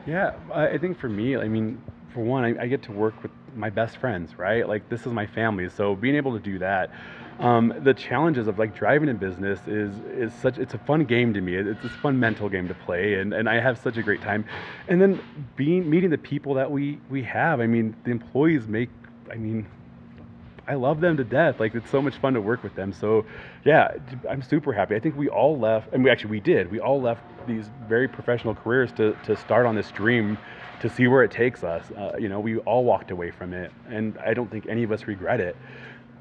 Yeah, 0.09 0.33
I 0.55 0.79
think 0.79 0.99
for 0.99 1.09
me, 1.11 1.37
I 1.37 1.49
mean, 1.49 1.83
for 2.15 2.21
one, 2.21 2.43
I, 2.43 2.63
I 2.63 2.67
get 2.67 2.83
to 2.85 2.93
work 2.93 3.23
with 3.23 3.31
my 3.55 3.69
best 3.69 3.99
friends, 3.99 4.39
right? 4.39 4.67
Like 4.67 4.89
this 4.89 5.05
is 5.05 5.13
my 5.13 5.27
family, 5.27 5.69
so 5.69 5.95
being 5.95 6.17
able 6.17 6.33
to 6.33 6.43
do 6.43 6.59
that. 6.61 6.91
Um, 7.39 7.75
the 7.81 7.93
challenges 7.93 8.49
of 8.49 8.59
like 8.59 8.75
driving 8.75 9.11
a 9.11 9.15
business 9.15 9.61
is 9.67 9.95
is 10.17 10.33
such 10.33 10.57
it's 10.57 10.73
a 10.73 10.79
fun 10.79 11.05
game 11.05 11.35
to 11.35 11.43
me. 11.43 11.57
It's 11.57 11.85
a 11.85 11.91
fun 11.91 12.19
mental 12.19 12.49
game 12.49 12.69
to 12.69 12.75
play, 12.75 13.21
and, 13.21 13.35
and 13.35 13.51
I 13.51 13.61
have 13.61 13.77
such 13.77 13.99
a 13.99 14.03
great 14.03 14.23
time. 14.23 14.47
And 14.89 14.99
then 15.01 15.21
being 15.57 15.89
meeting 15.89 16.09
the 16.09 16.19
people 16.19 16.55
that 16.55 16.71
we 16.71 16.99
we 17.11 17.23
have. 17.25 17.61
I 17.61 17.67
mean, 17.67 17.95
the 18.05 18.11
employees 18.11 18.67
make. 18.67 18.89
I 19.31 19.35
mean, 19.35 19.67
I 20.69 20.75
love 20.75 21.01
them 21.01 21.17
to 21.17 21.25
death. 21.25 21.59
Like 21.59 21.75
it's 21.75 21.91
so 21.91 22.03
much 22.03 22.17
fun 22.17 22.35
to 22.35 22.41
work 22.41 22.63
with 22.63 22.75
them. 22.75 22.93
So, 22.93 23.25
yeah, 23.65 23.95
I'm 24.29 24.43
super 24.43 24.73
happy. 24.73 24.95
I 24.95 25.01
think 25.01 25.17
we 25.17 25.29
all 25.29 25.59
left, 25.59 25.93
and 25.93 26.05
we 26.05 26.11
actually 26.11 26.31
we 26.31 26.41
did. 26.41 26.71
We 26.71 26.79
all 26.79 27.01
left 27.01 27.23
these 27.47 27.71
very 27.89 28.07
professional 28.07 28.55
careers 28.55 28.93
to 28.93 29.17
to 29.25 29.37
start 29.37 29.65
on 29.67 29.75
this 29.75 29.91
dream, 29.91 30.37
to 30.81 30.91
see 30.91 31.09
where 31.09 31.23
it 31.23 31.31
takes 31.31 31.65
us. 31.65 31.91
Uh, 31.93 32.13
you 32.19 32.29
know, 32.29 32.39
we 32.39 32.59
all 32.59 32.85
walked 32.85 33.11
away 33.11 33.31
from 33.31 33.55
it, 33.55 33.73
and 33.89 34.19
I 34.19 34.35
don't 34.35 34.51
think 34.51 34.67
any 34.69 34.83
of 34.83 34.93
us 34.93 35.07
regret 35.07 35.41
it. 35.41 35.57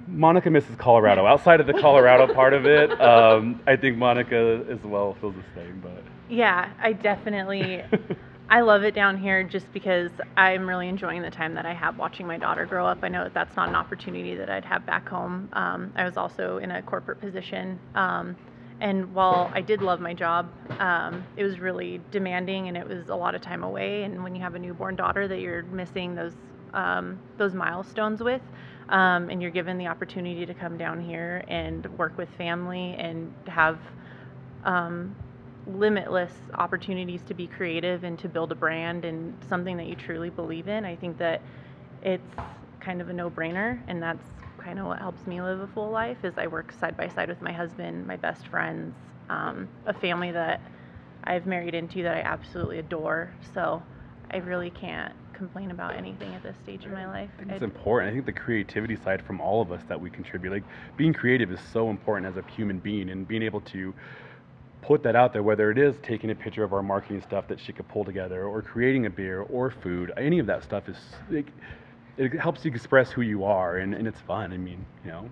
Monica 0.08 0.50
misses 0.50 0.76
Colorado. 0.78 1.26
Outside 1.26 1.60
of 1.60 1.68
the 1.68 1.74
Colorado 1.74 2.34
part 2.34 2.54
of 2.54 2.66
it, 2.66 2.90
um, 3.02 3.60
I 3.68 3.76
think 3.76 3.98
Monica 3.98 4.64
as 4.70 4.82
well 4.84 5.18
feels 5.20 5.36
the 5.36 5.44
same. 5.62 5.82
But 5.82 6.02
Yeah, 6.30 6.72
I 6.82 6.94
definitely 6.94 7.84
I 8.50 8.62
love 8.62 8.84
it 8.84 8.96
down 8.96 9.18
here 9.18 9.44
just 9.44 9.72
because 9.74 10.10
I'm 10.38 10.68
really 10.68 10.88
enjoying 10.88 11.22
the 11.22 11.30
time 11.30 11.54
that 11.56 11.66
I 11.66 11.74
have 11.74 11.98
watching 11.98 12.26
my 12.26 12.38
daughter 12.38 12.66
grow 12.66 12.88
up. 12.88 13.00
I 13.04 13.10
know 13.10 13.26
that 13.26 13.34
that's 13.34 13.58
not 13.58 13.68
an 13.68 13.76
opportunity 13.76 14.36
that 14.36 14.50
I'd 14.50 14.64
have 14.64 14.86
back 14.86 15.10
home. 15.10 15.50
Um, 15.52 15.92
I 15.98 16.06
was 16.06 16.16
also 16.16 16.58
in 16.58 16.72
a 16.72 16.82
corporate 16.82 17.20
position. 17.20 17.78
Um, 17.94 18.38
and 18.80 19.14
while 19.14 19.52
I 19.54 19.62
did 19.62 19.82
love 19.82 20.00
my 20.00 20.14
job, 20.14 20.50
um, 20.80 21.26
it 21.36 21.44
was 21.44 21.60
really 21.60 22.00
demanding 22.12 22.70
and 22.70 22.78
it 22.78 22.88
was 22.88 23.10
a 23.10 23.16
lot 23.16 23.36
of 23.36 23.42
time 23.42 23.64
away. 23.64 24.04
And 24.04 24.24
when 24.24 24.34
you 24.34 24.42
have 24.42 24.56
a 24.56 24.60
newborn 24.60 24.96
daughter 24.96 25.28
that 25.28 25.40
you're 25.42 25.64
missing 25.64 26.16
those 26.16 26.34
um, 26.74 27.20
those 27.38 27.54
milestones 27.54 28.22
with, 28.22 28.42
um, 28.90 29.30
and 29.30 29.42
you're 29.42 29.52
given 29.52 29.78
the 29.78 29.88
opportunity 29.88 30.46
to 30.46 30.54
come 30.54 30.78
down 30.78 31.02
here 31.02 31.44
and 31.48 31.86
work 31.98 32.18
with 32.18 32.30
family 32.38 32.96
and 33.00 33.34
have 33.48 33.80
um, 34.64 35.16
limitless 35.68 36.32
opportunities 36.56 37.22
to 37.24 37.34
be 37.34 37.48
creative 37.48 38.04
and 38.04 38.18
to 38.20 38.30
build 38.30 38.52
a 38.52 38.56
brand 38.56 39.06
and 39.06 39.36
something 39.50 39.78
that 39.78 39.88
you 39.88 39.96
truly 39.96 40.30
believe 40.30 40.68
in. 40.68 40.86
I 40.86 40.96
think 40.96 41.18
that 41.18 41.42
it's 42.02 42.24
kind 42.80 43.02
of 43.02 43.10
a 43.10 43.14
no-brainer, 43.14 43.80
and 43.88 44.02
that's 44.02 44.26
kind 44.58 44.80
of 44.80 44.86
what 44.86 45.00
helps 45.00 45.26
me 45.28 45.42
live 45.42 45.60
a 45.60 45.68
full 45.68 45.90
life. 45.90 46.18
Is 46.24 46.38
I 46.38 46.48
work 46.48 46.72
side 46.72 46.96
by 46.96 47.10
side 47.10 47.30
with 47.30 47.42
my 47.42 47.52
husband, 47.52 48.08
my 48.08 48.16
best 48.16 48.48
friends, 48.48 48.94
um, 49.30 49.68
a 49.86 49.94
family 49.94 50.32
that 50.32 50.62
I've 51.24 51.46
married 51.46 51.76
into 51.76 52.04
that 52.04 52.16
I 52.16 52.22
absolutely 52.22 52.80
adore. 52.80 53.34
So 53.54 53.84
I 54.32 54.38
really 54.38 54.70
can't 54.70 55.14
complain 55.34 55.72
about 55.72 55.96
anything 55.96 56.34
at 56.34 56.44
this 56.44 56.56
stage 56.64 56.84
in 56.84 56.92
my 56.92 57.08
life. 57.08 57.30
I 57.36 57.40
think 57.40 57.52
it's 57.52 57.62
I- 57.62 57.66
important. 57.66 58.12
I 58.12 58.14
think 58.14 58.26
the 58.26 58.32
creativity 58.34 58.96
side 58.96 59.22
from 59.22 59.40
all 59.42 59.62
of 59.62 59.72
us 59.72 59.82
that 59.88 60.00
we 60.00 60.10
contribute, 60.10 60.52
like 60.52 60.64
being 60.96 61.14
creative, 61.14 61.52
is 61.52 61.60
so 61.74 61.90
important 61.90 62.26
as 62.28 62.38
a 62.38 62.52
human 62.52 62.80
being, 62.80 63.10
and 63.10 63.28
being 63.28 63.44
able 63.44 63.62
to 63.62 63.94
put 64.88 65.04
that 65.04 65.18
out 65.18 65.34
there, 65.34 65.44
whether 65.44 65.70
it 65.70 65.78
is 65.78 65.96
taking 66.02 66.32
a 66.32 66.36
picture 66.36 66.64
of 66.64 66.72
our 66.72 66.82
marketing 66.82 67.22
stuff 67.22 67.46
that 67.50 67.60
she 67.60 67.74
could 67.74 67.88
pull 67.90 68.06
together, 68.06 68.46
or 68.46 68.62
creating 68.62 69.06
a 69.06 69.10
beer 69.10 69.42
or 69.42 69.70
food, 69.70 70.14
any 70.16 70.40
of 70.40 70.46
that 70.46 70.64
stuff 70.64 70.88
is 70.88 70.96
like, 71.30 71.48
it 72.16 72.32
helps 72.40 72.64
you 72.64 72.72
express 72.72 73.12
who 73.12 73.22
you 73.22 73.44
are, 73.44 73.78
and, 73.78 73.94
and 73.94 74.08
it's 74.08 74.22
fun. 74.22 74.54
I 74.54 74.58
mean, 74.58 74.84
you 75.04 75.12
know. 75.12 75.30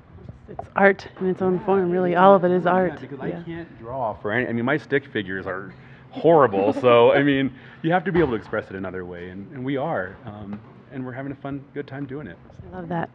it's 0.49 0.69
art 0.75 1.07
in 1.21 1.27
its 1.27 1.41
own 1.41 1.63
form. 1.63 1.89
Really, 1.89 2.15
all 2.15 2.35
of 2.35 2.43
it 2.43 2.51
is 2.51 2.65
art. 2.65 2.93
Yeah, 2.95 2.99
because 2.99 3.19
I 3.21 3.31
can't 3.43 3.79
draw 3.79 4.13
for 4.13 4.33
any. 4.33 4.45
I 4.45 4.51
mean, 4.51 4.65
my 4.65 4.77
stick 4.77 5.07
figures 5.11 5.47
are 5.47 5.73
horrible. 6.11 6.73
so 6.73 7.13
I 7.13 7.23
mean, 7.23 7.51
you 7.81 7.91
have 7.93 8.03
to 8.03 8.11
be 8.11 8.19
able 8.19 8.31
to 8.31 8.35
express 8.35 8.69
it 8.69 8.75
another 8.75 9.05
way, 9.05 9.29
and, 9.29 9.49
and 9.53 9.63
we 9.63 9.77
are, 9.77 10.17
um, 10.25 10.59
and 10.91 11.05
we're 11.05 11.13
having 11.13 11.31
a 11.31 11.35
fun, 11.35 11.63
good 11.73 11.87
time 11.87 12.05
doing 12.05 12.27
it. 12.27 12.37
I 12.67 12.75
love 12.75 12.89
that. 12.89 13.09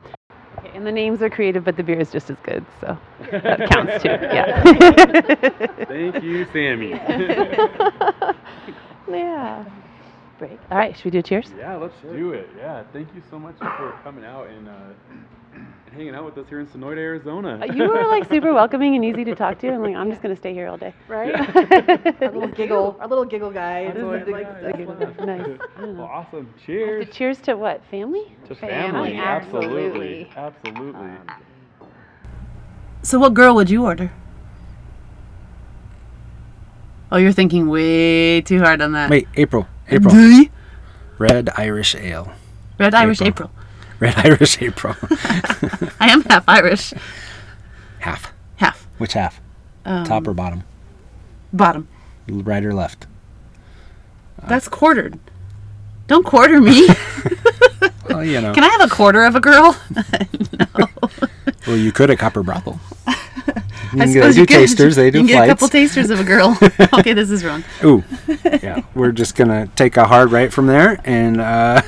Okay, 0.58 0.70
and 0.74 0.86
the 0.86 0.92
names 0.92 1.22
are 1.22 1.30
creative, 1.30 1.64
but 1.64 1.76
the 1.76 1.82
beer 1.82 2.00
is 2.00 2.10
just 2.10 2.30
as 2.30 2.38
good, 2.40 2.64
so 2.80 2.98
that 3.30 3.68
counts 3.70 4.02
too. 4.02 4.08
Yeah. 4.08 4.62
Thank 5.88 6.22
you, 6.22 6.44
Sammy. 6.52 6.90
yeah. 9.08 9.64
Break. 10.38 10.58
All 10.70 10.78
right, 10.78 10.96
should 10.96 11.04
we 11.06 11.10
do 11.10 11.22
cheers? 11.22 11.52
yeah, 11.56 11.76
let's 11.76 12.00
do 12.00 12.32
it. 12.32 12.48
Yeah, 12.56 12.84
thank 12.92 13.14
you 13.14 13.22
so 13.30 13.38
much 13.38 13.56
for 13.58 13.98
coming 14.02 14.24
out 14.24 14.48
and, 14.48 14.68
uh, 14.68 14.92
and 15.54 15.66
hanging 15.92 16.14
out 16.14 16.24
with 16.24 16.38
us 16.38 16.48
here 16.48 16.60
in 16.60 16.66
Sonoita, 16.66 16.98
Arizona. 16.98 17.58
Uh, 17.60 17.72
You 17.72 17.88
were 17.88 18.06
like 18.06 18.28
super 18.28 18.52
welcoming 18.52 18.94
and 18.94 19.04
easy 19.04 19.24
to 19.24 19.34
talk 19.34 19.58
to, 19.60 19.68
I'm 19.68 19.82
like 19.82 19.94
I'm 19.96 20.10
just 20.10 20.22
gonna 20.22 20.36
stay 20.36 20.52
here 20.54 20.68
all 20.68 20.76
day. 20.76 20.94
Right? 21.08 21.28
Yeah. 21.28 22.12
Our 22.22 22.30
little 22.32 22.48
giggle, 22.60 22.96
our 23.00 23.08
little 23.08 23.24
giggle 23.24 23.50
guy. 23.50 23.80
Is 23.86 24.02
what 24.04 24.24
the- 24.26 24.34
I 24.34 24.72
the 24.72 24.72
giggle 24.78 25.26
Nice. 25.26 25.58
Well, 25.78 26.00
awesome. 26.02 26.48
So 26.58 26.64
Cheers. 26.66 27.08
cheers 27.10 27.38
to 27.42 27.54
what? 27.56 27.82
Family? 27.90 28.36
To 28.48 28.54
family, 28.54 29.10
family. 29.12 29.16
Absolutely. 29.16 30.30
absolutely. 30.36 30.94
Absolutely. 30.96 31.34
So 33.02 33.18
what 33.18 33.34
girl 33.34 33.54
would 33.54 33.70
you 33.70 33.84
order? 33.84 34.12
Oh, 37.12 37.16
you're 37.16 37.32
thinking 37.32 37.68
way 37.68 38.40
too 38.40 38.60
hard 38.60 38.80
on 38.80 38.92
that. 38.92 39.10
Wait, 39.10 39.26
April. 39.34 39.66
April. 39.88 40.14
Red 40.14 40.50
Red 41.18 41.50
Irish 41.56 41.94
Ale. 41.96 42.32
Red 42.78 42.94
Irish 42.94 43.20
April. 43.20 43.50
April. 43.50 43.59
Red 44.00 44.14
Irish 44.24 44.60
April. 44.62 44.96
I 46.00 46.08
am 46.10 46.22
half 46.22 46.44
Irish. 46.48 46.92
half. 48.00 48.32
Half. 48.56 48.86
Which 48.98 49.12
half? 49.12 49.40
Um, 49.84 50.04
Top 50.04 50.26
or 50.26 50.34
bottom? 50.34 50.64
Bottom. 51.52 51.88
Right 52.28 52.64
or 52.64 52.72
left? 52.74 53.06
That's 54.48 54.68
quartered. 54.68 55.18
Don't 56.06 56.24
quarter 56.24 56.60
me. 56.60 56.88
Well, 58.08 58.24
you 58.24 58.40
know. 58.40 58.52
Can 58.52 58.64
I 58.64 58.68
have 58.68 58.80
a 58.90 58.92
quarter 58.92 59.22
of 59.24 59.36
a 59.36 59.40
girl? 59.40 59.76
no. 60.76 60.86
well, 61.64 61.76
you 61.76 61.92
could 61.92 62.10
at 62.10 62.18
Copper 62.18 62.42
Brothel. 62.42 62.80
You 63.06 63.12
I 63.12 63.12
can 63.92 64.08
suppose 64.12 64.34
do 64.34 64.40
you 64.40 64.46
tasters. 64.46 64.96
They 64.96 65.12
do 65.12 65.18
You 65.20 65.26
can 65.28 65.36
get 65.36 65.44
a 65.44 65.46
couple 65.46 65.68
tasters 65.68 66.10
of 66.10 66.18
a 66.18 66.24
girl. 66.24 66.58
okay, 66.92 67.12
this 67.12 67.30
is 67.30 67.44
wrong. 67.44 67.62
Ooh, 67.84 68.02
yeah. 68.44 68.82
We're 68.96 69.12
just 69.12 69.36
gonna 69.36 69.68
take 69.76 69.96
a 69.96 70.06
hard 70.08 70.32
right 70.32 70.52
from 70.52 70.66
there, 70.66 71.00
and 71.04 71.40
uh, 71.40 71.80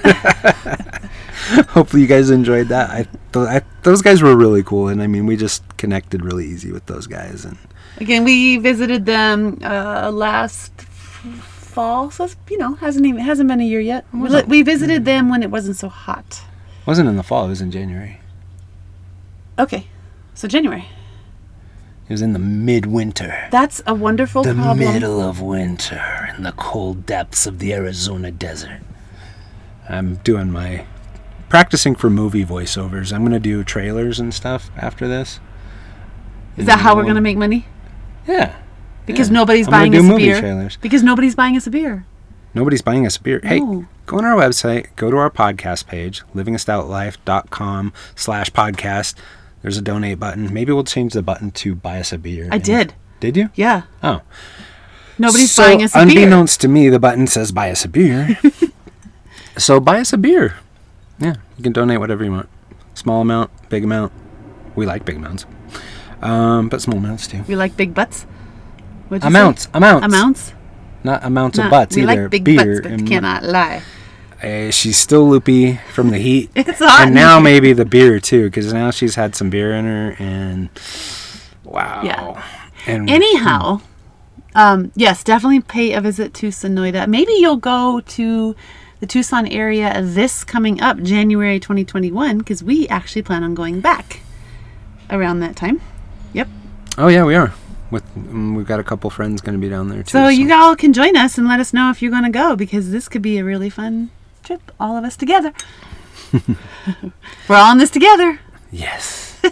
hopefully 1.68 2.02
you 2.02 2.08
guys 2.08 2.30
enjoyed 2.30 2.68
that. 2.68 2.90
I, 2.90 3.02
th- 3.32 3.46
I 3.48 3.62
those 3.82 4.02
guys 4.02 4.22
were 4.22 4.36
really 4.36 4.62
cool, 4.62 4.88
and 4.88 5.02
I 5.02 5.06
mean 5.06 5.26
we 5.26 5.36
just 5.36 5.62
connected 5.76 6.24
really 6.24 6.46
easy 6.46 6.72
with 6.72 6.86
those 6.86 7.06
guys, 7.06 7.44
and 7.44 7.56
Again, 7.98 8.24
we 8.24 8.56
visited 8.56 9.04
them 9.06 9.58
uh, 9.62 10.10
last 10.10 10.72
fall, 10.80 12.10
so 12.10 12.24
it's, 12.24 12.36
you 12.50 12.58
know 12.58 12.74
hasn't 12.76 13.06
even 13.06 13.20
hasn't 13.20 13.48
been 13.48 13.60
a 13.60 13.64
year 13.64 13.80
yet. 13.80 14.04
We, 14.12 14.42
we 14.42 14.62
visited 14.62 15.04
them 15.04 15.28
when 15.28 15.42
it 15.42 15.50
wasn't 15.50 15.76
so 15.76 15.88
hot. 15.88 16.42
It 16.80 16.86
wasn't 16.86 17.08
in 17.08 17.16
the 17.16 17.22
fall. 17.22 17.46
It 17.46 17.48
was 17.50 17.60
in 17.60 17.70
January. 17.70 18.18
Okay, 19.58 19.86
so 20.34 20.48
January. 20.48 20.86
It 22.08 22.12
was 22.12 22.22
in 22.22 22.32
the 22.32 22.38
midwinter. 22.38 23.48
That's 23.50 23.80
a 23.86 23.94
wonderful 23.94 24.42
time. 24.42 24.50
In 24.52 24.56
The 24.58 24.62
problem. 24.64 24.92
middle 24.94 25.20
of 25.20 25.40
winter 25.40 26.28
in 26.36 26.42
the 26.42 26.52
cold 26.52 27.06
depths 27.06 27.46
of 27.46 27.58
the 27.58 27.72
Arizona 27.72 28.30
desert. 28.30 28.80
I'm 29.88 30.16
doing 30.16 30.50
my 30.50 30.86
practicing 31.52 31.94
for 31.94 32.08
movie 32.08 32.46
voiceovers. 32.46 33.12
I'm 33.12 33.20
going 33.20 33.32
to 33.32 33.38
do 33.38 33.62
trailers 33.62 34.18
and 34.18 34.32
stuff 34.32 34.70
after 34.74 35.06
this. 35.06 35.38
Is 36.56 36.64
that 36.64 36.78
how 36.78 36.96
we're 36.96 37.04
gonna 37.04 37.20
make 37.20 37.36
money? 37.36 37.66
Yeah. 38.26 38.56
Because 39.04 39.28
yeah. 39.28 39.34
nobody's 39.34 39.66
I'm 39.68 39.72
buying 39.72 39.94
us 39.94 40.08
a 40.08 40.16
beer. 40.16 40.40
trailers. 40.40 40.76
Because 40.78 41.02
nobody's 41.02 41.34
buying 41.34 41.54
us 41.58 41.66
a 41.66 41.70
beer. 41.70 42.06
Nobody's 42.54 42.80
buying 42.80 43.04
us 43.04 43.16
a 43.18 43.22
beer. 43.22 43.40
Hey, 43.42 43.60
No. 43.60 43.86
go 44.06 44.16
on 44.16 44.24
our 44.24 44.34
website, 44.34 44.86
go 44.96 45.10
to 45.10 45.16
our 45.18 45.30
podcast 45.30 45.86
page, 45.86 46.22
livingastoutlife.com 46.34 47.92
slash 48.14 48.50
podcast. 48.50 49.14
There's 49.60 49.76
a 49.76 49.82
donate 49.82 50.18
button. 50.18 50.52
Maybe 50.54 50.72
we'll 50.72 50.84
change 50.84 51.12
the 51.12 51.22
button 51.22 51.50
to 51.52 51.74
buy 51.74 52.00
us 52.00 52.14
a 52.14 52.18
beer. 52.18 52.48
I 52.50 52.56
did. 52.56 52.94
Did 53.20 53.36
you? 53.36 53.50
Yeah. 53.54 53.82
Oh. 54.02 54.22
Nobody's 55.18 55.52
So, 55.52 55.64
buying 55.64 55.82
us 55.82 55.94
a 55.94 55.98
beer. 55.98 56.02
unbeknownst 56.08 56.62
to 56.62 56.68
me, 56.68 56.88
the 56.88 56.98
button 56.98 57.26
says 57.26 57.52
buy 57.52 57.70
us 57.70 57.84
a 57.84 57.88
beer. 57.88 58.38
so 59.58 59.80
buy 59.80 60.00
us 60.00 60.14
a 60.14 60.18
beer. 60.18 60.56
Yeah, 61.22 61.34
you 61.56 61.62
can 61.62 61.72
donate 61.72 62.00
whatever 62.00 62.24
you 62.24 62.32
want. 62.32 62.48
Small 62.94 63.20
amount, 63.22 63.50
big 63.68 63.84
amount. 63.84 64.12
We 64.74 64.86
like 64.86 65.04
big 65.04 65.16
amounts. 65.16 65.46
Um, 66.20 66.68
but 66.68 66.80
small 66.82 66.98
amounts 66.98 67.26
too. 67.26 67.42
We 67.48 67.56
like 67.56 67.76
big 67.76 67.94
butts. 67.94 68.24
What'd 69.08 69.24
Amounts, 69.26 69.68
amounts. 69.74 70.06
Amounts. 70.06 70.54
Not 71.04 71.24
amounts 71.24 71.58
Nah, 71.58 71.64
of 71.64 71.70
butts 71.70 71.96
we 71.96 72.02
either. 72.02 72.22
like 72.22 72.30
big 72.30 72.44
beer 72.44 72.80
butts, 72.82 72.96
but 73.02 73.06
cannot 73.08 73.42
lie. 73.44 73.82
Uh, 74.42 74.70
she's 74.70 74.96
still 74.96 75.28
loopy 75.28 75.78
from 75.92 76.10
the 76.10 76.18
heat. 76.18 76.50
It's 76.56 76.78
hot. 76.78 77.02
and 77.02 77.14
now 77.14 77.38
maybe 77.40 77.72
the 77.72 77.84
beer 77.84 78.18
too, 78.20 78.44
because 78.44 78.72
now 78.72 78.90
she's 78.90 79.14
had 79.16 79.34
some 79.36 79.50
beer 79.50 79.72
in 79.72 79.84
her, 79.84 80.16
and 80.18 80.68
wow. 81.64 82.02
Yeah. 82.04 82.42
And 82.86 83.08
Anyhow, 83.10 83.80
um, 84.54 84.90
yes, 84.96 85.22
definitely 85.24 85.60
pay 85.60 85.92
a 85.92 86.00
visit 86.00 86.34
to 86.34 86.48
Sonoita. 86.48 87.06
Maybe 87.08 87.32
you'll 87.34 87.56
go 87.56 88.00
to 88.00 88.56
the 89.02 89.06
Tucson 89.08 89.48
area 89.48 90.00
this 90.00 90.44
coming 90.44 90.80
up, 90.80 90.96
January 91.02 91.58
2021, 91.58 92.38
because 92.38 92.62
we 92.62 92.86
actually 92.86 93.22
plan 93.22 93.42
on 93.42 93.52
going 93.52 93.80
back 93.80 94.20
around 95.10 95.40
that 95.40 95.56
time. 95.56 95.80
Yep. 96.34 96.46
oh 96.98 97.08
yeah, 97.08 97.24
we 97.24 97.34
are. 97.34 97.52
With 97.90 98.04
um, 98.16 98.54
we've 98.54 98.64
got 98.64 98.78
a 98.78 98.84
couple 98.84 99.10
friends 99.10 99.40
going 99.40 99.58
to 99.58 99.60
be 99.60 99.68
down 99.68 99.88
there 99.88 100.04
too. 100.04 100.12
So 100.12 100.28
you 100.28 100.54
all 100.54 100.76
can 100.76 100.92
join 100.92 101.16
us 101.16 101.36
and 101.36 101.48
let 101.48 101.58
us 101.58 101.72
know 101.72 101.90
if 101.90 102.00
you're 102.00 102.12
going 102.12 102.22
to 102.22 102.30
go 102.30 102.54
because 102.54 102.92
this 102.92 103.08
could 103.08 103.22
be 103.22 103.38
a 103.38 103.44
really 103.44 103.68
fun 103.68 104.10
trip, 104.44 104.70
all 104.78 104.96
of 104.96 105.02
us 105.02 105.16
together. 105.16 105.52
We're 107.48 107.56
all 107.56 107.72
in 107.72 107.78
this 107.78 107.90
together. 107.90 108.38
yes. 108.70 109.36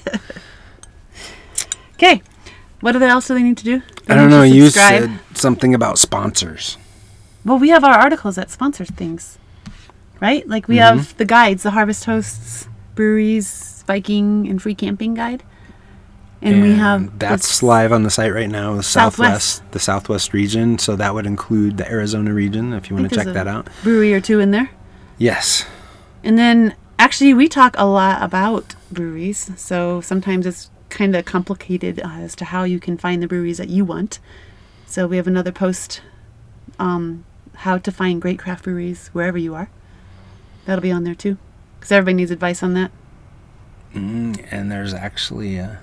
Okay. 1.95 2.23
What 2.81 2.97
other 2.97 3.09
else 3.09 3.29
do 3.29 3.35
they 3.35 3.43
need 3.43 3.59
to 3.59 3.65
do? 3.65 3.83
They 4.07 4.15
I 4.15 4.17
don't 4.17 4.31
know. 4.31 4.43
You 4.43 4.71
said 4.71 5.19
something 5.35 5.75
about 5.75 5.99
sponsors. 5.99 6.79
Well, 7.45 7.59
we 7.59 7.71
have 7.71 7.85
our 7.85 7.95
articles 7.95 8.37
that 8.37 8.51
sponsor 8.51 8.85
things, 8.85 9.39
right? 10.21 10.47
Like 10.49 10.69
we 10.69 10.77
Mm-hmm. 10.77 10.99
have 10.99 11.17
the 11.17 11.25
guides, 11.25 11.63
the 11.63 11.71
Harvest 11.71 12.05
Hosts, 12.05 12.69
breweries, 12.95 13.83
Viking, 13.87 14.49
and 14.49 14.61
free 14.61 14.75
camping 14.75 15.15
guide, 15.15 15.43
and, 16.43 16.63
we 16.63 16.73
have 16.75 17.19
that's 17.19 17.63
live 17.63 17.93
on 17.93 18.03
the 18.03 18.11
site 18.11 18.33
right 18.33 18.49
now. 18.49 18.75
The 18.77 18.83
Southwest. 18.83 19.17
Southwest, 19.17 19.73
the 19.73 19.79
Southwest 19.79 20.33
region. 20.33 20.79
So 20.79 20.97
that 20.97 21.13
would 21.15 21.27
include 21.27 21.77
the 21.77 21.91
Arizona 21.91 22.33
region 22.33 22.73
if 22.73 22.89
you 22.89 22.97
want 22.97 23.11
to 23.11 23.15
check 23.17 23.27
that 23.27 23.47
out. 23.47 23.69
brewery 23.83 24.15
or 24.15 24.21
two 24.21 24.41
in 24.41 24.51
there. 24.51 24.71
Yes. 25.19 25.65
And 26.25 26.39
then 26.39 26.75
actually, 26.99 27.35
we 27.35 27.49
talk 27.49 27.75
a 27.79 27.85
lot 27.87 28.23
about 28.23 28.75
breweries, 28.91 29.51
so 29.57 30.01
sometimes 30.01 30.47
it's 30.47 30.71
kind 30.89 31.15
of 31.15 31.25
complicated 31.25 32.01
as 32.03 32.35
to 32.37 32.45
how 32.47 32.65
you 32.65 32.81
can 32.81 32.97
find 32.97 33.23
the 33.23 33.27
breweries 33.29 33.59
that 33.59 33.69
you 33.69 33.85
want. 33.85 34.19
So 34.87 35.07
we 35.07 35.17
have 35.19 35.27
another 35.27 35.53
post, 35.53 36.01
um, 36.79 37.25
how 37.55 37.79
to 37.79 37.93
find 37.93 38.21
great 38.21 38.39
craft 38.39 38.65
breweries 38.65 39.09
wherever 39.13 39.39
you 39.39 39.55
are. 39.55 39.69
That'll 40.67 40.83
be 40.83 40.93
on 40.93 41.05
there 41.05 41.15
too, 41.15 41.37
because 41.79 41.91
everybody 41.93 42.15
needs 42.15 42.31
advice 42.31 42.63
on 42.63 42.75
that. 42.75 42.91
Mm, 43.95 44.47
and 44.51 44.71
there's 44.71 44.95
actually 44.95 45.57
a 45.59 45.81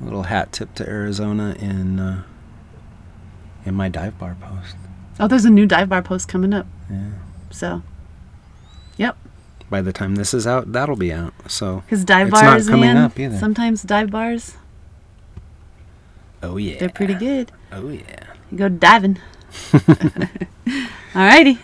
little 0.00 0.24
hat 0.24 0.52
tip 0.52 0.74
to 0.76 0.88
Arizona 0.88 1.56
in 1.58 1.98
uh, 1.98 2.22
in 3.64 3.74
my 3.74 3.88
dive 3.88 4.18
bar 4.18 4.36
post. 4.40 4.76
Oh, 5.18 5.26
there's 5.28 5.44
a 5.44 5.50
new 5.50 5.66
dive 5.66 5.88
bar 5.88 6.02
post 6.02 6.28
coming 6.28 6.52
up. 6.52 6.66
Yeah. 6.90 7.10
So, 7.50 7.82
yep. 8.96 9.16
By 9.70 9.80
the 9.80 9.92
time 9.92 10.16
this 10.16 10.34
is 10.34 10.46
out, 10.46 10.72
that'll 10.72 10.96
be 10.96 11.12
out. 11.12 11.32
So 11.48 11.80
Because 11.86 12.04
dive 12.04 12.28
It's 12.28 12.34
not 12.34 12.42
bars, 12.44 12.68
coming 12.68 12.80
man. 12.94 12.96
up 12.98 13.18
either. 13.18 13.38
Sometimes 13.38 13.82
dive 13.82 14.10
bars, 14.10 14.56
oh 16.42 16.56
yeah, 16.58 16.78
they're 16.78 16.88
pretty 16.90 17.14
good. 17.14 17.50
Oh 17.72 17.88
yeah. 17.88 18.24
You 18.50 18.58
go 18.58 18.68
diving. 18.68 19.18
Alrighty. 21.12 21.58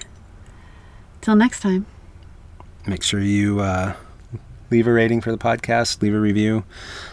Till 1.20 1.36
next 1.36 1.60
time. 1.60 1.86
Make 2.86 3.02
sure 3.02 3.20
you 3.20 3.60
uh, 3.60 3.94
leave 4.70 4.86
a 4.86 4.92
rating 4.92 5.20
for 5.20 5.30
the 5.30 5.38
podcast, 5.38 6.00
leave 6.02 6.14
a 6.14 6.20
review, 6.20 6.64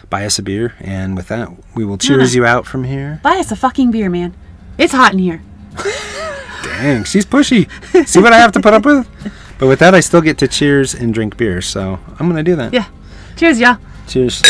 buy 0.08 0.24
us 0.24 0.38
a 0.38 0.42
beer, 0.42 0.74
and 0.80 1.16
with 1.16 1.28
that, 1.28 1.50
we 1.74 1.84
will 1.84 1.98
cheers 1.98 2.34
you 2.34 2.46
out 2.46 2.66
from 2.66 2.84
here. 2.84 3.20
Buy 3.22 3.36
us 3.36 3.50
a 3.52 3.56
fucking 3.56 3.90
beer, 3.90 4.08
man. 4.08 4.34
It's 4.78 4.92
hot 4.92 5.12
in 5.12 5.18
here. 5.18 5.42
Dang, 6.62 7.04
she's 7.04 7.26
pushy. 7.26 7.68
See 8.06 8.20
what 8.20 8.32
I 8.32 8.38
have 8.38 8.52
to 8.52 8.60
put 8.60 8.72
up 8.72 8.84
with? 8.84 9.08
But 9.58 9.66
with 9.66 9.80
that, 9.80 9.94
I 9.94 10.00
still 10.00 10.20
get 10.20 10.38
to 10.38 10.48
cheers 10.48 10.94
and 10.94 11.12
drink 11.12 11.36
beer, 11.36 11.60
so 11.60 11.98
I'm 12.18 12.28
gonna 12.28 12.42
do 12.42 12.56
that. 12.56 12.72
Yeah. 12.72 12.86
Cheers, 13.36 13.60
y'all. 13.60 13.78
Cheers. 14.06 14.42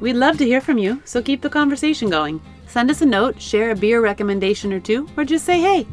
We'd 0.00 0.14
love 0.14 0.36
to 0.38 0.44
hear 0.44 0.60
from 0.60 0.78
you, 0.78 1.00
so 1.04 1.22
keep 1.22 1.40
the 1.40 1.48
conversation 1.48 2.10
going. 2.10 2.40
Send 2.66 2.90
us 2.90 3.00
a 3.00 3.06
note, 3.06 3.40
share 3.40 3.70
a 3.70 3.76
beer 3.76 4.00
recommendation 4.02 4.72
or 4.72 4.80
two, 4.80 5.08
or 5.16 5.24
just 5.24 5.44
say 5.46 5.60
hey. 5.60 5.86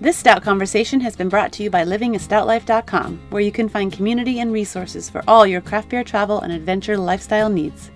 This 0.00 0.16
Stout 0.16 0.42
Conversation 0.42 1.00
has 1.00 1.16
been 1.16 1.28
brought 1.28 1.50
to 1.52 1.64
you 1.64 1.70
by 1.70 1.84
livingastoutlife.com, 1.84 3.20
where 3.30 3.42
you 3.42 3.50
can 3.50 3.68
find 3.68 3.92
community 3.92 4.38
and 4.38 4.52
resources 4.52 5.10
for 5.10 5.24
all 5.26 5.44
your 5.44 5.60
craft 5.60 5.88
beer 5.88 6.04
travel 6.04 6.40
and 6.40 6.52
adventure 6.52 6.96
lifestyle 6.96 7.48
needs. 7.48 7.90